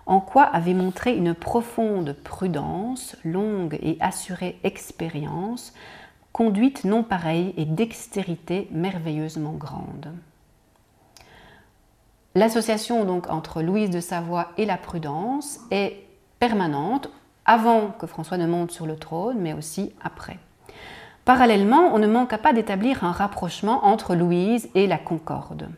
En 0.06 0.20
quoi 0.20 0.44
avait 0.44 0.72
montré 0.72 1.16
une 1.16 1.34
profonde 1.34 2.12
prudence, 2.24 3.16
longue 3.24 3.76
et 3.82 3.96
assurée 4.00 4.60
expérience, 4.62 5.74
conduite 6.32 6.84
non 6.84 7.02
pareille 7.02 7.54
et 7.56 7.64
dextérité 7.64 8.68
merveilleusement 8.70 9.52
grande. 9.52 10.12
L'association 12.36 13.04
donc 13.04 13.28
entre 13.28 13.62
Louise 13.62 13.90
de 13.90 14.00
Savoie 14.00 14.52
et 14.58 14.64
la 14.64 14.76
prudence 14.76 15.58
est 15.72 16.04
permanente 16.38 17.10
avant 17.48 17.88
que 17.98 18.06
François 18.06 18.36
ne 18.36 18.46
monte 18.46 18.70
sur 18.70 18.86
le 18.86 18.96
trône, 18.96 19.38
mais 19.40 19.54
aussi 19.54 19.92
après. 20.04 20.38
Parallèlement, 21.24 21.90
on 21.92 21.98
ne 21.98 22.06
manqua 22.06 22.38
pas 22.38 22.52
d'établir 22.52 23.02
un 23.04 23.12
rapprochement 23.12 23.86
entre 23.86 24.14
Louise 24.14 24.68
et 24.74 24.86
la 24.86 24.98
Concorde. 24.98 25.68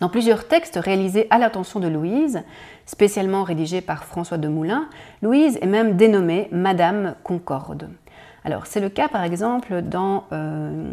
Dans 0.00 0.10
plusieurs 0.10 0.46
textes 0.46 0.76
réalisés 0.76 1.26
à 1.30 1.38
l'attention 1.38 1.80
de 1.80 1.88
Louise, 1.88 2.42
spécialement 2.84 3.44
rédigés 3.44 3.80
par 3.80 4.04
François 4.04 4.38
de 4.38 4.48
Moulin, 4.48 4.88
Louise 5.22 5.56
est 5.62 5.66
même 5.66 5.96
dénommée 5.96 6.48
Madame 6.52 7.14
Concorde. 7.22 7.88
Alors 8.44 8.66
c'est 8.66 8.80
le 8.80 8.88
cas 8.88 9.08
par 9.08 9.24
exemple 9.24 9.82
dans 9.82 10.24
euh, 10.32 10.88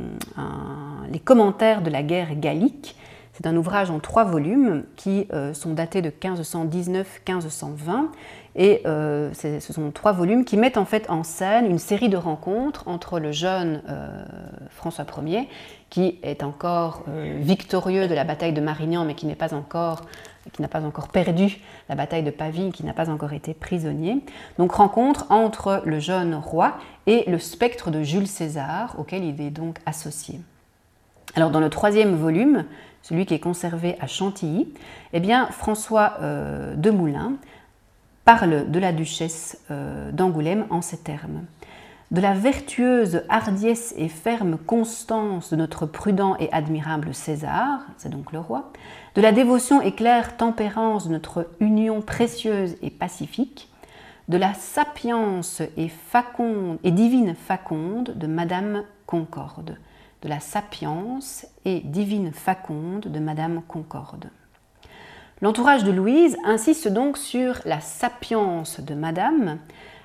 les 1.12 1.20
commentaires 1.20 1.82
de 1.82 1.90
la 1.90 2.02
guerre 2.02 2.36
gallique. 2.36 2.96
C'est 3.34 3.48
un 3.48 3.58
ouvrage 3.58 3.90
en 3.90 4.00
trois 4.00 4.24
volumes 4.24 4.84
qui 4.96 5.28
euh, 5.34 5.54
sont 5.54 5.74
datés 5.74 6.02
de 6.02 6.10
1519-1520 6.10 8.08
et 8.56 8.82
euh, 8.86 9.34
ce 9.34 9.74
sont 9.74 9.92
trois 9.92 10.12
volumes 10.12 10.46
qui 10.46 10.58
mettent 10.58 10.78
en 10.78 10.86
fait 10.86 11.10
en 11.10 11.24
scène 11.24 11.66
une 11.66 11.80
série 11.80 12.10
de 12.10 12.18
rencontres 12.18 12.88
entre 12.88 13.20
le 13.20 13.32
jeune 13.32 13.82
euh, 13.90 14.24
François 14.70 15.06
Ier, 15.26 15.50
qui 15.90 16.20
est 16.22 16.44
encore 16.44 17.04
euh, 17.08 17.38
victorieux 17.40 18.08
de 18.08 18.14
la 18.14 18.24
bataille 18.24 18.54
de 18.54 18.62
Marignan, 18.62 19.06
mais 19.06 19.16
qui 19.16 19.26
n'est 19.26 19.36
pas 19.36 19.54
encore 19.54 20.02
qui 20.52 20.62
n'a 20.62 20.68
pas 20.68 20.84
encore 20.84 21.08
perdu 21.08 21.62
la 21.88 21.96
bataille 21.96 22.22
de 22.22 22.30
Pavie, 22.30 22.74
qui 22.74 22.84
n'a 22.84 22.92
pas 22.92 23.10
encore 23.10 23.32
été 23.32 23.54
prisonnier. 23.54 24.18
Donc 24.58 24.74
rencontre 24.74 25.26
entre 25.32 25.82
le 25.86 26.00
jeune 26.00 26.36
roi 26.36 26.74
et 27.08 27.24
le 27.32 27.40
spectre 27.40 27.92
de 27.92 28.04
Jules 28.04 28.28
César, 28.28 28.96
auquel 29.00 29.24
il 29.24 29.40
est 29.40 29.52
donc 29.52 29.78
associé. 29.86 30.42
Alors 31.36 31.50
dans 31.50 31.62
le 31.62 31.70
troisième 31.70 32.18
volume, 32.18 32.66
celui 33.04 33.26
qui 33.26 33.34
est 33.34 33.40
conservé 33.40 33.96
à 34.02 34.08
Chantilly, 34.08 34.68
eh 35.14 35.22
bien 35.22 35.48
François 35.48 36.18
de 36.20 36.92
Moulins 36.92 37.38
parle 38.26 38.70
de 38.72 38.80
la 38.80 38.92
duchesse 38.92 39.60
euh, 39.72 40.12
d'Angoulême 40.12 40.66
en 40.70 40.82
ces 40.82 40.98
termes. 40.98 41.46
De 42.12 42.22
la 42.22 42.34
vertueuse 42.34 43.24
hardiesse 43.28 43.94
et 43.98 44.08
ferme 44.08 44.58
constance 44.58 45.50
de 45.50 45.56
notre 45.56 45.86
prudent 45.88 46.36
et 46.40 46.52
admirable 46.52 47.14
César, 47.14 47.80
c'est 47.98 48.10
donc 48.10 48.32
le 48.32 48.40
roi, 48.40 48.72
de 49.16 49.22
la 49.22 49.32
dévotion 49.32 49.82
et 49.82 49.94
claire 49.94 50.38
tempérance 50.38 51.08
de 51.08 51.12
notre 51.12 51.50
union 51.60 52.02
précieuse 52.02 52.76
et 52.84 52.92
pacifique, 52.92 53.70
de 54.28 54.38
la 54.38 54.54
sapience 54.54 55.62
et, 55.76 55.90
faconde, 55.90 56.78
et 56.84 56.92
divine 56.92 57.36
faconde 57.36 58.14
de 58.16 58.28
Madame 58.28 58.84
Concorde, 59.08 59.78
de 60.22 60.30
la 60.30 60.40
sapience 60.40 61.48
et 61.66 61.80
divine 61.80 62.32
faconde 62.32 63.08
de 63.08 63.20
Madame 63.20 63.62
Concorde. 63.68 64.30
L'entourage 65.42 65.84
de 65.84 65.92
Louise 65.92 66.38
insiste 66.46 66.88
donc 66.88 67.18
sur 67.18 67.60
la 67.66 67.82
sapience 67.82 68.80
de 68.80 68.94
Madame, 68.94 69.58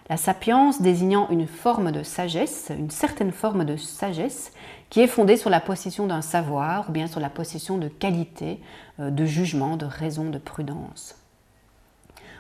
la 0.09 0.17
sapience 0.17 0.81
désignant 0.81 1.29
une 1.31 1.47
forme 1.47 1.93
de 1.93 2.03
sagesse, 2.03 2.73
une 2.77 2.91
certaine 2.91 3.31
forme 3.31 3.65
de 3.65 3.77
sagesse 3.77 4.53
qui 4.91 5.01
est 5.01 5.07
fondée 5.07 5.37
sur 5.37 5.51
la 5.51 5.61
possession 5.61 6.07
d'un 6.07 6.23
savoir 6.23 6.89
ou 6.89 6.93
bien 6.93 7.07
sur 7.07 7.21
la 7.21 7.29
possession 7.29 7.77
de 7.77 7.89
qualité, 7.89 8.59
euh, 9.01 9.11
de 9.11 9.27
jugement, 9.27 9.77
de 9.77 9.85
raison, 9.85 10.31
de 10.31 10.39
prudence. 10.39 11.15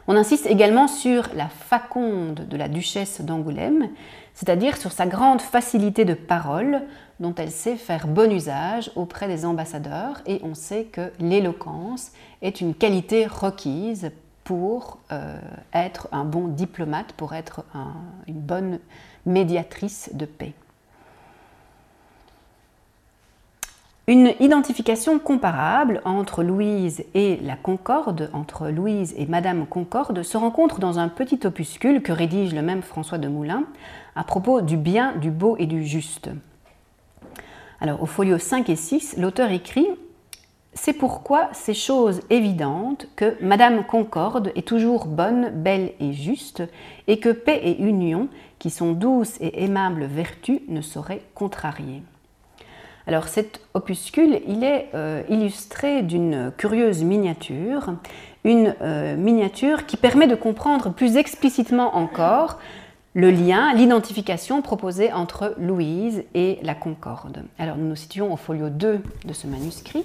On 0.07 0.17
insiste 0.17 0.47
également 0.47 0.89
sur 0.89 1.29
la 1.35 1.49
faconde 1.49 2.49
de 2.49 2.57
la 2.57 2.69
duchesse 2.69 3.21
d'Angoulême, 3.21 3.91
c'est-à-dire 4.33 4.79
sur 4.79 4.91
sa 4.91 5.05
grande 5.05 5.43
facilité 5.43 6.07
de 6.07 6.15
parole 6.15 6.81
dont 7.21 7.35
elle 7.37 7.51
sait 7.51 7.77
faire 7.77 8.07
bon 8.07 8.33
usage 8.33 8.91
auprès 8.97 9.29
des 9.29 9.45
ambassadeurs 9.45 10.21
et 10.27 10.41
on 10.45 10.55
sait 10.55 10.85
que 10.85 11.13
l'éloquence 11.19 12.13
est 12.43 12.61
une 12.61 12.75
qualité 12.75 13.27
requise 13.27 14.11
pour 14.45 14.99
euh, 15.13 15.39
être 15.75 16.09
un 16.13 16.25
bon 16.25 16.49
diplomate, 16.49 17.13
pour 17.13 17.35
être 17.35 17.65
une 18.27 18.41
bonne 18.41 18.79
médiatrice 19.27 20.11
de 20.15 20.25
paix. 20.25 20.55
Une 24.09 24.33
identification 24.41 25.19
comparable 25.19 26.01
entre 26.07 26.43
Louise 26.43 27.05
et 27.13 27.37
la 27.43 27.57
Concorde, 27.57 28.31
entre 28.33 28.71
Louise 28.71 29.13
et 29.19 29.27
Madame 29.27 29.67
Concorde, 29.67 30.23
se 30.23 30.39
rencontre 30.39 30.81
dans 30.81 30.99
un 30.99 31.11
petit 31.11 31.41
opuscule 31.45 32.01
que 32.01 32.13
rédige 32.13 32.55
le 32.55 32.63
même 32.63 32.81
François 32.81 33.19
de 33.19 33.29
Moulins 33.29 33.65
à 34.17 34.25
propos 34.25 34.63
du 34.63 34.79
bien, 34.79 35.15
du 35.17 35.31
beau 35.31 35.57
et 35.59 35.67
du 35.67 35.85
juste. 35.85 36.31
Alors, 37.81 38.03
au 38.03 38.07
folio 38.07 38.39
5 38.39 38.71
et 38.71 38.77
6, 38.77 39.17
l'auteur 39.19 39.53
écrit 39.53 39.87
C'est 40.75 40.93
pourquoi 40.93 41.49
c'est 41.53 41.75
chose 41.75 42.21
évidente 42.29 43.07
que 43.15 43.37
Madame 43.41 43.85
Concorde 43.85 44.51
est 44.57 44.67
toujours 44.67 45.07
bonne, 45.07 45.51
belle 45.51 45.93
et 46.01 46.13
juste, 46.13 46.65
et 47.07 47.21
que 47.21 47.29
paix 47.29 47.61
et 47.63 47.81
union, 47.81 48.29
qui 48.59 48.71
sont 48.71 48.93
douces 48.93 49.37
et 49.41 49.63
aimables 49.63 50.07
vertus, 50.07 50.61
ne 50.67 50.81
sauraient 50.81 51.23
contrarier. 51.35 52.03
Alors 53.07 53.29
cet 53.29 53.61
opuscule, 53.75 54.41
il 54.49 54.65
est 54.65 54.91
euh, 54.95 55.23
illustré 55.29 56.03
d'une 56.03 56.53
curieuse 56.57 57.05
miniature, 57.05 57.95
une 58.43 58.75
euh, 58.83 59.17
miniature 59.17 59.87
qui 59.87 59.97
permet 59.97 60.27
de 60.27 60.35
comprendre 60.35 60.91
plus 60.93 61.17
explicitement 61.17 61.97
encore 61.97 62.59
le 63.19 63.33
lien, 63.33 63.75
l'identification 63.75 64.63
proposée 64.63 65.13
entre 65.13 65.57
Louise 65.59 66.23
et 66.35 66.61
la 66.63 66.77
Concorde. 66.77 67.43
Alors 67.59 67.77
nous 67.77 67.89
nous 67.89 67.97
situons 67.97 68.33
au 68.33 68.37
folio 68.37 68.69
2 68.69 69.03
de 69.25 69.33
ce 69.33 69.49
manuscrit. 69.49 70.05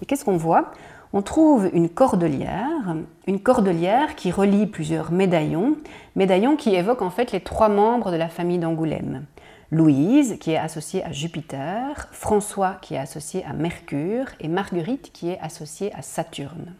Et 0.00 0.06
qu'est-ce 0.06 0.24
qu'on 0.24 0.38
voit? 0.38 0.72
On 1.12 1.20
trouve 1.20 1.68
une 1.74 1.90
cordelière, 1.90 2.96
une 3.26 3.40
cordelière 3.40 4.16
qui 4.16 4.30
relie 4.30 4.64
plusieurs 4.64 5.12
médaillons, 5.12 5.76
médaillons 6.16 6.56
qui 6.56 6.74
évoquent 6.74 7.02
en 7.02 7.10
fait 7.10 7.32
les 7.32 7.40
trois 7.40 7.68
membres 7.68 8.10
de 8.10 8.16
la 8.16 8.28
famille 8.28 8.58
d'Angoulême. 8.58 9.26
Louise, 9.70 10.38
qui 10.40 10.52
est 10.52 10.56
associée 10.56 11.04
à 11.04 11.12
Jupiter, 11.12 12.08
François, 12.12 12.78
qui 12.80 12.94
est 12.94 12.98
associé 12.98 13.44
à 13.44 13.52
Mercure, 13.52 14.28
et 14.40 14.48
Marguerite, 14.48 15.12
qui 15.12 15.28
est 15.28 15.38
associée 15.40 15.92
à 15.94 16.00
Saturne. 16.00 16.72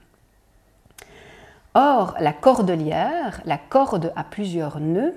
Or, 1.75 2.15
la 2.21 2.33
cordelière, 2.33 3.43
la 3.45 3.59
corde 3.59 4.13
à 4.15 4.23
plusieurs 4.23 4.79
nœuds, 4.79 5.15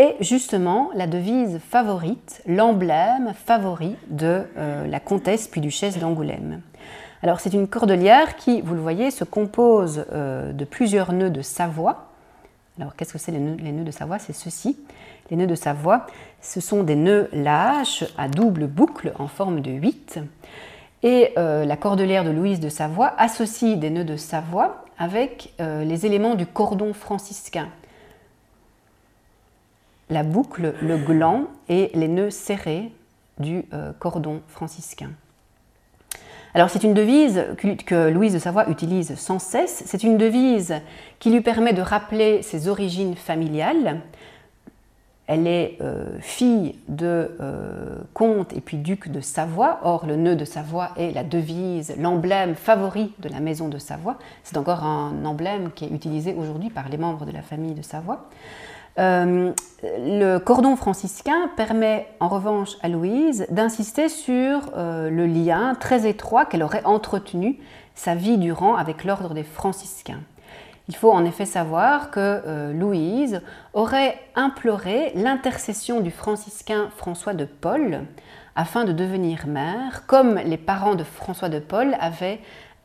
est 0.00 0.16
justement 0.20 0.90
la 0.94 1.06
devise 1.06 1.58
favorite, 1.58 2.42
l'emblème 2.46 3.34
favori 3.34 3.96
de 4.08 4.44
euh, 4.56 4.86
la 4.86 4.98
comtesse 4.98 5.46
puis 5.46 5.60
duchesse 5.60 5.98
d'Angoulême. 5.98 6.62
Alors 7.22 7.40
c'est 7.40 7.52
une 7.52 7.68
cordelière 7.68 8.36
qui, 8.36 8.62
vous 8.62 8.74
le 8.74 8.80
voyez, 8.80 9.10
se 9.10 9.24
compose 9.24 10.06
euh, 10.12 10.52
de 10.52 10.64
plusieurs 10.64 11.12
nœuds 11.12 11.30
de 11.30 11.42
Savoie. 11.42 12.06
Alors 12.78 12.96
qu'est-ce 12.96 13.12
que 13.12 13.18
c'est 13.18 13.30
les 13.30 13.38
nœuds, 13.38 13.84
de 13.84 13.90
Savoie? 13.90 14.18
C'est 14.18 14.32
ceci. 14.32 14.78
Les 15.30 15.36
nœuds 15.36 15.46
de 15.46 15.54
Savoie, 15.54 16.06
ce 16.40 16.60
sont 16.60 16.82
des 16.82 16.96
nœuds 16.96 17.28
lâches 17.34 18.04
à 18.16 18.28
double 18.28 18.68
boucle 18.68 19.12
en 19.18 19.28
forme 19.28 19.60
de 19.60 19.70
8. 19.70 20.18
Et 21.02 21.32
euh, 21.36 21.66
la 21.66 21.76
cordelière 21.76 22.24
de 22.24 22.30
Louise 22.30 22.58
de 22.58 22.70
Savoie 22.70 23.12
associe 23.18 23.78
des 23.78 23.90
nœuds 23.90 24.04
de 24.04 24.16
Savoie 24.16 24.86
avec 24.98 25.54
les 25.58 26.04
éléments 26.04 26.34
du 26.34 26.44
cordon 26.44 26.92
franciscain. 26.92 27.68
La 30.10 30.22
boucle, 30.22 30.74
le 30.82 30.98
gland 30.98 31.44
et 31.68 31.90
les 31.94 32.08
nœuds 32.08 32.30
serrés 32.30 32.92
du 33.38 33.64
euh, 33.72 33.92
cordon 33.98 34.42
franciscain. 34.48 35.10
Alors 36.52 36.68
c'est 36.68 36.82
une 36.82 36.94
devise 36.94 37.44
que 37.56 38.08
Louise 38.08 38.34
de 38.34 38.40
Savoie 38.40 38.68
utilise 38.68 39.14
sans 39.14 39.38
cesse. 39.38 39.84
C'est 39.86 40.02
une 40.02 40.18
devise 40.18 40.74
qui 41.20 41.30
lui 41.30 41.42
permet 41.42 41.72
de 41.72 41.82
rappeler 41.82 42.42
ses 42.42 42.66
origines 42.66 43.14
familiales. 43.14 44.00
Elle 45.28 45.46
est 45.46 45.78
euh, 45.80 46.18
fille 46.18 46.74
de 46.88 47.30
euh, 47.40 47.98
comte 48.14 48.52
et 48.52 48.60
puis 48.60 48.78
duc 48.78 49.12
de 49.12 49.20
Savoie. 49.20 49.78
Or, 49.84 50.06
le 50.06 50.16
nœud 50.16 50.34
de 50.34 50.44
Savoie 50.44 50.90
est 50.96 51.12
la 51.12 51.22
devise, 51.22 51.94
l'emblème 52.00 52.56
favori 52.56 53.12
de 53.20 53.28
la 53.28 53.38
maison 53.38 53.68
de 53.68 53.78
Savoie. 53.78 54.18
C'est 54.42 54.56
encore 54.56 54.82
un 54.82 55.24
emblème 55.24 55.70
qui 55.70 55.84
est 55.84 55.90
utilisé 55.90 56.34
aujourd'hui 56.34 56.68
par 56.68 56.88
les 56.88 56.96
membres 56.96 57.26
de 57.26 57.30
la 57.30 57.42
famille 57.42 57.74
de 57.74 57.82
Savoie. 57.82 58.28
Euh, 58.98 59.52
le 59.82 60.38
cordon 60.38 60.76
franciscain 60.76 61.50
permet 61.56 62.06
en 62.20 62.28
revanche 62.28 62.76
à 62.82 62.88
Louise 62.88 63.46
d'insister 63.50 64.08
sur 64.08 64.72
le 64.76 65.26
lien 65.26 65.74
très 65.74 66.06
étroit 66.08 66.44
qu'elle 66.44 66.62
aurait 66.62 66.84
entretenu 66.84 67.58
sa 67.94 68.14
vie 68.14 68.36
durant 68.36 68.74
avec 68.74 69.04
l'ordre 69.04 69.32
des 69.32 69.44
franciscains. 69.44 70.20
Il 70.90 70.96
faut 70.96 71.12
en 71.12 71.24
effet 71.24 71.46
savoir 71.46 72.10
que 72.10 72.18
euh, 72.18 72.72
Louise 72.72 73.42
aurait 73.74 74.18
imploré 74.34 75.12
l'intercession 75.14 76.00
du 76.00 76.10
franciscain 76.10 76.88
François 76.96 77.32
de 77.32 77.44
Paul 77.44 78.00
afin 78.56 78.84
de 78.84 78.90
devenir 78.90 79.46
mère, 79.46 80.04
comme 80.08 80.34
les 80.34 80.56
parents 80.56 80.96
de 80.96 81.04
François 81.04 81.48
de 81.48 81.60
Paul 81.60 81.96
avaient 82.00 82.40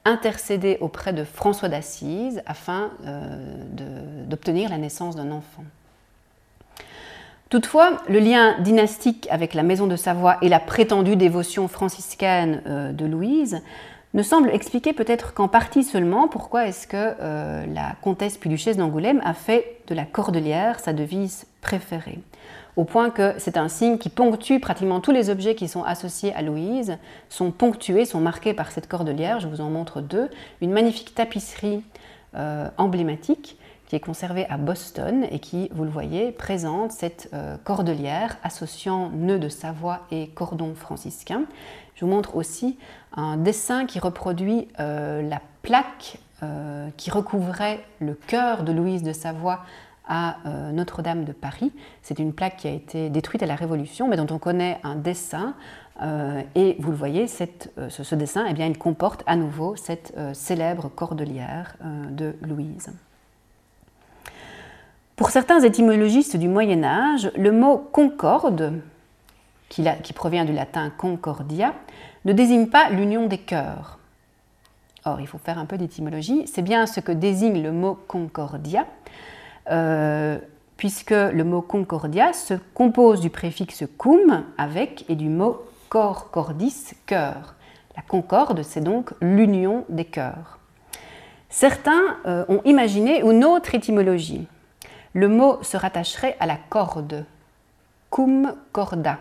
intercédé 0.05 0.77
auprès 0.81 1.13
de 1.13 1.23
François 1.23 1.67
d'Assise 1.67 2.43
afin 2.45 2.91
euh, 3.07 3.63
d'obtenir 4.27 4.69
la 4.69 4.77
naissance 4.77 5.15
d'un 5.15 5.31
enfant. 5.31 5.63
Toutefois, 7.55 8.01
le 8.09 8.19
lien 8.19 8.59
dynastique 8.59 9.29
avec 9.31 9.53
la 9.53 9.63
maison 9.63 9.87
de 9.87 9.95
Savoie 9.95 10.35
et 10.41 10.49
la 10.49 10.59
prétendue 10.59 11.15
dévotion 11.15 11.69
franciscaine 11.69 12.61
euh, 12.67 12.91
de 12.91 13.05
Louise 13.05 13.61
ne 14.13 14.23
semble 14.23 14.49
expliquer 14.49 14.91
peut-être 14.91 15.33
qu'en 15.33 15.47
partie 15.47 15.85
seulement 15.85 16.27
pourquoi 16.27 16.67
est-ce 16.67 16.85
que 16.85 17.13
euh, 17.21 17.65
la 17.73 17.95
comtesse 18.01 18.35
puis 18.35 18.49
duchesse 18.49 18.75
d'Angoulême 18.75 19.21
a 19.23 19.33
fait 19.33 19.77
de 19.87 19.95
la 19.95 20.03
cordelière 20.03 20.81
sa 20.81 20.91
devise 20.91 21.45
préférée. 21.61 22.19
Au 22.75 22.83
point 22.83 23.09
que 23.09 23.35
c'est 23.37 23.55
un 23.55 23.69
signe 23.69 23.99
qui 23.99 24.09
ponctue 24.09 24.59
pratiquement 24.59 24.99
tous 24.99 25.11
les 25.11 25.29
objets 25.29 25.55
qui 25.55 25.69
sont 25.69 25.85
associés 25.85 26.33
à 26.35 26.41
Louise, 26.41 26.97
sont 27.29 27.51
ponctués, 27.51 28.03
sont 28.03 28.19
marqués 28.19 28.53
par 28.53 28.69
cette 28.69 28.89
cordelière. 28.89 29.39
Je 29.39 29.47
vous 29.47 29.61
en 29.61 29.69
montre 29.69 30.01
deux. 30.01 30.29
Une 30.59 30.73
magnifique 30.73 31.15
tapisserie 31.15 31.83
euh, 32.35 32.67
emblématique 32.77 33.57
qui 33.87 33.95
est 33.95 33.99
conservée 33.99 34.45
à 34.49 34.57
Boston 34.57 35.25
et 35.29 35.39
qui, 35.39 35.69
vous 35.73 35.83
le 35.83 35.89
voyez, 35.89 36.31
présente 36.31 36.91
cette 36.91 37.29
euh, 37.33 37.57
cordelière 37.63 38.37
associant 38.43 39.09
nœud 39.09 39.39
de 39.39 39.49
Savoie 39.49 40.01
et 40.11 40.29
cordon 40.29 40.73
franciscain. 40.75 41.43
Je 41.95 42.05
vous 42.05 42.11
montre 42.11 42.35
aussi 42.35 42.77
un 43.15 43.37
dessin 43.37 43.85
qui 43.85 43.99
reproduit 43.99 44.67
euh, 44.79 45.21
la 45.21 45.41
plaque 45.61 46.17
euh, 46.43 46.89
qui 46.97 47.11
recouvrait 47.11 47.83
le 47.99 48.15
cœur 48.15 48.63
de 48.63 48.71
Louise 48.71 49.03
de 49.03 49.13
Savoie 49.13 49.61
à 50.07 50.35
Notre-Dame 50.71 51.25
de 51.25 51.31
Paris. 51.31 51.71
C'est 52.03 52.19
une 52.19 52.31
plaque 52.31 52.57
qui 52.57 52.67
a 52.67 52.71
été 52.71 53.09
détruite 53.09 53.41
à 53.41 53.47
la 53.47 53.55
Révolution, 53.55 54.07
mais 54.07 54.17
dont 54.17 54.27
on 54.29 54.37
connaît 54.37 54.79
un 54.83 54.93
dessin. 54.93 55.55
et 56.53 56.75
vous 56.77 56.91
le 56.91 56.95
voyez, 56.95 57.25
ce, 57.25 58.13
dessin, 58.13 58.45
eh 58.47 58.53
bien, 58.53 58.67
il 58.67 58.77
comporte 58.77 59.23
à 59.25 59.35
nouveau 59.35 59.75
cette 59.75 60.13
célèbre 60.33 60.89
cordelière 60.89 61.75
de 62.11 62.35
Louise. 62.43 62.93
Pour 65.15 65.29
certains 65.29 65.61
étymologistes 65.61 66.35
du 66.35 66.49
Moyen 66.49 66.83
Âge, 66.83 67.31
le 67.37 67.53
mot 67.53 67.77
concorde, 67.77 68.81
qui, 69.69 70.13
provient 70.13 70.43
du 70.43 70.51
latin 70.51 70.89
concordia, 70.89 71.73
ne 72.25 72.33
désigne 72.33 72.67
pas 72.67 72.89
l'union 72.89 73.25
des 73.27 73.37
cœurs. 73.37 73.97
Or, 75.05 75.21
il 75.21 75.27
faut 75.27 75.37
faire 75.37 75.57
un 75.57 75.65
peu 75.65 75.77
d'étymologie. 75.77 76.45
C'est 76.47 76.61
bien 76.61 76.85
ce 76.85 76.99
que 76.99 77.13
désigne 77.13 77.63
le 77.63 77.71
mot 77.71 77.97
concordia, 78.07 78.87
euh, 79.71 80.37
puisque 80.75 81.11
le 81.11 81.43
mot 81.45 81.61
concordia 81.61 82.33
se 82.33 82.55
compose 82.73 83.21
du 83.21 83.29
préfixe 83.29 83.85
cum 83.97 84.43
avec 84.57 85.05
et 85.07 85.15
du 85.15 85.29
mot 85.29 85.63
cor 85.87 86.29
cordis, 86.29 86.93
cœur. 87.05 87.55
La 87.95 88.01
concorde, 88.01 88.63
c'est 88.63 88.81
donc 88.81 89.13
l'union 89.21 89.85
des 89.87 90.05
cœurs. 90.05 90.59
Certains 91.49 92.17
euh, 92.25 92.43
ont 92.49 92.61
imaginé 92.65 93.21
une 93.21 93.45
autre 93.45 93.75
étymologie. 93.75 94.45
Le 95.15 95.29
mot 95.29 95.63
se 95.63 95.77
rattacherait 95.77 96.35
à 96.41 96.45
la 96.45 96.57
corde, 96.57 97.23
cum 98.09 98.53
corda, 98.73 99.17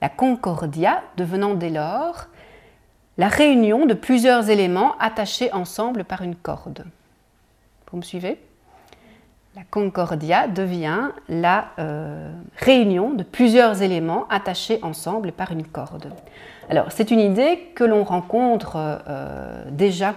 la 0.00 0.08
concordia 0.08 1.02
devenant 1.18 1.52
dès 1.52 1.68
lors 1.68 2.28
la 3.18 3.28
réunion 3.28 3.84
de 3.84 3.92
plusieurs 3.92 4.48
éléments 4.48 4.96
attachés 4.98 5.52
ensemble 5.52 6.04
par 6.04 6.22
une 6.22 6.36
corde. 6.36 6.86
Vous 7.90 7.98
me 7.98 8.02
suivez? 8.02 8.40
La 9.56 9.62
concordia 9.70 10.48
devient 10.48 11.10
la 11.28 11.66
euh, 11.78 12.32
réunion 12.56 13.10
de 13.10 13.22
plusieurs 13.22 13.82
éléments 13.82 14.26
attachés 14.30 14.78
ensemble 14.82 15.32
par 15.32 15.52
une 15.52 15.66
corde. 15.66 16.14
Alors 16.70 16.92
c'est 16.92 17.10
une 17.10 17.20
idée 17.20 17.72
que 17.74 17.84
l'on 17.84 18.04
rencontre 18.04 18.76
euh, 18.78 19.64
déjà 19.70 20.14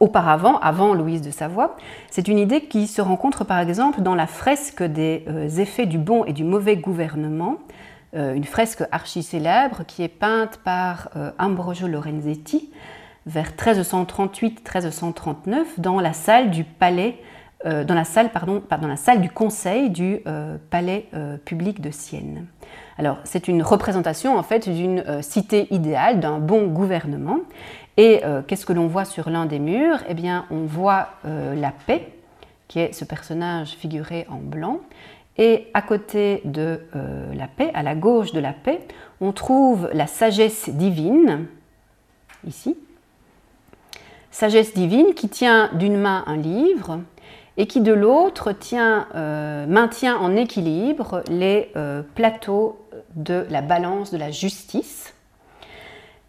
auparavant, 0.00 0.58
avant 0.60 0.94
Louise 0.94 1.20
de 1.22 1.30
Savoie. 1.30 1.76
C'est 2.10 2.28
une 2.28 2.38
idée 2.38 2.62
qui 2.62 2.86
se 2.86 3.02
rencontre 3.02 3.44
par 3.44 3.58
exemple 3.58 4.00
dans 4.00 4.14
la 4.14 4.26
fresque 4.26 4.82
des 4.82 5.24
euh, 5.28 5.48
effets 5.48 5.84
du 5.86 5.98
bon 5.98 6.24
et 6.24 6.32
du 6.32 6.44
mauvais 6.44 6.76
gouvernement, 6.76 7.58
euh, 8.14 8.34
une 8.34 8.44
fresque 8.44 8.84
archi 8.92 9.22
célèbre 9.22 9.82
qui 9.86 10.02
est 10.02 10.08
peinte 10.08 10.60
par 10.64 11.10
Ambrogio 11.38 11.88
Lorenzetti 11.88 12.70
vers 13.26 13.52
1338-1339 13.52 15.64
dans 15.78 16.00
la 16.00 16.12
salle 16.12 16.50
du 16.50 16.64
palais 16.64 17.18
dans 17.64 17.94
la 17.94 18.04
salle 18.04 18.30
du 19.20 19.30
conseil 19.30 19.90
du 19.90 20.20
palais 20.70 21.08
public 21.44 21.80
de 21.80 21.90
Sienne. 21.90 22.46
Alors, 22.98 23.18
c'est 23.24 23.48
une 23.48 23.64
représentation 23.64 24.38
en 24.38 24.44
fait 24.44 24.68
d'une 24.68 25.02
cité 25.22 25.66
idéale, 25.74 26.20
d'un 26.20 26.38
bon 26.38 26.68
gouvernement, 26.68 27.40
et 27.98 28.24
euh, 28.24 28.42
qu'est-ce 28.46 28.64
que 28.64 28.72
l'on 28.72 28.86
voit 28.86 29.04
sur 29.04 29.28
l'un 29.28 29.44
des 29.44 29.58
murs? 29.58 29.98
Eh 30.08 30.14
bien, 30.14 30.46
on 30.52 30.60
voit 30.60 31.08
euh, 31.26 31.56
la 31.56 31.72
paix, 31.72 32.12
qui 32.68 32.78
est 32.78 32.92
ce 32.92 33.04
personnage 33.04 33.70
figuré 33.70 34.24
en 34.30 34.36
blanc. 34.36 34.80
Et 35.36 35.66
à 35.74 35.82
côté 35.82 36.40
de 36.44 36.80
euh, 36.94 37.34
la 37.34 37.48
paix, 37.48 37.72
à 37.74 37.82
la 37.82 37.96
gauche 37.96 38.32
de 38.32 38.38
la 38.38 38.52
paix, 38.52 38.80
on 39.20 39.32
trouve 39.32 39.90
la 39.92 40.06
sagesse 40.06 40.68
divine, 40.68 41.46
ici. 42.46 42.76
Sagesse 44.30 44.74
divine 44.74 45.14
qui 45.14 45.28
tient 45.28 45.68
d'une 45.72 45.96
main 45.96 46.22
un 46.28 46.36
livre 46.36 47.00
et 47.56 47.66
qui 47.66 47.80
de 47.80 47.92
l'autre 47.92 48.52
maintient 49.66 50.16
en 50.16 50.36
équilibre 50.36 51.24
les 51.28 51.72
plateaux 52.14 52.78
de 53.16 53.44
la 53.50 53.62
balance 53.62 54.12
de 54.12 54.18
la 54.18 54.30
justice 54.30 55.07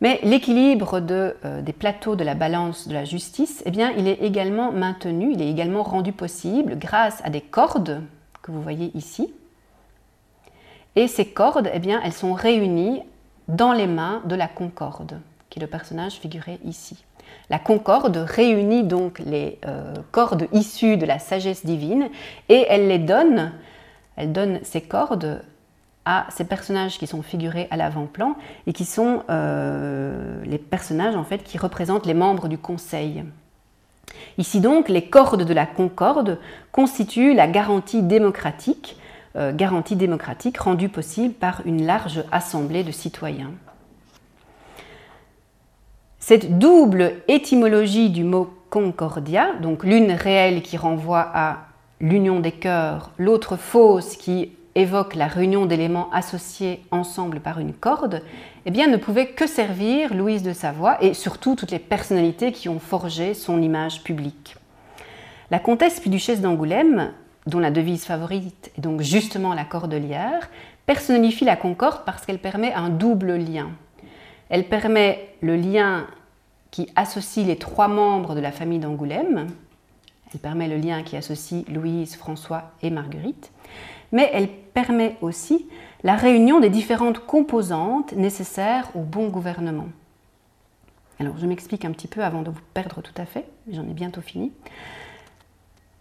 mais 0.01 0.19
l'équilibre 0.23 1.01
euh, 1.11 1.61
des 1.61 1.73
plateaux 1.73 2.15
de 2.15 2.23
la 2.23 2.35
balance 2.35 2.87
de 2.87 2.93
la 2.93 3.05
justice, 3.05 3.61
eh 3.65 3.71
bien, 3.71 3.91
il 3.97 4.07
est 4.07 4.21
également 4.21 4.71
maintenu, 4.71 5.33
il 5.33 5.41
est 5.41 5.49
également 5.49 5.83
rendu 5.83 6.13
possible 6.13 6.77
grâce 6.77 7.21
à 7.25 7.29
des 7.29 7.41
cordes 7.41 8.01
que 8.41 8.51
vous 8.51 8.61
voyez 8.61 8.91
ici. 8.95 9.33
Et 10.95 11.07
ces 11.07 11.25
cordes, 11.25 11.69
eh 11.73 11.79
bien, 11.79 12.01
elles 12.03 12.13
sont 12.13 12.33
réunies 12.33 13.01
dans 13.47 13.73
les 13.73 13.87
mains 13.87 14.21
de 14.25 14.35
la 14.35 14.47
concorde, 14.47 15.19
qui 15.49 15.59
est 15.59 15.61
le 15.61 15.67
personnage 15.67 16.13
figuré 16.13 16.59
ici. 16.63 17.03
La 17.49 17.59
concorde 17.59 18.17
réunit 18.17 18.83
donc 18.83 19.19
les 19.19 19.59
euh, 19.65 19.93
cordes 20.11 20.47
issues 20.53 20.97
de 20.97 21.05
la 21.05 21.19
sagesse 21.19 21.65
divine 21.65 22.09
et 22.47 22.65
elle 22.69 22.87
les 22.87 22.99
donne, 22.99 23.53
elle 24.15 24.31
donne 24.31 24.59
ces 24.63 24.81
cordes 24.81 25.41
à 26.05 26.25
ces 26.29 26.43
personnages 26.43 26.97
qui 26.97 27.07
sont 27.07 27.21
figurés 27.21 27.67
à 27.71 27.77
l'avant-plan 27.77 28.35
et 28.67 28.73
qui 28.73 28.85
sont 28.85 29.23
euh, 29.29 30.41
les 30.45 30.57
personnages 30.57 31.15
en 31.15 31.23
fait 31.23 31.43
qui 31.43 31.57
représentent 31.57 32.05
les 32.05 32.13
membres 32.13 32.47
du 32.47 32.57
Conseil. 32.57 33.23
Ici 34.37 34.59
donc, 34.59 34.89
les 34.89 35.03
cordes 35.03 35.43
de 35.43 35.53
la 35.53 35.65
concorde 35.65 36.39
constituent 36.71 37.33
la 37.33 37.47
garantie 37.47 38.01
démocratique, 38.01 38.97
euh, 39.35 39.53
garantie 39.53 39.95
démocratique 39.95 40.57
rendue 40.57 40.89
possible 40.89 41.33
par 41.33 41.61
une 41.65 41.85
large 41.85 42.23
assemblée 42.31 42.83
de 42.83 42.91
citoyens. 42.91 43.51
Cette 46.19 46.59
double 46.59 47.13
étymologie 47.27 48.09
du 48.09 48.23
mot 48.23 48.53
concordia, 48.69 49.53
donc 49.61 49.83
l'une 49.83 50.11
réelle 50.11 50.61
qui 50.61 50.77
renvoie 50.77 51.27
à 51.33 51.65
l'union 51.99 52.39
des 52.39 52.51
cœurs, 52.51 53.11
l'autre 53.17 53.57
fausse 53.57 54.15
qui 54.15 54.51
évoque 54.75 55.15
la 55.15 55.27
réunion 55.27 55.65
d'éléments 55.65 56.09
associés 56.11 56.83
ensemble 56.91 57.39
par 57.39 57.59
une 57.59 57.73
corde, 57.73 58.21
eh 58.65 58.71
bien, 58.71 58.87
ne 58.87 58.97
pouvait 58.97 59.27
que 59.27 59.47
servir 59.47 60.13
Louise 60.13 60.43
de 60.43 60.53
Savoie 60.53 61.03
et 61.03 61.13
surtout 61.13 61.55
toutes 61.55 61.71
les 61.71 61.79
personnalités 61.79 62.51
qui 62.51 62.69
ont 62.69 62.79
forgé 62.79 63.33
son 63.33 63.61
image 63.61 64.03
publique. 64.03 64.55
La 65.51 65.59
comtesse 65.59 65.99
puis 65.99 66.09
duchesse 66.09 66.41
d'Angoulême, 66.41 67.11
dont 67.47 67.59
la 67.59 67.71
devise 67.71 68.05
favorite 68.05 68.71
est 68.77 68.81
donc 68.81 69.01
justement 69.01 69.53
la 69.53 69.65
cordelière, 69.65 70.49
personnifie 70.85 71.45
la 71.45 71.55
concorde 71.55 72.03
parce 72.05 72.25
qu'elle 72.25 72.39
permet 72.39 72.73
un 72.73 72.89
double 72.89 73.35
lien. 73.35 73.69
Elle 74.49 74.65
permet 74.65 75.35
le 75.41 75.55
lien 75.55 76.07
qui 76.71 76.89
associe 76.95 77.45
les 77.45 77.57
trois 77.57 77.87
membres 77.87 78.35
de 78.35 78.39
la 78.39 78.51
famille 78.51 78.79
d'Angoulême. 78.79 79.47
Elle 80.33 80.39
permet 80.39 80.67
le 80.67 80.77
lien 80.77 81.01
qui 81.03 81.17
associe 81.17 81.67
Louise, 81.67 82.15
François 82.15 82.71
et 82.81 82.91
Marguerite. 82.91 83.51
Mais 84.11 84.29
elle 84.33 84.47
permet 84.47 85.17
aussi 85.21 85.67
la 86.03 86.15
réunion 86.15 86.59
des 86.59 86.69
différentes 86.69 87.19
composantes 87.19 88.13
nécessaires 88.13 88.89
au 88.95 88.99
bon 88.99 89.27
gouvernement. 89.27 89.87
Alors, 91.19 91.37
je 91.37 91.45
m'explique 91.45 91.83
un 91.83 91.91
petit 91.91 92.07
peu 92.07 92.23
avant 92.23 92.41
de 92.41 92.49
vous 92.49 92.61
perdre 92.73 93.01
tout 93.01 93.13
à 93.17 93.25
fait, 93.25 93.45
j'en 93.71 93.83
ai 93.83 93.93
bientôt 93.93 94.21
fini. 94.21 94.53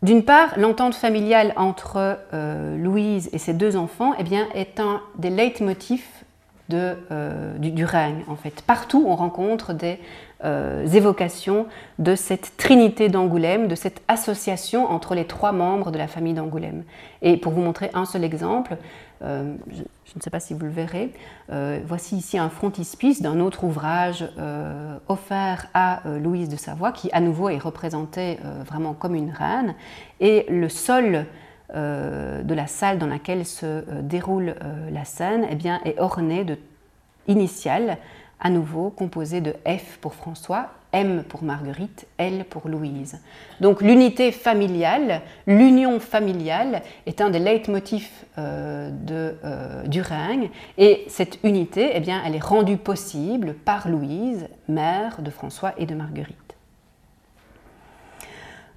D'une 0.03 0.23
part, 0.23 0.57
l'entente 0.57 0.95
familiale 0.95 1.53
entre 1.57 2.21
euh, 2.33 2.77
Louise 2.77 3.29
et 3.33 3.39
ses 3.39 3.53
deux 3.53 3.77
enfants 3.77 4.13
eh 4.17 4.23
bien, 4.23 4.47
est 4.55 4.79
un 4.79 5.03
des 5.19 5.31
leitmotifs 5.31 6.25
euh, 6.73 7.57
du, 7.57 7.85
règne. 7.85 8.25
En 8.29 8.37
fait. 8.37 8.63
Partout, 8.63 9.03
on 9.07 9.17
rencontre 9.17 9.73
des 9.73 9.99
euh, 10.45 10.87
évocations 10.87 11.67
de 11.99 12.15
cette 12.15 12.57
trinité 12.57 13.09
d'Angoulême, 13.09 13.67
de 13.67 13.75
cette 13.75 14.03
association 14.07 14.87
entre 14.89 15.17
les 15.17 15.25
trois 15.25 15.51
membres 15.51 15.91
de 15.91 15.99
la 15.99 16.07
famille 16.07 16.33
d'Angoulême. 16.33 16.85
Et 17.23 17.37
pour 17.37 17.53
vous 17.53 17.61
montrer 17.61 17.91
un 17.93 18.05
seul 18.05 18.23
exemple, 18.23 18.77
euh, 19.25 19.55
je, 19.73 19.83
ne 20.15 20.21
sais 20.21 20.31
pas 20.31 20.39
si 20.39 20.55
vous 20.55 20.61
le 20.61 20.71
verrez, 20.71 21.13
euh, 21.51 21.81
voici 21.85 22.17
ici 22.17 22.39
un 22.39 22.51
frontispice 22.51 23.21
d'un 23.21 23.41
autre 23.41 23.65
ouvrage 23.65 24.25
offert 25.09 25.67
à 25.75 26.03
Louise 26.21 26.49
de 26.49 26.57
Savoie, 26.57 26.93
qui 26.93 27.11
à 27.11 27.21
nouveau 27.21 27.49
est 27.49 27.59
représenté 27.59 28.39
vraiment 28.65 28.95
comme 28.95 29.17
une 29.17 29.31
reine. 29.31 29.75
Et 30.21 30.47
le 30.49 30.69
sol 30.69 31.27
de 31.75 32.55
la 32.55 32.67
salle 32.69 32.99
dans 32.99 33.09
laquelle 33.09 33.45
se 33.45 33.83
déroule 34.03 34.55
la 34.91 35.05
scène 35.05 35.47
eh 35.51 35.57
bien, 35.57 35.81
est 35.85 35.99
orné 35.99 36.45
de 36.45 36.57
initiales 37.29 37.99
à 38.41 38.51
nouveau 38.51 38.91
composé 38.91 39.41
de 39.41 39.55
F 39.67 39.99
pour 40.01 40.15
François, 40.15 40.71
M 40.93 41.23
pour 41.29 41.43
Marguerite, 41.43 42.07
L 42.17 42.45
pour 42.49 42.69
Louise. 42.69 43.21
Donc 43.61 43.83
l'unité 43.83 44.33
familiale, 44.33 45.21
l'union 45.47 46.01
familiale 46.01 46.83
est 47.07 47.21
un 47.21 47.31
des 47.31 47.39
leitmotifs 47.39 48.25
euh, 48.39 48.91
euh, 49.11 49.83
du 49.87 50.01
règne 50.01 50.51
et 50.79 51.05
cette 51.09 51.39
unité, 51.45 51.91
eh 51.95 52.01
bien, 52.01 52.23
elle 52.25 52.35
est 52.35 52.43
rendue 52.43 52.79
possible 52.79 53.55
par 53.55 53.89
Louise, 53.89 54.49
mère 54.69 55.21
de 55.21 55.31
François 55.31 55.75
et 55.77 55.87
de 55.87 55.95
Marguerite. 55.95 56.48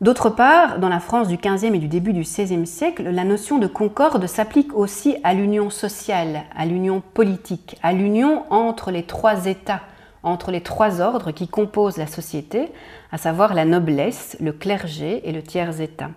D'autre 0.02 0.32
part, 0.32 0.80
dans 0.80 0.90
la 0.90 1.00
France 1.00 1.28
du 1.28 1.38
XVe 1.38 1.76
et 1.76 1.78
du 1.78 1.88
début 1.88 2.12
du 2.12 2.22
XVIe 2.22 2.66
siècle, 2.66 3.04
la 3.04 3.24
notion 3.24 3.60
de 3.60 3.68
concorde 3.68 4.26
s'applique 4.26 4.74
aussi 4.74 5.18
à 5.24 5.36
l'union 5.36 5.70
sociale, 5.70 6.42
à 6.58 6.66
l'union 6.66 7.04
politique, 7.14 7.78
à 7.84 7.94
l'union 7.94 8.52
entre 8.52 8.90
les 8.90 9.04
trois 9.04 9.46
États, 9.46 9.82
entre 10.24 10.50
les 10.50 10.62
trois 10.62 11.02
ordres 11.02 11.30
qui 11.30 11.48
composent 11.48 11.98
la 11.98 12.08
société, 12.08 12.70
à 13.12 13.20
savoir 13.20 13.54
la 13.54 13.64
noblesse, 13.64 14.38
le 14.40 14.54
clergé 14.54 15.22
et 15.30 15.32
le 15.32 15.44
tiers-État. 15.44 16.10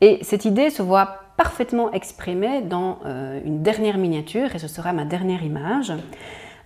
Et 0.00 0.20
cette 0.22 0.44
idée 0.44 0.70
se 0.70 0.82
voit 0.82 1.18
parfaitement 1.36 1.90
exprimée 1.90 2.62
dans 2.62 3.00
euh, 3.06 3.40
une 3.44 3.64
dernière 3.64 3.98
miniature, 3.98 4.54
et 4.54 4.60
ce 4.60 4.68
sera 4.68 4.92
ma 4.92 5.04
dernière 5.04 5.42
image, 5.42 5.92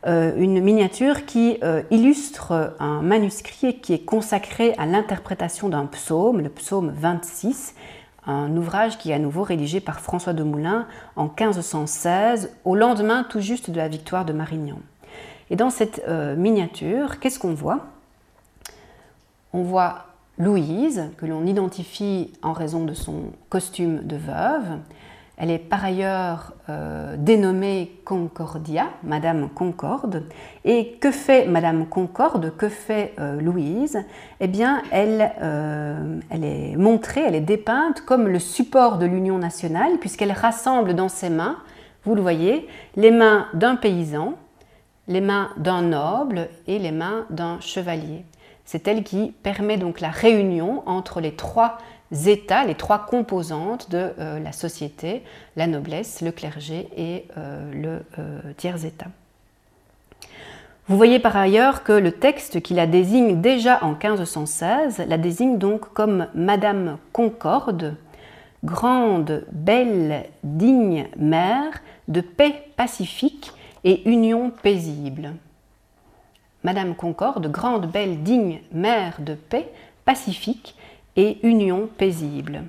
une 0.09 0.61
miniature 0.61 1.27
qui 1.27 1.59
euh, 1.63 1.83
illustre 1.91 2.75
un 2.79 3.03
manuscrit 3.03 3.81
qui 3.81 3.93
est 3.93 4.05
consacré 4.05 4.75
à 4.79 4.87
l'interprétation 4.87 5.69
d'un 5.69 5.87
psaume, 5.87 6.41
le 6.41 6.49
psaume 6.49 6.91
26, 6.91 7.75
un 8.27 8.57
ouvrage 8.57 8.99
qui 8.99 9.11
est 9.11 9.15
à 9.15 9.19
nouveau 9.19 9.43
rédigé 9.43 9.81
par 9.81 10.01
François 10.01 10.33
de 10.33 10.43
Moulin 10.43 10.87
en 11.17 11.25
1516, 11.25 12.51
au 12.65 12.75
lendemain 12.75 13.25
tout 13.29 13.41
juste 13.41 13.71
de 13.71 13.77
la 13.77 13.89
victoire 13.89 14.25
de 14.25 14.33
Marignan. 14.33 14.79
Et 15.51 15.57
dans 15.57 15.71
cette 15.71 16.03
euh, 16.09 16.37
miniature, 16.37 17.21
qu'est-ce 17.21 17.39
qu'on 17.39 17.55
voit? 17.55 17.87
On 19.53 19.63
voit 19.63 20.07
Louise, 20.39 21.11
que 21.17 21.27
l'on 21.27 21.47
identifie 21.47 22.33
en 22.43 22.53
raison 22.53 22.85
de 22.85 22.95
son 22.95 23.33
costume 23.49 24.07
de 24.07 24.17
veuve, 24.17 24.79
elle 25.39 25.53
est 25.53 25.59
par 25.59 25.85
ailleurs 25.85 26.53
euh, 26.69 27.15
dénommée 27.17 28.01
Concordia, 28.05 28.89
Madame 29.05 29.49
Concorde. 29.49 30.25
Et 30.65 30.97
que 31.01 31.13
fait 31.13 31.47
Madame 31.47 31.87
Concorde? 31.87 32.57
Que 32.57 32.69
fait 32.69 33.15
euh, 33.21 33.41
Louise? 33.41 34.05
Eh 34.41 34.49
bien, 34.49 34.83
elle, 34.91 35.31
euh, 35.41 36.19
elle 36.31 36.45
est 36.45 36.77
montrée, 36.77 37.23
elle 37.25 37.37
est 37.37 37.41
dépeinte 37.41 38.01
comme 38.01 38.27
le 38.27 38.41
support 38.41 38.99
de 38.99 39.07
l'Union 39.07 39.39
nationale, 39.39 39.99
puisqu'elle 40.01 40.33
rassemble 40.33 40.95
dans 40.95 41.09
ses 41.09 41.31
mains, 41.31 41.59
vous 42.03 42.17
le 42.17 42.21
voyez, 42.21 42.67
les 42.97 43.13
mains 43.13 43.47
d'un 43.55 43.77
paysan, 43.77 44.35
les 45.07 45.21
mains 45.21 45.51
d'un 45.57 45.83
noble 45.83 46.49
et 46.67 46.81
les 46.81 46.93
mains 46.93 47.27
d'un 47.31 47.61
chevalier. 47.61 48.25
C'est 48.65 48.89
elle 48.89 49.05
qui 49.05 49.33
permet 49.43 49.79
donc 49.79 50.01
la 50.01 50.11
réunion 50.11 50.83
entre 50.85 51.21
les 51.21 51.37
trois 51.37 51.79
les 52.11 52.75
trois 52.77 53.07
composantes 53.07 53.91
de 53.91 54.13
euh, 54.19 54.39
la 54.41 54.53
société, 54.53 55.23
la 55.57 55.67
noblesse, 55.67 56.23
le 56.23 56.33
clergé 56.33 56.89
et 56.97 57.27
euh, 57.37 57.73
le 57.73 58.03
euh, 58.19 58.41
tiers-état. 58.57 59.07
Vous 60.89 60.97
voyez 60.97 61.19
par 61.19 61.37
ailleurs 61.37 61.85
que 61.85 61.93
le 61.93 62.13
texte 62.13 62.63
qui 62.63 62.73
la 62.73 62.87
désigne 62.87 63.43
déjà 63.43 63.85
en 63.85 63.91
1516 63.91 65.05
la 65.07 65.19
désigne 65.19 65.59
donc 65.59 65.93
comme 65.93 66.29
Madame 66.35 66.97
Concorde, 67.13 67.95
grande, 68.65 69.45
belle, 69.53 70.25
digne 70.43 71.09
mère 71.19 71.83
de 72.09 72.23
paix 72.23 72.65
pacifique 72.77 73.53
et 73.85 74.09
union 74.09 74.51
paisible. 74.51 75.35
Madame 76.65 76.95
Concorde, 76.95 77.51
grande, 77.51 77.87
belle, 77.87 78.23
digne 78.23 78.61
mère 78.73 79.17
de 79.21 79.35
paix 79.35 79.71
pacifique 80.07 80.75
et 81.19 81.39
union 81.43 81.91
paisible. 81.99 82.63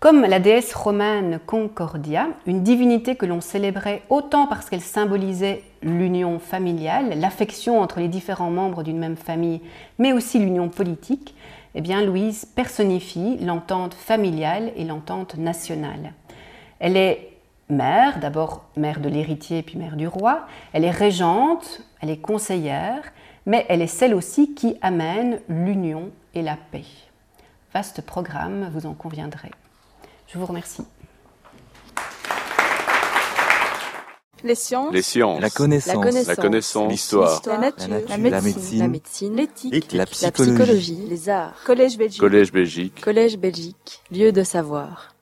Comme 0.00 0.22
la 0.22 0.40
déesse 0.40 0.74
romane 0.74 1.38
Concordia, 1.46 2.26
une 2.46 2.64
divinité 2.64 3.14
que 3.14 3.24
l'on 3.24 3.40
célébrait 3.40 4.02
autant 4.10 4.48
parce 4.48 4.68
qu'elle 4.68 4.80
symbolisait 4.80 5.62
l'union 5.80 6.40
familiale, 6.40 7.20
l'affection 7.20 7.80
entre 7.80 8.00
les 8.00 8.08
différents 8.08 8.50
membres 8.50 8.82
d'une 8.82 8.98
même 8.98 9.16
famille, 9.16 9.60
mais 10.00 10.12
aussi 10.12 10.40
l'union 10.40 10.68
politique, 10.70 11.36
eh 11.76 11.80
bien 11.80 12.02
Louise 12.02 12.46
personnifie 12.46 13.38
l'entente 13.38 13.94
familiale 13.94 14.72
et 14.74 14.84
l'entente 14.84 15.36
nationale. 15.36 16.14
Elle 16.80 16.96
est 16.96 17.30
mère, 17.68 18.18
d'abord 18.18 18.64
mère 18.76 18.98
de 18.98 19.08
l'héritier 19.08 19.62
puis 19.62 19.78
mère 19.78 19.94
du 19.94 20.08
roi, 20.08 20.46
elle 20.72 20.84
est 20.84 20.90
régente, 20.90 21.82
elle 22.00 22.10
est 22.10 22.20
conseillère, 22.20 23.12
mais 23.46 23.64
elle 23.68 23.82
est 23.82 23.86
celle 23.86 24.14
aussi 24.14 24.52
qui 24.52 24.76
amène 24.82 25.38
l'union 25.48 26.10
et 26.34 26.42
la 26.42 26.56
paix. 26.56 26.82
Vaste 27.74 28.02
programme, 28.02 28.70
vous 28.74 28.86
en 28.86 28.92
conviendrez. 28.92 29.50
Je 30.28 30.38
vous 30.38 30.44
remercie. 30.44 30.82
Les 34.44 34.54
sciences. 34.54 34.92
Les 34.92 35.00
sciences. 35.00 35.40
La 35.40 35.48
connaissance. 35.48 36.26
La 36.26 36.36
connaissance. 36.36 36.90
L'histoire. 36.90 37.40
La, 37.46 37.58
nature. 37.58 37.88
La, 38.08 38.18
médecine. 38.18 38.88
médecine. 38.88 39.36
L'éthique. 39.36 39.92
La, 39.92 40.04
psychologie. 40.04 41.06
Les 41.08 41.30
arts. 41.30 41.54
Collège 41.64 41.96
Belgique. 41.96 42.20
Collège 42.20 42.52
Belgique. 42.52 43.00
Collège 43.00 43.38
Belgique. 43.38 44.02
Lieu 44.10 44.32
de 44.32 44.42
savoir. 44.42 45.14